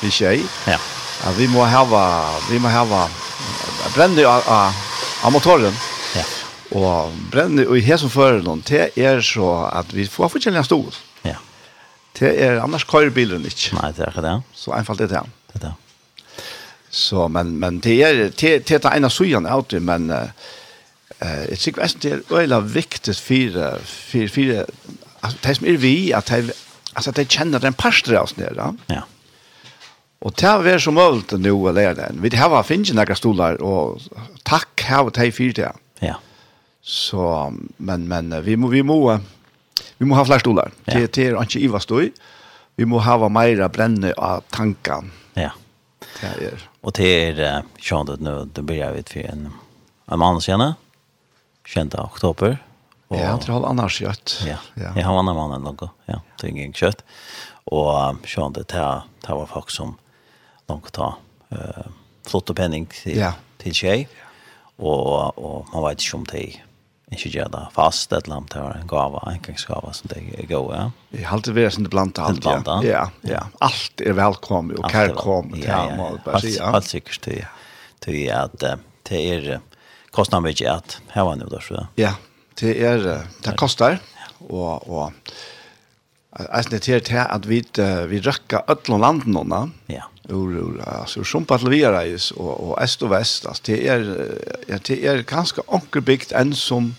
[0.00, 0.42] vi tjej.
[0.66, 0.78] Ja.
[1.24, 3.08] Att vi må hava, vi må ha
[3.94, 4.72] brände av
[5.22, 5.76] av motoren.
[6.14, 6.24] Ja.
[6.70, 11.05] Og brände och i hesen som noen, det er så at vi får förtjäna stort.
[12.18, 13.74] Det er, annars kører bilen ikke.
[13.76, 14.36] Nei, det er ikke det.
[14.56, 15.24] Så einfalt er det.
[15.52, 15.74] Det er det.
[16.96, 20.30] Så, men, men det er, det, det er en av søgjene av det, men uh,
[21.50, 24.54] jeg tror ikke det er øyla viktig for, for, for
[25.20, 26.56] altså, det som er vi, at de,
[26.94, 28.70] altså, de kjenner den parster av oss nere.
[28.92, 29.04] Ja.
[30.24, 32.22] Og det har vært som øvelt nå, eller den.
[32.24, 34.00] Vi har finnet noen stoler, og
[34.48, 35.82] takk har vi til fire til.
[36.02, 36.16] Ja.
[36.80, 39.00] Så, men, men vi vi må, vi må
[39.98, 40.72] Vi må ha flere stolar.
[40.86, 40.98] Ja.
[40.98, 42.10] Det, det er ikke Iva støy.
[42.76, 45.12] Vi må ha mer brenne av tankene.
[45.36, 45.52] Ja.
[46.16, 46.64] Det er.
[46.84, 47.08] Og det
[47.40, 49.48] er sånn at nå, det blir jeg vidt for en,
[50.12, 50.76] en mann senere.
[51.66, 52.58] Kjent av oktober.
[53.08, 54.36] Og, ja, det har annars kjøtt.
[54.46, 54.92] Ja, ja.
[54.98, 55.90] jeg har annen mann enn noe.
[56.10, 57.04] Ja, det er ingen kjøtt.
[57.74, 58.84] Og sånn at det,
[59.26, 59.96] det var folk som
[60.70, 61.14] langt ta
[61.54, 61.88] uh,
[62.26, 63.32] flott og penning til, ja.
[63.62, 64.06] til tjej.
[64.06, 64.30] Ja.
[64.76, 66.44] Og, og man vet ikke om det
[67.14, 70.76] ikke gjør det fast ett lamp här en gåva en gangsgava, som det är gode,
[70.76, 70.90] ja.
[71.18, 72.44] I halt det som det blanda allt.
[72.44, 73.10] Ja, ja.
[73.22, 73.46] ja.
[73.60, 76.64] Allt är välkommet och kärkommet till Amal bara ja.
[76.64, 77.46] Allt säkert det
[78.00, 78.64] till att
[79.02, 79.60] det är
[80.10, 81.86] kostar mycket att ha nu då så.
[81.94, 82.14] Ja,
[82.60, 83.98] det er, det kostar
[84.38, 85.12] och och
[86.30, 87.64] Alltså det til att vi
[88.08, 93.02] vi rökar öllon landen Ja ur, ur, alltså, ur Sumpa till Viareis och, och öst
[93.02, 93.46] och Väst.
[93.46, 94.30] Alltså, det, är,
[94.66, 96.94] ja, det är ganska ankerbyggt än som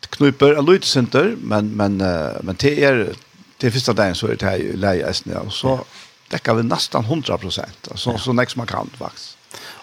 [0.00, 1.96] knuper en lydcenter, men, men,
[2.40, 3.14] men det är
[3.56, 5.40] det första dagen så är det här i Leia Estnia.
[5.40, 5.80] Och så
[6.28, 9.36] täcker vi nästan 100 procent, alltså, så så nästa man kan faktiskt.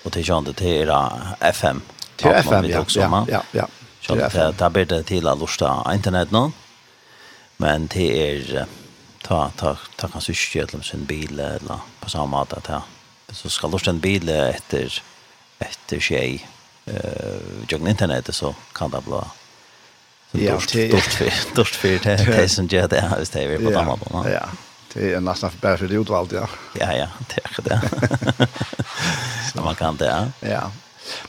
[0.04, 1.82] Och det är det är FM.
[2.16, 2.80] till FM, ja.
[2.80, 3.68] Också, ja, ja, ja.
[4.02, 6.52] Så det, det, det blir det till att lusta internet nu.
[7.58, 8.66] Men det är
[9.22, 12.84] ta ta ta kan sig skjutla sin bil eller på samma måte att ja.
[13.32, 15.04] Så ska lusta en bil efter
[15.60, 16.48] efter tjej
[16.86, 16.94] eh
[17.68, 19.22] jag internet så kan det bli
[20.32, 20.72] Ja, dort
[21.02, 24.30] för dort för det som gör det här det är på samma måte.
[24.30, 24.50] Ja.
[24.94, 26.48] Det är nästan bara för det utvalt ja.
[26.80, 27.82] Ja ja, det är det.
[29.54, 30.32] Så man kan det.
[30.40, 30.72] Ja.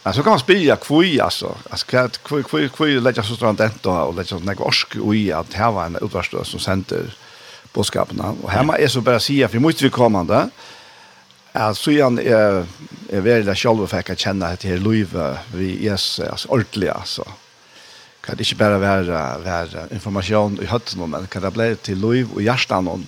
[0.03, 1.57] Men så kan man spela kvui alltså.
[1.71, 5.33] Alltså kvui kvui kvui lägga så strand det och lägga så några orsk och i
[5.33, 7.15] att här var en utvärstö som center
[7.75, 8.35] budskapene.
[8.43, 10.45] Og her må jeg så bare si, for måste vi kommande,
[11.53, 12.63] at så igjen er,
[13.13, 17.27] er veldig selv fikk jeg kjenne at her livet vi er altså, ordentlig, altså.
[18.23, 22.31] Kan det ikke bare være, være informasjon i høttene, men kan det bli til liv
[22.31, 23.01] og hjertene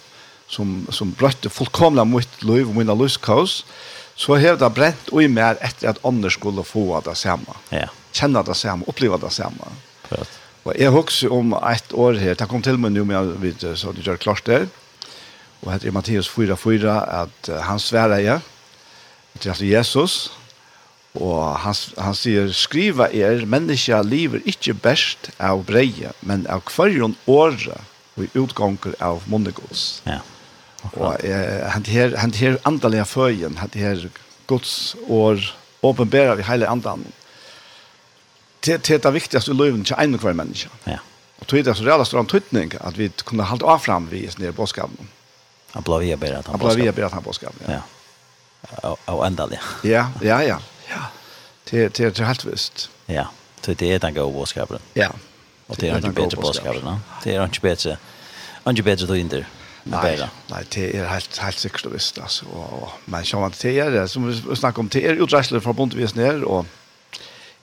[0.51, 3.62] som, som brøtte fullkomlig mot liv og mine livskaos,
[4.19, 7.57] så har det brent og i mer etter at andre skulle få det samme.
[7.74, 7.89] Ja.
[8.15, 9.73] Kjenne det samme, oppleve det samme.
[10.11, 13.65] Prøvd Og jeg husker om ett år her, det kom til meg nå med vidt,
[13.77, 14.66] så det gjør klart der,
[15.61, 18.41] og heter Mattias 4-4, at han sværer jeg,
[19.41, 20.32] til Jesus,
[21.15, 27.15] og han, han sier, skriva er, menneska lever ikke best av breie, men av kvarjon
[27.31, 30.01] året, og i utganger av Monegos.
[30.07, 30.20] Ja.
[30.93, 34.09] Og eh, han her, han her andalige føyen, han her
[34.51, 35.41] Guds år,
[35.85, 37.07] åpenbærer vi hele andan,
[38.65, 40.69] det är det viktigaste i livet till en kvar människa.
[40.85, 40.99] Ja.
[41.39, 44.53] Och det är så reella stor antydning att vi kunde hålla av fram vid sin
[44.53, 45.09] bådskapen.
[45.70, 46.61] Han blev via bättre att han.
[46.61, 47.82] Han blev vi bättre att han bådskapen, ja.
[48.82, 49.12] ja.
[49.12, 49.61] Och ända det.
[49.82, 50.59] Ja, ja, ja.
[50.89, 51.03] ja.
[51.70, 52.91] Det, det är helt visst.
[53.07, 53.27] Ja,
[53.61, 54.78] Så det är den goda boskapen.
[54.95, 55.11] Ja.
[55.66, 56.99] Och det är inte bättre bådskapen.
[57.23, 57.99] Det är inte bättre.
[58.69, 59.47] Inte bättre då inte.
[59.82, 62.45] Nej, nej, det är helt helt säkert visst alltså.
[62.47, 66.45] Och man känner att det som vi snackar om det är uträslet från bondvis ner
[66.45, 66.66] och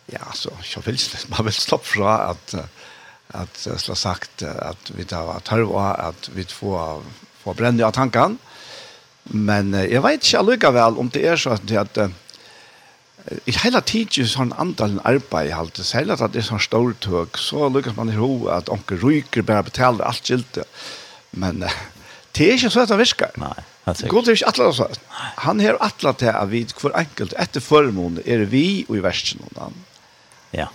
[0.06, 0.98] Ja, så jag vill
[1.28, 2.56] man vill stopp från att
[3.28, 7.03] att så sagt att vi tar att og att vi får
[7.44, 8.38] får brenne av tanken.
[9.23, 11.98] Men jag vet inte alls väl om det är så att att
[13.45, 16.94] i hela tiden så en andelen arbeid halt det særlig at det er sånn stor
[17.03, 20.65] tøk så lykkes man i ro at onker ryker bare betaler alt skilte
[21.32, 23.32] men det er ikke så at det virker.
[23.40, 23.53] Nei
[24.10, 24.88] God er ikke atlet så
[25.45, 29.45] han har atlet til at vi hver enkelt etter formån er vi og i versen
[30.52, 30.68] Ja.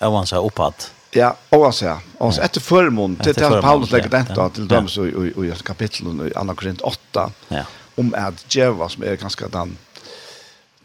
[0.00, 0.88] Og han sa oppad.
[1.16, 1.98] Ja, og han sa.
[2.22, 6.34] Og så etter formån, til at Paulus legger den da, til dømes i kapitlet i
[6.36, 7.64] 2 Korint 8, ja.
[7.98, 9.74] om at djeva, som er ganske den,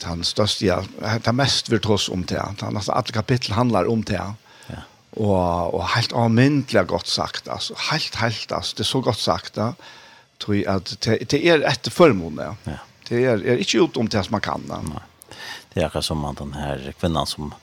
[0.03, 0.79] den største, ja,
[1.25, 2.41] den mest virtuos om det.
[2.61, 4.21] Den, altså, alle kapittel handler om det.
[4.71, 4.81] Ja.
[5.13, 9.55] Og, og helt avmyndelig godt sagt, altså, helt, helt, altså, det er så godt sagt,
[9.55, 9.71] da,
[10.41, 12.55] tror jeg at det, det er etter formån, ja.
[12.71, 12.81] ja.
[13.05, 14.81] Det er, er ikke gjort om det som man kan, da.
[14.81, 15.03] Nei.
[15.75, 17.53] Det er akkurat som den här kvinnan som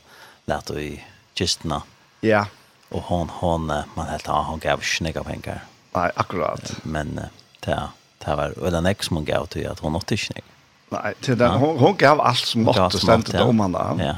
[0.44, 1.04] lät i
[1.34, 1.82] kistna.
[2.20, 2.46] Ja.
[2.88, 5.64] Och hon hon man helt har hon gav snygga pengar.
[5.94, 6.76] Nej, akkurat.
[6.82, 7.20] Men
[7.60, 7.88] det
[8.24, 10.44] det var eller next man gav till att hon åt snygg.
[10.88, 14.04] Nej, till den hon hon gav allt som mått och stämt om han där.
[14.04, 14.16] Ja.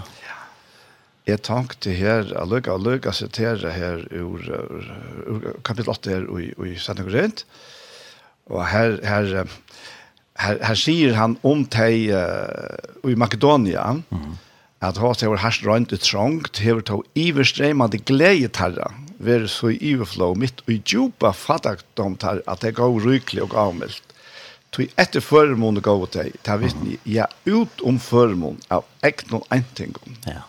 [1.27, 4.43] Jeg tenkte her, jeg lukker, jeg lukker, sitere her ur,
[5.25, 7.47] ur kapitel 8 her i, i Santa Korint,
[8.53, 9.49] og her, her,
[10.37, 14.44] her, her sier han om teg uh, i Makedonia, mm -hmm
[14.85, 18.91] at hos hever herst rønt og trångt, hever tog iverstremande glede tarra,
[19.25, 23.57] vere så i iverflå mitt og i djupa fattakdom tar at det går rykelig og
[23.67, 24.15] avmeldt.
[24.75, 30.19] Tui etter føremån gav deg, ta vittni, ja, ut om føremån av egnon eintingum.
[30.27, 30.43] Ja.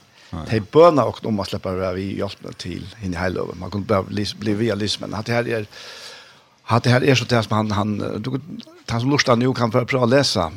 [0.50, 3.60] De bøna og om å slippe å være hjelpende til henne i heiløven.
[3.62, 5.14] Man kunne bare bli via lismen.
[5.16, 5.68] At det her er,
[6.68, 8.34] at det her er så det som han, han du,
[8.90, 10.50] han som lustar nu kan prøve å lese,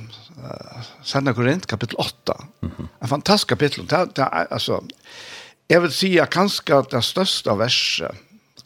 [1.03, 2.35] Sanna Korint kapitel 8.
[2.61, 2.89] Mm -hmm.
[3.03, 3.87] En fantastisk kapitel.
[3.91, 4.81] Det, det er, altså,
[5.69, 8.11] jeg vil si at kanskje det største verset,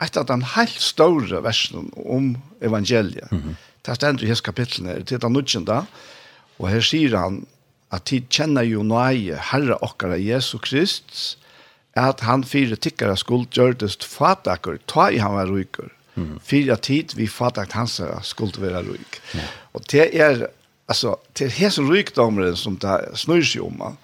[0.03, 3.55] et av den helt store versen om evangeliet, mm -hmm.
[3.87, 5.87] det stender i hans kapitlene, til den nødgjende,
[6.59, 7.47] og her sier han
[7.93, 11.39] at tid kjenner jo nøye Herre okkara Jesu Krist,
[11.93, 16.41] at han fire tikkere skuld gjørtest fatakker, ta i han var ryker, mm -hmm.
[16.43, 19.21] fire tid vi fatak hans skuld være ryk.
[19.35, 19.47] Mm -hmm.
[19.73, 20.47] Og det er
[20.93, 23.97] alltså till hes rykdomren som det snurr sig om.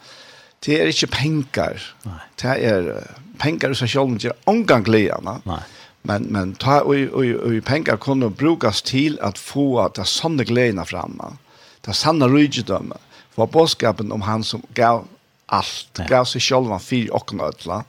[0.60, 1.94] Det är inte pengar.
[2.34, 3.04] Det är
[3.38, 5.40] pengar som själv inte omgång glädjarna.
[5.44, 5.60] Nej.
[6.02, 10.44] Men men ta och och och pengar kunde brukas till att få att det sanna
[10.44, 11.36] glädjen framma.
[11.80, 12.98] Det sanna rykdömen.
[13.34, 15.04] För boskapen om han som gav
[15.46, 16.04] allt, ja.
[16.08, 17.84] gav sig själv för och nödla.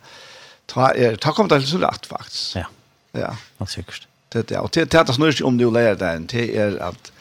[0.65, 2.55] Ta är ta kom det så rätt faktiskt.
[2.55, 2.65] Ja.
[3.11, 3.35] Ja.
[3.57, 4.07] Vad säkert.
[4.29, 4.59] Det är.
[4.59, 6.19] Och det är det snurr sig om du lär dig.
[6.19, 7.11] Det är att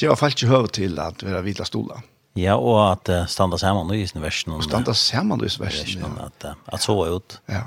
[0.00, 2.02] det var fallet høy hör till att vara vita stolar.
[2.34, 4.52] Ja, og at uh, standa saman i sin versen.
[4.52, 6.26] Og standa saman i sin versen, ja.
[6.26, 7.40] At, uh, at så ut.
[7.48, 7.62] Ja,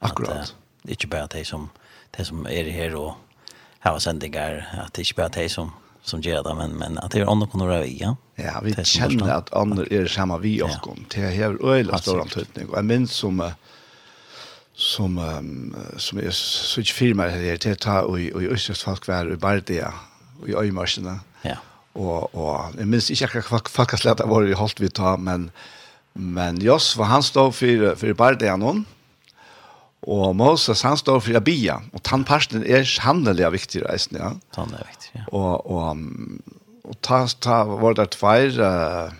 [0.00, 0.36] akkurat.
[0.36, 0.54] At,
[0.84, 1.70] uh, ikke bare de som,
[2.16, 3.14] de som er her og
[3.80, 5.72] har sendinger, at ikke bare de som
[6.02, 8.16] som gjør det men men att det är kunne kommer över ja.
[8.34, 12.68] Ja, vi känner att andra er samma vi och kom till här öla stor antydning
[12.68, 13.50] och minns som
[14.74, 15.20] som
[15.96, 19.36] som är så inte filmar det här till ta og i östra folk var i
[19.36, 19.94] Bardia
[20.40, 21.20] och i Öjmarserna.
[21.46, 21.58] Ja.
[21.92, 25.50] Og, og jeg minns ikke akkurat faktisk lett var i holdt vi ta, men,
[26.14, 28.84] men Joss var han stod for, for Bardianon,
[30.02, 34.32] og Moses han stod for Abia, og tannparsten er handelig viktig reisen, ja.
[34.56, 35.26] Tann er viktig, ja.
[35.30, 36.00] Og, og,
[36.88, 39.12] og ta, ta var det tveir, uh,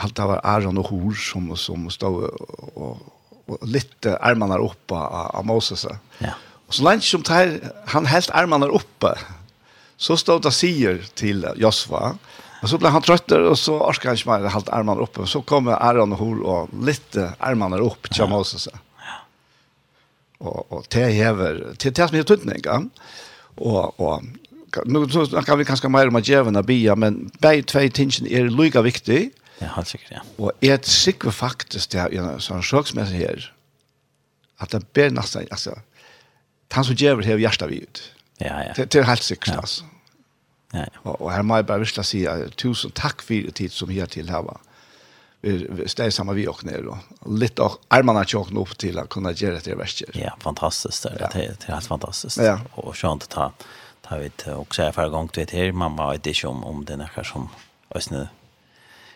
[0.00, 3.08] alt det var Aron og Hor som, som stod og, og
[3.50, 5.86] och uh, armarna oppe av Moses.
[6.18, 6.34] Ja.
[6.66, 9.18] Och så langt som tar han helt armarna uppe
[10.00, 12.14] Så stod det sier til Josva,
[12.60, 15.26] og så ble han trøtt og så orket han ikke mer halvt armene oppe.
[15.28, 18.68] Så kom Aron og Hor og litt armene opp til Moses.
[20.40, 22.88] Og, og det hever, det er det som heter tøtningen.
[23.60, 24.24] Og, og
[24.88, 28.30] nu så kan vi kanskje mer om at djevene er bia, men begge tve tingene
[28.32, 29.20] er lykke viktig.
[29.60, 30.24] Ja, helt sikkert, ja.
[30.40, 33.50] Og jeg sikker faktisk det er en sånn sjøksmessig her,
[34.60, 35.76] at det ber nesten, altså,
[36.72, 38.02] han som djever hever hjertet vi ut.
[38.40, 38.72] Ja, ja.
[38.76, 39.64] Det, det er helt sikkert, ja.
[39.64, 39.89] altså.
[40.72, 40.88] Nej.
[40.94, 44.06] Och, och här må jag bara vilja säga tusen tack för det tid som här
[44.06, 44.58] till här va.
[45.42, 46.98] Vi ställer samma vi och ner då.
[47.30, 50.04] Lite och armarna tjock upp till att kunna göra det värsta.
[50.14, 51.02] Ja, fantastiskt.
[51.02, 51.28] Det ja.
[51.32, 52.36] det är helt fantastiskt.
[52.36, 52.60] Ja.
[52.74, 53.52] Och skönt att ta
[54.10, 57.22] ta vet också jag förra gången vet här mamma var inte om om den här
[57.22, 57.48] som
[57.94, 58.26] ösnö.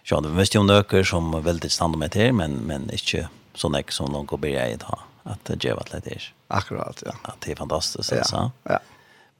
[0.02, 3.92] Ja, det måste ju nöker som väldigt stannar med det men men inte sån näck
[3.92, 6.32] som någon går börja i dag att ge är vad det är.
[6.48, 7.12] Akkurat ja.
[7.22, 8.36] Att det är fantastiskt alltså.
[8.36, 8.50] Ja.
[8.62, 8.78] ja.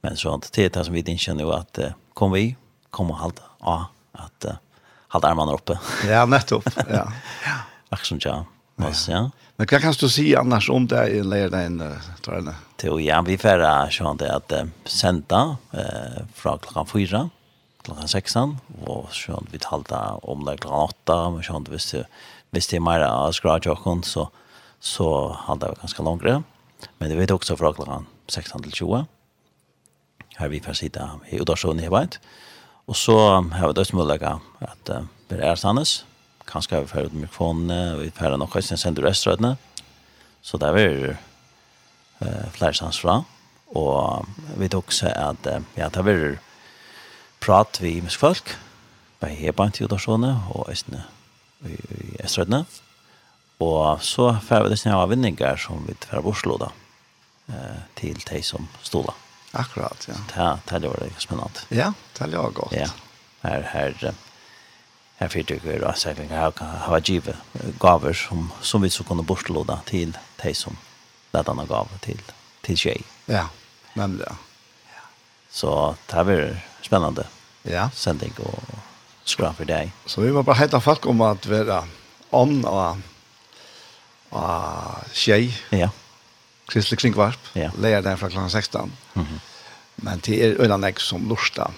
[0.05, 2.55] Men sånt, det är det som vi inte känner att uh, kom vi,
[2.89, 3.41] kom och halta.
[3.59, 4.51] Ja, att uh,
[5.07, 5.79] halta armarna uppe.
[6.07, 6.69] ja, nettopp.
[6.89, 7.11] Ja.
[7.89, 7.97] ja.
[7.97, 8.45] som ja.
[8.75, 9.29] Mas, ja.
[9.55, 11.79] Men hva kan du si annars om det i lærdagen,
[12.21, 12.53] Trøyne?
[12.83, 14.53] Jo, ja, vi færre sånn det at
[14.85, 15.39] senda
[15.73, 17.23] uh, fra klokka fyra,
[17.87, 22.03] klokka seksan, og sånn vi talte om det klokka åtta, men sånn hvis det,
[22.53, 24.27] hvis det er mer av skrajåkken, så,
[24.77, 25.09] så
[25.47, 26.37] halde vi ganske langere.
[26.99, 29.05] Men det vet også fra klokka 16 til tjoe
[30.37, 32.17] her vi får sitte i utasjonen i Hebeid.
[32.87, 33.17] Og så
[33.53, 36.03] har vi dødsmulighet at uh, vi er sannes.
[36.47, 39.55] Kanskje har vi får ut mikrofonene, og vi får nok som sender restaurantene.
[40.41, 41.15] Så der er
[42.21, 43.23] uh, flere sanns fra.
[43.75, 46.37] Og vi vet også at uh, ja, der er
[47.41, 48.57] prat vi med folk,
[49.19, 51.03] bare Hebeid i utasjonen og Østene
[51.65, 52.65] i, i Østrødene.
[53.59, 56.71] Og så får vi det av vinninger som vi får borslå da,
[57.47, 59.13] eh, til de som stod.
[59.55, 60.57] Akkurat, ja.
[60.65, 61.49] Ta, det var det spennende.
[61.69, 62.73] Ja, det var gott.
[62.73, 62.87] Ja,
[63.41, 64.13] här, här,
[65.15, 67.35] här fick jag göra säkert att ha givet
[67.79, 70.77] gaver som, som vi så kunde bortlåda till de som
[71.31, 72.21] ledarna gav till,
[72.61, 73.01] till tjej.
[73.25, 73.49] Ja,
[73.93, 74.35] nemlig, Ja.
[75.49, 77.27] Så det var spännande
[77.63, 77.89] ja.
[77.93, 78.63] sändning och
[79.23, 79.91] skra för dig.
[80.05, 81.87] Så vi var bara helt folk om att vara
[82.29, 82.97] om och,
[84.29, 85.57] och tjej.
[85.69, 85.89] Ja
[86.71, 87.69] Kristelig Kringvarp, ja.
[87.77, 88.39] leier den fra kl.
[88.49, 88.91] 16.
[89.13, 89.39] Mm -hmm.
[89.95, 91.71] Men det er øyne jeg som lorsta,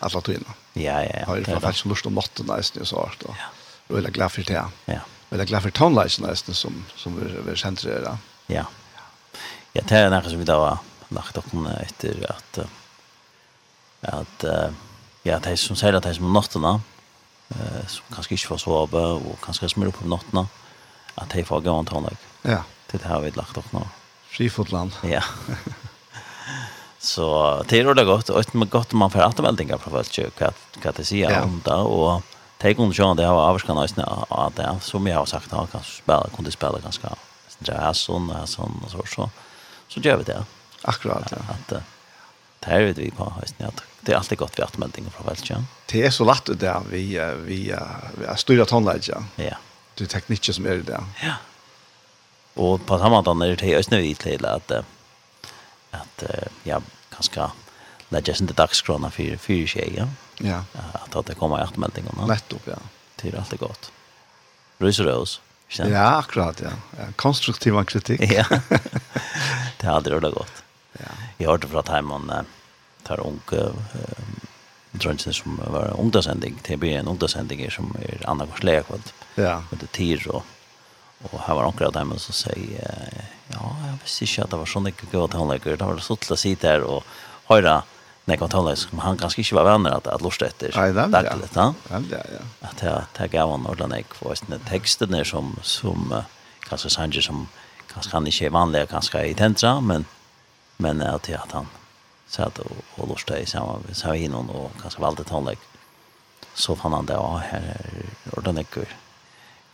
[0.00, 0.54] alle tøyene.
[0.76, 1.24] Ja, ja, ja.
[1.26, 3.24] Har jeg faktisk lorst om natten nesten, så hardt.
[3.28, 3.96] Ja.
[3.96, 4.64] Øyne glad for det.
[4.88, 5.00] Ja.
[5.32, 8.18] Øyne glad for tonleisen nesten, som, som vi, vi kjente det.
[8.48, 8.64] Ja.
[9.74, 10.78] Ja, det er noe som vi da har
[11.10, 12.66] lagt opp med etter at
[14.02, 14.72] at
[15.24, 16.78] ja, det som sier at det som nattene,
[17.52, 20.44] eh, som kanskje ikke får sove, og kanskje smør opp om nattene,
[21.18, 22.28] at det får gå en tonleik.
[22.44, 22.62] Ja.
[22.88, 23.82] Det har vi lagt opp nå.
[24.38, 24.92] Frifotland.
[25.02, 25.22] Ja.
[26.98, 30.50] så det er det gott og det är om man får återmeldingar fra folk hva,
[30.82, 31.42] hva det sier ja.
[31.42, 32.22] om det och
[32.58, 36.28] Tänk om John det har avskan nästan det som jag har sagt han kan spela
[36.36, 37.08] kunde spela ganska
[37.58, 39.30] jazz och sån og så så
[39.88, 40.44] så gör vi det.
[40.82, 41.36] Akkurat ja.
[41.48, 41.68] Att
[42.60, 45.56] det er det vi på hösten det är alltid gott vi att fra folk, ja.
[45.86, 47.74] Det är så lätt det där vi vi
[48.18, 49.24] vi styrar tonläge.
[49.36, 49.56] Ja.
[49.94, 51.04] Det tekniker som är det.
[51.22, 51.34] Ja.
[52.58, 54.72] Och på samma sätt er det just nu i till att
[55.90, 56.24] att
[56.64, 56.80] ja,
[57.10, 57.50] kanskje
[58.08, 60.06] lägga sig til dagskrona för för tjej, ja.
[60.40, 60.64] Ja.
[61.12, 62.26] Att det kommer att meldingarna.
[62.26, 62.78] Nettopp, ja.
[63.16, 63.92] Det är alltid gott.
[64.78, 65.40] Rus rus.
[65.68, 66.70] Ja, akkurat, ja.
[67.16, 68.20] Konstruktiv kritik.
[68.20, 68.44] ja.
[69.80, 70.62] Det hade det gott.
[70.92, 71.06] Ja.
[71.36, 72.32] Jag hörde från Timon
[73.02, 73.72] tar onke
[74.90, 76.58] drönsen som var ungdomsending.
[76.62, 79.14] Det blir en ungdomsending som är andra kvarslekvalt.
[79.34, 79.62] Ja.
[79.70, 80.44] Med det tid och
[81.22, 84.70] Og her var några dem som sier, säger ja, jeg visste ikke at det var
[84.70, 85.76] sånn ikke goda tonläggare.
[85.76, 87.02] Det var så til å si der og
[87.48, 87.82] høre
[88.28, 90.72] nekva jag som han ganske ikke var venner at att lusta etter.
[90.76, 91.50] Nei, det er det.
[91.56, 92.42] Ja, ja.
[92.60, 96.14] Att jag tar gav honom ordentligt när jag får sina texter där som som
[96.60, 97.48] kanskje sanger som
[97.92, 100.04] kanskje han ikke er vanlig kanskje i tentra men
[100.76, 101.66] men at jag at han
[102.28, 105.58] satt og, og lusta i sammen med in og kanskje valgte tonlägg.
[106.54, 109.07] Så fann han det ja, her er ordentlig ordentligt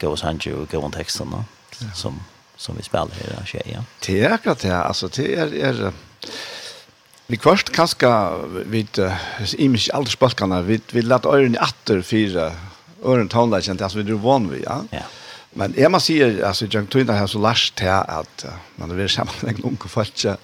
[0.05, 1.45] gå Sancho och gå teksten da,
[1.95, 2.21] som
[2.57, 3.83] som vi spelar här där tjejer.
[4.07, 5.93] Det är akkurat det alltså det är är
[7.27, 8.37] Vi kvart kanska
[8.67, 8.89] vid
[9.59, 12.53] imisk aldersbalkarna vi vi lat öron i atter fyra
[13.05, 14.85] öron tonla känt alltså vi drog van vi ja.
[14.91, 15.03] Ja.
[15.51, 18.45] Men jag man ser alltså jag tror inte här så last här att
[18.77, 20.37] man vill samman en unge kvartja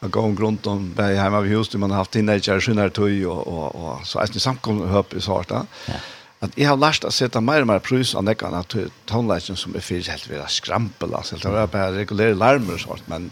[0.00, 3.46] Jag går runt om där hemma vid huset man har haft teenager, skönare tog och,
[3.46, 5.66] och, och så är det samkomna upp i svarta.
[5.86, 5.94] Ja
[6.40, 8.76] at jeg har lært å sette mer og mer prøys av nekken at
[9.10, 11.36] tonelagen som er fyrt helt ved å skrampel, altså.
[11.40, 13.28] Det var bare regulere larmer og sånt, men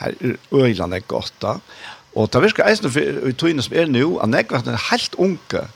[0.00, 1.58] her er øyland ikke godt da.
[2.16, 5.66] Og det virker eisen for i tøyene som er nå, at nekken er helt unge,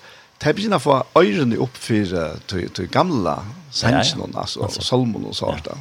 [0.40, 2.12] det begynner å få øyrene opp for
[2.48, 3.36] til gamle
[3.76, 5.76] sensjonen, altså, og solmen og sånt da.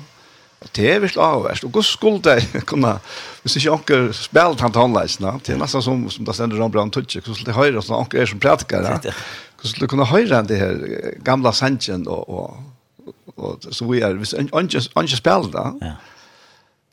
[0.59, 1.63] Og det er virkelig avverst.
[1.63, 2.97] Og hvordan skulle det kunne,
[3.43, 6.91] hvis ikke anker spiller han tonelagen, det er nesten som, som det stender om brann
[6.91, 8.97] tutsi, hvordan skulle det høre sånn anker er som pratikere.
[9.61, 12.57] Så skulle kunna höra det här gamla sanchen och och
[13.35, 15.71] och så vi är hvis anches anches spel där.
[15.81, 15.91] Ja.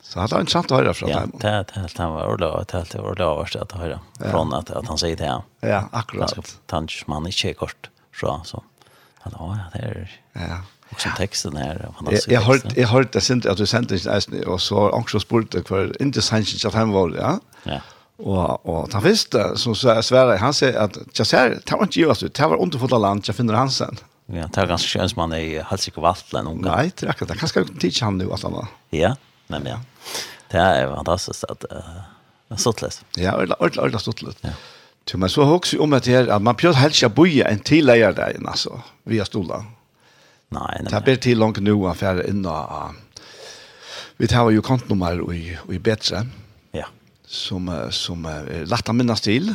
[0.03, 1.33] Så hade han sant höra från dem.
[1.43, 4.89] Ja, det helt han var ordet att helt ordet var att höra från att att
[4.89, 5.43] han säger det.
[5.61, 6.59] Ja, akkurat.
[6.67, 7.91] Tanch man inte kort
[8.21, 8.63] så så.
[9.23, 10.63] Ja, det är Ja.
[10.91, 11.89] Och så texten här
[12.29, 16.03] Jag har jag har det sent att du sent inte och så anxious spurt för
[16.03, 17.41] inte sanchen att han var, ja.
[17.63, 17.81] Ja.
[18.17, 22.09] Og, og han visste som så Sverige han sier at jag ser tar inte ju
[22.09, 23.99] alltså tar under för land jeg finner han sen.
[24.27, 27.39] Ja, tar ganske sköns man i Halsik Helsingfors vatten och Nei, det er akkurat, det
[27.39, 28.67] kanske tidigt han nu at han var.
[28.91, 29.17] Ja,
[29.47, 29.79] men ja.
[30.51, 32.01] Det er fantastisk at uh,
[32.49, 33.03] det er stått litt.
[33.17, 34.43] Ja, ordentlig, ordentlig, ordentlig stått litt.
[34.43, 34.55] Ja.
[35.07, 37.61] Tu men så har også om at, her, at man prøver helst å boja en
[37.61, 39.65] till lägger där altså, via stolar.
[40.49, 40.91] Nej, nej.
[40.91, 42.95] Det blir till långt nu affär og...
[44.17, 46.17] Vi tar jo kontnummer och i bättre.
[46.17, 46.46] Ja
[47.37, 49.55] som som är lätt att minnas till.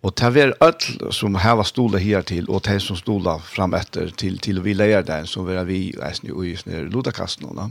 [0.00, 3.74] Och det var öll som här var stola här till och det som stola fram
[3.74, 7.70] efter till till vi lejer där så var vi nästan ju just ner lodakasten då.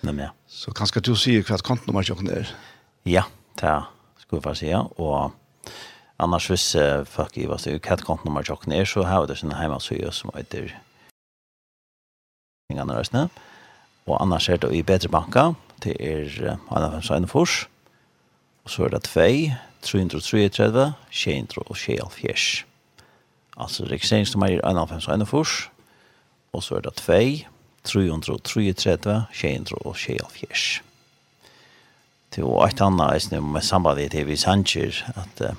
[0.00, 0.28] Nej men.
[0.46, 2.48] Så kanske du ser kvart kontonummer jag ner.
[3.02, 3.24] Ja,
[3.60, 3.84] det
[4.18, 5.30] skulle jag se och
[6.16, 9.54] annars hvis uh, folk i vad det kat kontonummer jag ner så har det sina
[9.54, 10.80] hemma så som heter
[12.72, 13.28] Inga Nørresne.
[14.04, 17.68] Och annars är det i Bedre Banka, det är Anna Fensson Fors,
[18.64, 19.10] Og så er det 2,
[19.82, 22.64] 333, 200 og 670.
[23.56, 25.46] Altså registreringsnummer er 51 og 41.
[26.52, 27.02] Og så er det 2,
[27.84, 30.82] 333, 200 og 670.
[32.32, 35.54] Det var et annet eisne med samband til vi sanger at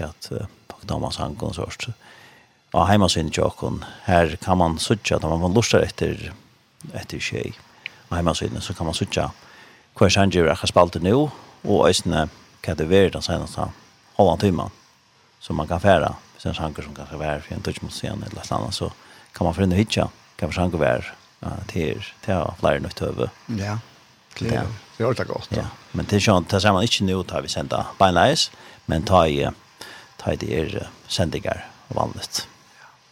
[0.00, 0.30] at
[0.88, 1.88] Thomas Hankon konsort.
[2.72, 6.32] Og heima sin tjokken, her kan man sutja da man lustar etter
[6.94, 7.54] etter tjei.
[8.08, 9.30] Og heima sin så kan man sutja
[9.98, 11.30] hver sanger er spalt nu
[11.64, 12.28] og eisne
[12.60, 13.68] kan det vara den seneste
[14.16, 14.70] halvan timman
[15.40, 16.14] som man kan fære.
[16.32, 18.52] Hvis det er en sjanker som kanskje vär for en touch mot scenen eller något
[18.52, 18.92] annet, så
[19.32, 20.08] kan man förna hitcha.
[20.36, 21.14] Kan försöka vär
[21.66, 23.30] til, till flyr något över.
[23.46, 23.64] Ja.
[23.64, 23.78] Ja.
[24.38, 24.66] Det det.
[24.96, 25.48] det er alltid godt.
[25.50, 25.64] Ja.
[25.92, 28.50] Men det sånn, ju inte samma inte nu tar vi sända beinleis,
[28.86, 29.50] men ta i
[30.16, 32.48] ta i det är sendinger vanligt.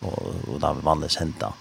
[0.00, 1.52] Og, og da er vi vanligt sända.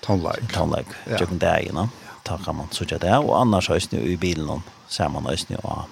[0.00, 0.52] Tonlag.
[0.52, 0.86] Tonlag.
[1.06, 1.88] Jag kan det ju, va?
[2.22, 5.56] Ta kan man så det Og annars hörs nu i bilen ser man hörs nu
[5.56, 5.88] och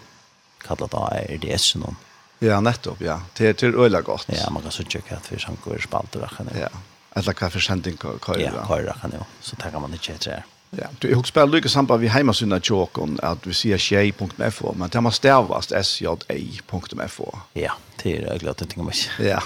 [0.68, 1.96] kallar det RDS någon.
[2.38, 3.18] Ja, nettopp, ja.
[3.38, 4.28] Det er til øyla godt.
[4.28, 6.48] Ja, man kan så checka att för sanko är spalt och kan.
[6.60, 6.68] Ja.
[7.16, 8.38] Eller hva for sending kör.
[8.38, 9.24] Ja, kör kan jo.
[9.40, 10.44] Så tar man ikke etter där.
[10.70, 14.88] Ja, du jag spelar Lucas Sampa vi hemma synda chokon att vi sier shay.fo men
[14.88, 17.38] det måste stavas sja.fo.
[17.52, 17.72] Ja,
[18.02, 19.22] det er jag glad ting om ikke.
[19.24, 19.40] Ja.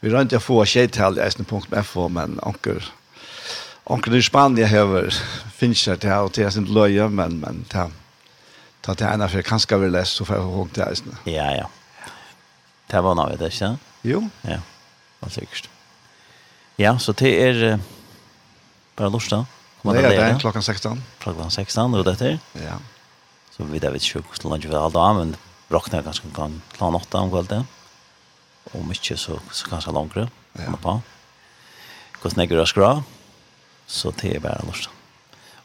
[0.00, 2.82] Vi rör å få shay-tal sn.fo men onkel
[3.84, 5.10] onkel i Spanien har
[5.56, 7.90] finnes det til och til är sin löje men men det
[8.86, 11.18] ta til ena for kanskje vi lest, så får jeg hånd til eisene.
[11.28, 11.66] Ja, ja.
[12.86, 13.72] Det var noe, det ikke?
[14.06, 14.22] Jo.
[14.46, 14.60] Ja,
[15.22, 15.70] det sikkert.
[16.78, 17.78] Ja, så det er
[18.96, 19.42] bare lort da.
[19.86, 21.02] Det er det, klokken 16.
[21.22, 22.38] Klokken 16, og dette er?
[22.58, 22.78] Ja.
[23.54, 25.34] Så vi vet ikke hvordan det er alt av, men
[25.72, 27.66] råkner ganske kan klare åtta om kvelden.
[28.74, 30.28] Og mye så, så kanskje langere.
[30.58, 30.74] Ja.
[30.82, 30.98] På.
[32.20, 32.90] Hvordan jeg gjør det skra,
[33.86, 34.90] så det er bare lort.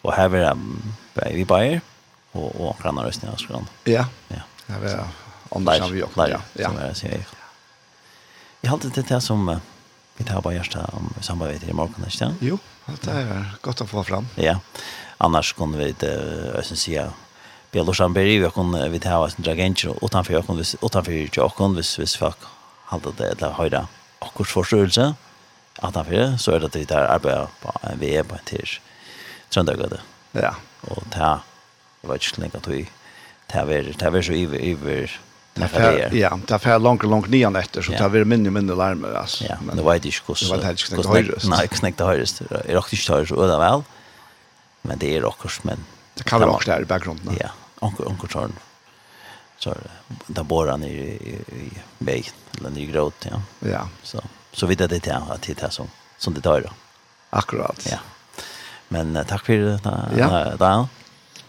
[0.02, 0.58] Og her vil jeg
[1.16, 1.82] bare i Bayer,
[2.32, 3.68] och och kan ha rösten jag skrann.
[3.84, 4.06] Ja.
[4.28, 4.36] Ja.
[4.66, 4.96] Ja, vi
[5.50, 6.30] om det vi också.
[6.30, 6.42] Ja.
[6.54, 6.72] Ja.
[8.62, 9.60] Jag har alltid det här som
[10.18, 12.36] vi tar bara just om samarbeidet i morgon nästa.
[12.40, 12.58] Jo,
[13.02, 14.28] det är gott att få fram.
[14.36, 14.60] Ja.
[15.18, 16.08] Annars kunde vi inte
[16.56, 17.14] ösen säga
[17.72, 21.78] Bjelorsan blir ju kunde vi ta oss en dragenter utanför jag kunde utanför jag kunde
[21.78, 22.38] vis vis fuck
[22.86, 23.88] hade det där höjda
[24.20, 25.14] och kurs förståelse
[25.80, 28.82] att han för så är det det där arbetar på en VM på en tisch.
[29.50, 30.02] Tror jag det.
[30.32, 30.56] Ja.
[30.82, 31.42] Och ta
[32.02, 32.82] Jeg vet ikke lenge at vi
[33.52, 35.20] tar vi så iver
[35.60, 39.10] Ja, det er fer langt langt nian etter, så det er minne minne larme.
[39.44, 40.62] Ja, men det vet ikke hvordan...
[40.62, 41.50] Det vet ikke hvordan høyrest.
[41.52, 42.40] Nei, ikke snakket høyrest.
[42.48, 43.84] Jeg råkte ikke høyrest, og det vel.
[44.88, 45.84] Men det er råkkers, men...
[46.16, 47.36] Det kan være råkkers der i bakgrunden.
[47.36, 47.52] Ja,
[47.84, 48.56] onker onker tårn.
[49.62, 49.76] Så
[50.32, 51.68] det bor han i i, i
[52.00, 52.22] vei,
[52.58, 53.42] eller i gråt, ja.
[53.68, 53.84] Ja.
[54.08, 54.24] Så,
[54.56, 56.66] så vidt er det til at det er som, som det tar.
[57.36, 57.84] Akkurat.
[57.92, 58.00] Ja.
[58.92, 60.72] Men takk for det, da,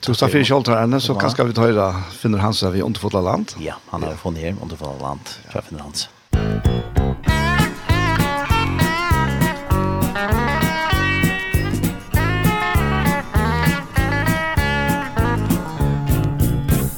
[0.06, 1.68] Du står för Scholter ända så kanske vi tar
[2.10, 3.52] finner Hans så vi underfotla land.
[3.58, 5.20] Ja, han har funnet her hem underfotla land.
[5.52, 6.08] fra finner hans.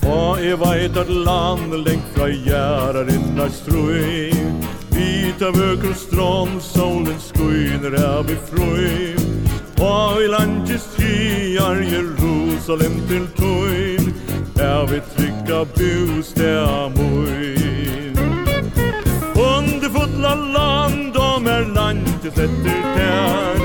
[0.07, 4.33] Og jeg veit at land lengt fra gjerrar innar strøy
[4.97, 9.15] Vita vøker strån, solen skuiner av i frøy
[9.85, 14.07] Hva i landets tiar Jerusalem til tøyn
[14.57, 18.17] Er vi trygga bostad moin
[19.37, 23.61] Under fotla land Om er landets etter tær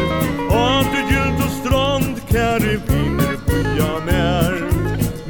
[0.59, 4.59] Og du gylt og strand Kær i viner bya mer.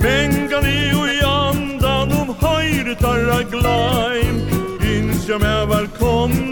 [0.02, 4.42] Mengan i og i andan Om høyre tarra glaim
[4.82, 6.49] Innsja med velkommen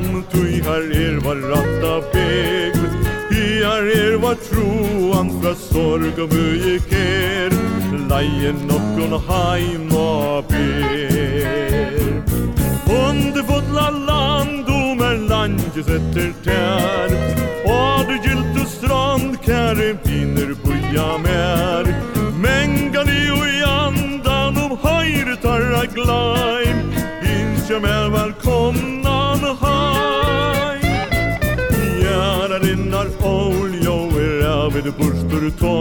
[0.00, 2.90] fram Tui her er var ratta beglet
[3.60, 7.54] her er var troan fra sorg og mye ker.
[8.10, 12.00] Leien nokkon heim og ber.
[12.90, 17.14] Under fotla land om er landjes etter tær.
[17.70, 21.90] Og du gylt og strand kære finner boja mer
[22.40, 26.80] Mengan i og i andan om høyre tarra glaim
[27.20, 28.99] Innsja mer velkommen
[33.22, 35.76] ol jo er av det bursdur ta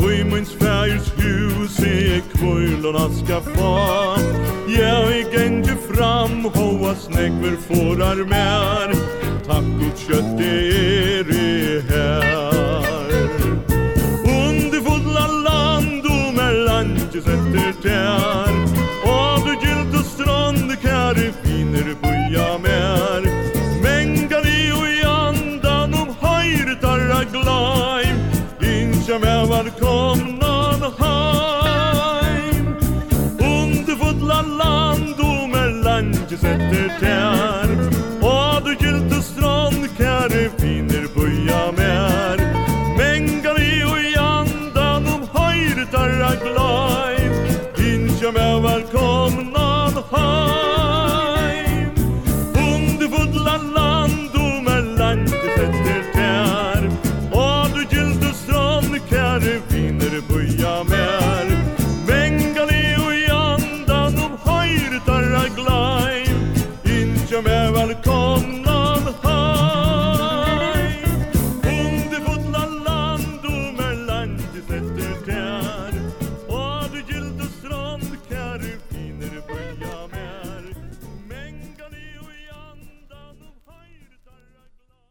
[0.00, 4.16] Og i minns fægers hus er kvöllon aska fa
[4.70, 8.94] Ja, i genge fram hoa snegver forar mer
[9.48, 11.50] Takk ut kjøtt er i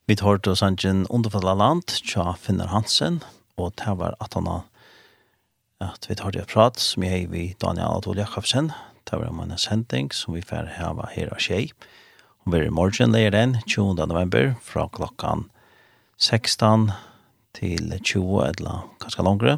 [0.10, 3.20] Vi tar til sannsyn underfalla land, tja Finner Hansen,
[3.62, 4.48] og det var at han
[5.86, 8.72] at vi tar til prat, som jeg er vi Daniel Adol Jakobsen,
[9.06, 11.70] det var en sending som vi får hava her og tjei.
[12.42, 14.02] Og blir i morgen leir den, 20.
[14.10, 15.46] november, fra klokkan
[16.18, 16.90] 16
[17.54, 19.58] til 20, eller kanskje langere.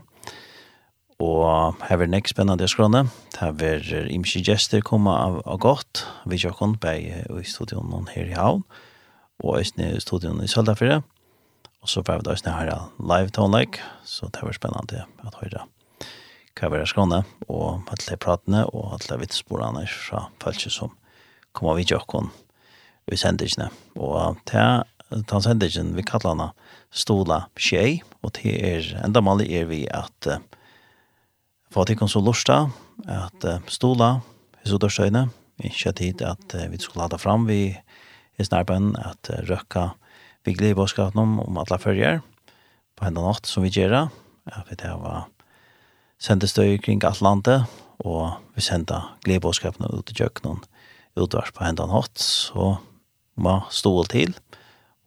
[1.23, 3.07] Og her er nek spennende skrone.
[3.39, 6.03] Her er imsi gjester komme av, av godt.
[6.27, 8.65] Vi tjokken bei i studion her i havn
[9.41, 11.01] og Østene i studion i Søltafire.
[11.81, 15.67] Og så får vi da Østene her live tonelike, så det var spennende at høre
[16.59, 20.91] hva vi er skåne, og alle pratene og alle vitsporene fra følelse som
[21.55, 22.29] kom av videoen
[23.11, 23.69] i sendingene.
[23.95, 26.49] Og til den sendingen vi kaller henne
[26.91, 30.39] Stola Tjei, og til er enda målig er vi at uh,
[31.71, 32.67] for at så lusta,
[33.07, 34.19] at uh, Stola,
[34.61, 35.29] hos og dørstøyne,
[35.63, 37.77] ikke tid at uh, vi skulle lade fram vi
[38.41, 39.91] i snarbein at røkka
[40.45, 42.21] vi gleder om, om alle følger
[42.97, 44.09] på enda natt som vi gjør.
[44.49, 45.27] Ja, vi det var
[46.21, 47.65] sendestøy kring Atlantet,
[48.01, 50.61] og vi sendte gledebåskapene ut i kjøkkenen
[51.19, 52.77] utvars på enda natt, så
[53.35, 54.35] må stå til.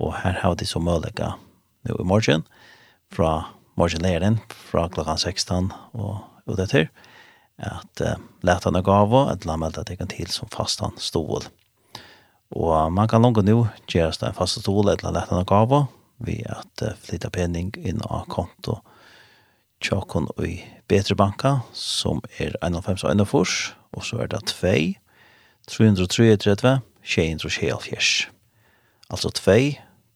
[0.03, 1.23] Og her har de så mulighet
[1.85, 2.45] nå i morgen,
[3.15, 6.89] fra morgenleren, fra klokken 16 og ut etter,
[7.63, 11.47] at uh, leta noe gav og at la meg at til som fastan stål.
[12.53, 15.87] Og man kan langt nå gjøre det en fast stål eller lett en gave
[16.25, 18.81] ved at flytta penning inn av konto
[19.85, 23.57] tjokken i Betre Banka, som er 51 og 1 fors,
[23.93, 24.73] og så er det 2,
[25.69, 28.29] 333, 674.
[29.11, 29.57] Altså 2,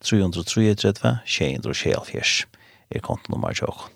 [0.04, 2.46] 333, 674
[2.90, 3.94] er kontonummer tjokken.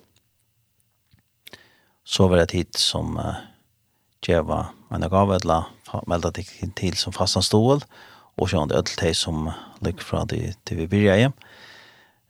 [2.04, 3.38] Så var det tid som uh,
[4.26, 5.70] djeva en gave eller
[6.10, 6.42] meldet
[6.76, 9.50] til som fastan stål, og og det ødel til som
[9.84, 11.28] ligger fra de til vi byrja i,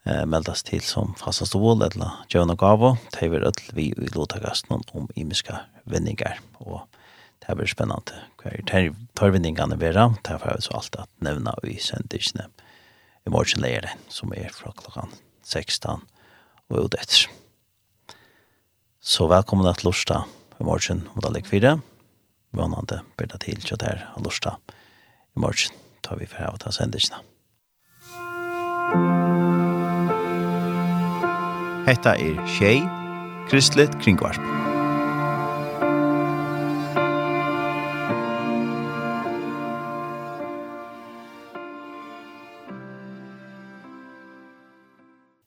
[0.06, 4.94] eh, meldas til som fasta stål eller djøvn og gava, til vi ødel vi i
[4.94, 6.86] om imiska vendingar, og
[7.46, 12.46] det blir spennende hva er tørvendingene vera, derfor har så alt at nevna i sendisene
[13.26, 15.10] i morgenleire, som er fra klokkan
[15.44, 16.02] 16
[16.70, 17.28] og ut etter.
[19.00, 20.22] Så velkommen til Lorsta
[20.60, 21.76] i morgen, om det ligger fire,
[22.52, 24.56] vannande byrda til kjøtt her av Lorsta
[25.34, 27.22] i morgen tar vi for av ta sendisene.
[31.86, 32.82] Hetta er Tjei,
[33.50, 34.38] Kristelig Kringvarp.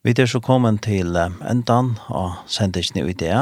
[0.06, 3.34] Vi er så kommet til endan av sendisene i det,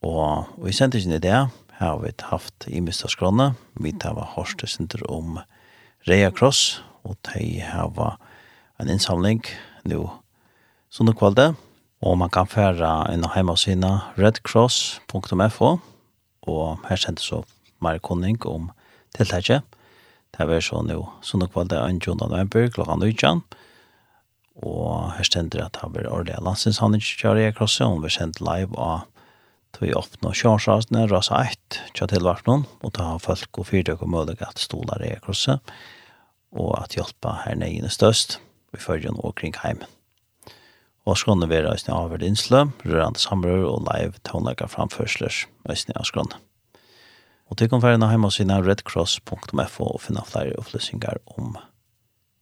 [0.00, 1.36] og i sendisene i det
[1.78, 3.10] har vi haft i Mr.
[3.12, 5.36] Skråne, vi tar hørt synder om
[6.08, 7.90] Rea Cross, og de har
[8.80, 9.42] en innsamling
[9.84, 10.06] nå
[10.88, 11.50] sånne kvalde,
[12.00, 13.66] og man kan fære inn og hjemme hos
[14.16, 15.70] redcross.fo,
[16.48, 17.42] og her sender så
[17.84, 18.70] mer kunning om
[19.18, 19.66] tiltaket.
[20.32, 22.08] Det er så nå sånne kvalde 1.
[22.22, 23.44] november klokka 19,
[24.64, 28.40] og her stender at han det er årlige landsinshandling til i Cross, og vi sendt
[28.40, 29.04] live av
[29.76, 34.02] tog opp oppnå kjørsrasene, rasa 1, kjørt til hvert noen, og ta folk og fyrtøk
[34.02, 35.60] og mulighet at stoler i krosset
[36.52, 38.38] og at hjelpa her nede nøyene størst
[38.74, 39.82] i førjen og kring heim.
[41.08, 46.04] Og skånne vera være av hvert innslø, rørende samrør og live tånleggere framførsler æsne av
[46.08, 46.36] skånne.
[47.48, 51.56] Og til konferene heim og sina redcross.fo og finne flere opplysninger om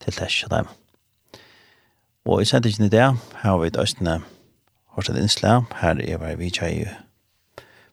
[0.02, 0.70] tiltæsja dem.
[2.26, 3.06] Og i sendingen i det
[3.42, 4.22] har vi et æsne
[4.96, 6.86] Horsted innslø, her er vi vidtja i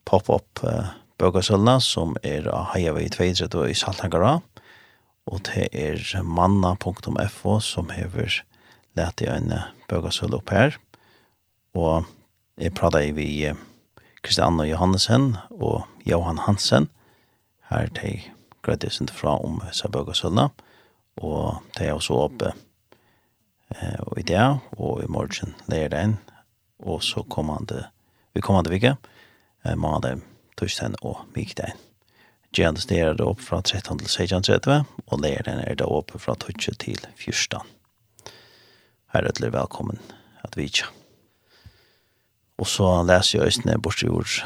[0.08, 4.38] pop-up uh, bøkasølna som er av heiavi i 2 i Saltangara.
[4.40, 4.53] Og
[5.30, 8.42] og det er manna.fo som hever
[8.98, 9.54] lett i en
[9.90, 10.78] bøgasøl opp her.
[11.74, 12.10] Og
[12.60, 13.54] jeg pratet vi
[14.24, 16.90] Kristian og Johannesen og Johan Hansen.
[17.70, 18.20] Her de
[18.64, 20.50] grøyde sin fra om seg bøgasølene,
[21.20, 22.54] og det er også oppe
[23.76, 24.44] eh, og i det,
[24.78, 26.16] og i morgen leier det inn,
[26.84, 27.88] og så kommande,
[28.34, 28.96] vi kommande vike,
[29.66, 30.24] eh, måndag,
[30.60, 31.76] torsdag og vikdag.
[32.54, 36.78] Gjerne er det opp fra 13 til 16.30, og leiren er det oppe fra 12
[36.78, 37.64] til 14.
[39.14, 39.98] Her er det velkommen
[40.46, 40.86] at vi ikke.
[42.62, 44.38] Og så leser jeg Østene bort i ord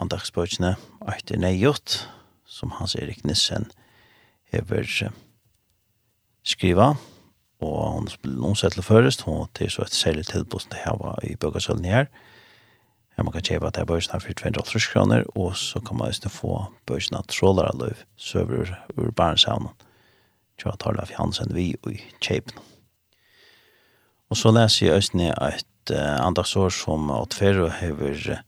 [0.00, 0.72] andagsbøkene
[1.12, 1.98] etter Neiot,
[2.48, 3.68] som Hans Erik Nissen
[4.48, 4.88] hever
[6.42, 6.94] skriva,
[7.60, 11.12] og hun spiller noen sett til først, hun til så et særlig tilbud til å
[11.12, 12.29] ha i bøkersølen her, og
[13.20, 16.08] Her man kan kjøpe at det er børsene for 250 kroner, og så kan man
[16.08, 16.54] også få
[16.88, 19.74] børsene trådere av løv, søver ur barnshavnen.
[20.56, 22.56] tar det av Hansen vi i kjøpen.
[24.30, 28.42] Og så leser jeg også ned et uh, andagsår som Åtfero hever uh,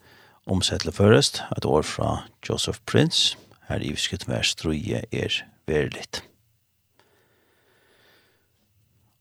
[0.46, 3.36] omsettelig først, et år fra Joseph Prince,
[3.68, 6.24] her i visket vers strøye er verligt.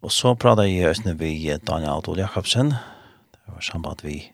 [0.01, 4.31] Og så prater jeg også ned ved Daniel Adol Jakobsen, det var samband vi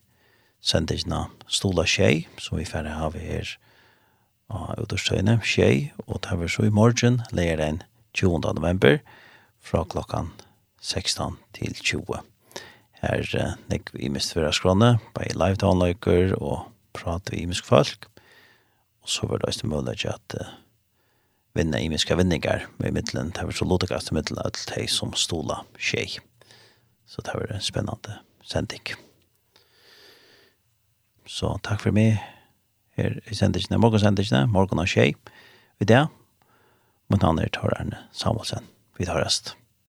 [0.61, 3.53] sendisna stola Tjei, som vi færre har vi her
[4.49, 7.81] av utårstøyne, Tjei, og det er så i morgen, leir den
[8.17, 8.41] 20.
[8.57, 8.99] november,
[9.59, 10.31] fra klokkan
[10.81, 12.21] 16 til 20.
[13.01, 18.07] Her uh, nek vi mist vera skrone, bare live downløyker og prate vi imisk folk,
[19.03, 20.53] og så var det også mulig at uh,
[21.57, 25.63] vinne imiske vinningar med mittlen, det var så lotikast i mittlen, alt hei som stola
[25.77, 26.19] Tjei.
[27.07, 29.06] Så det var en spennende sending.
[31.27, 32.21] Så takk for meg
[32.97, 35.13] her i sendingene, morgen sendingene, morgen og tjej.
[35.77, 36.05] Vi det,
[37.11, 38.65] mot andre tar Arne Samuelsen.
[38.97, 39.55] Vi tar rest.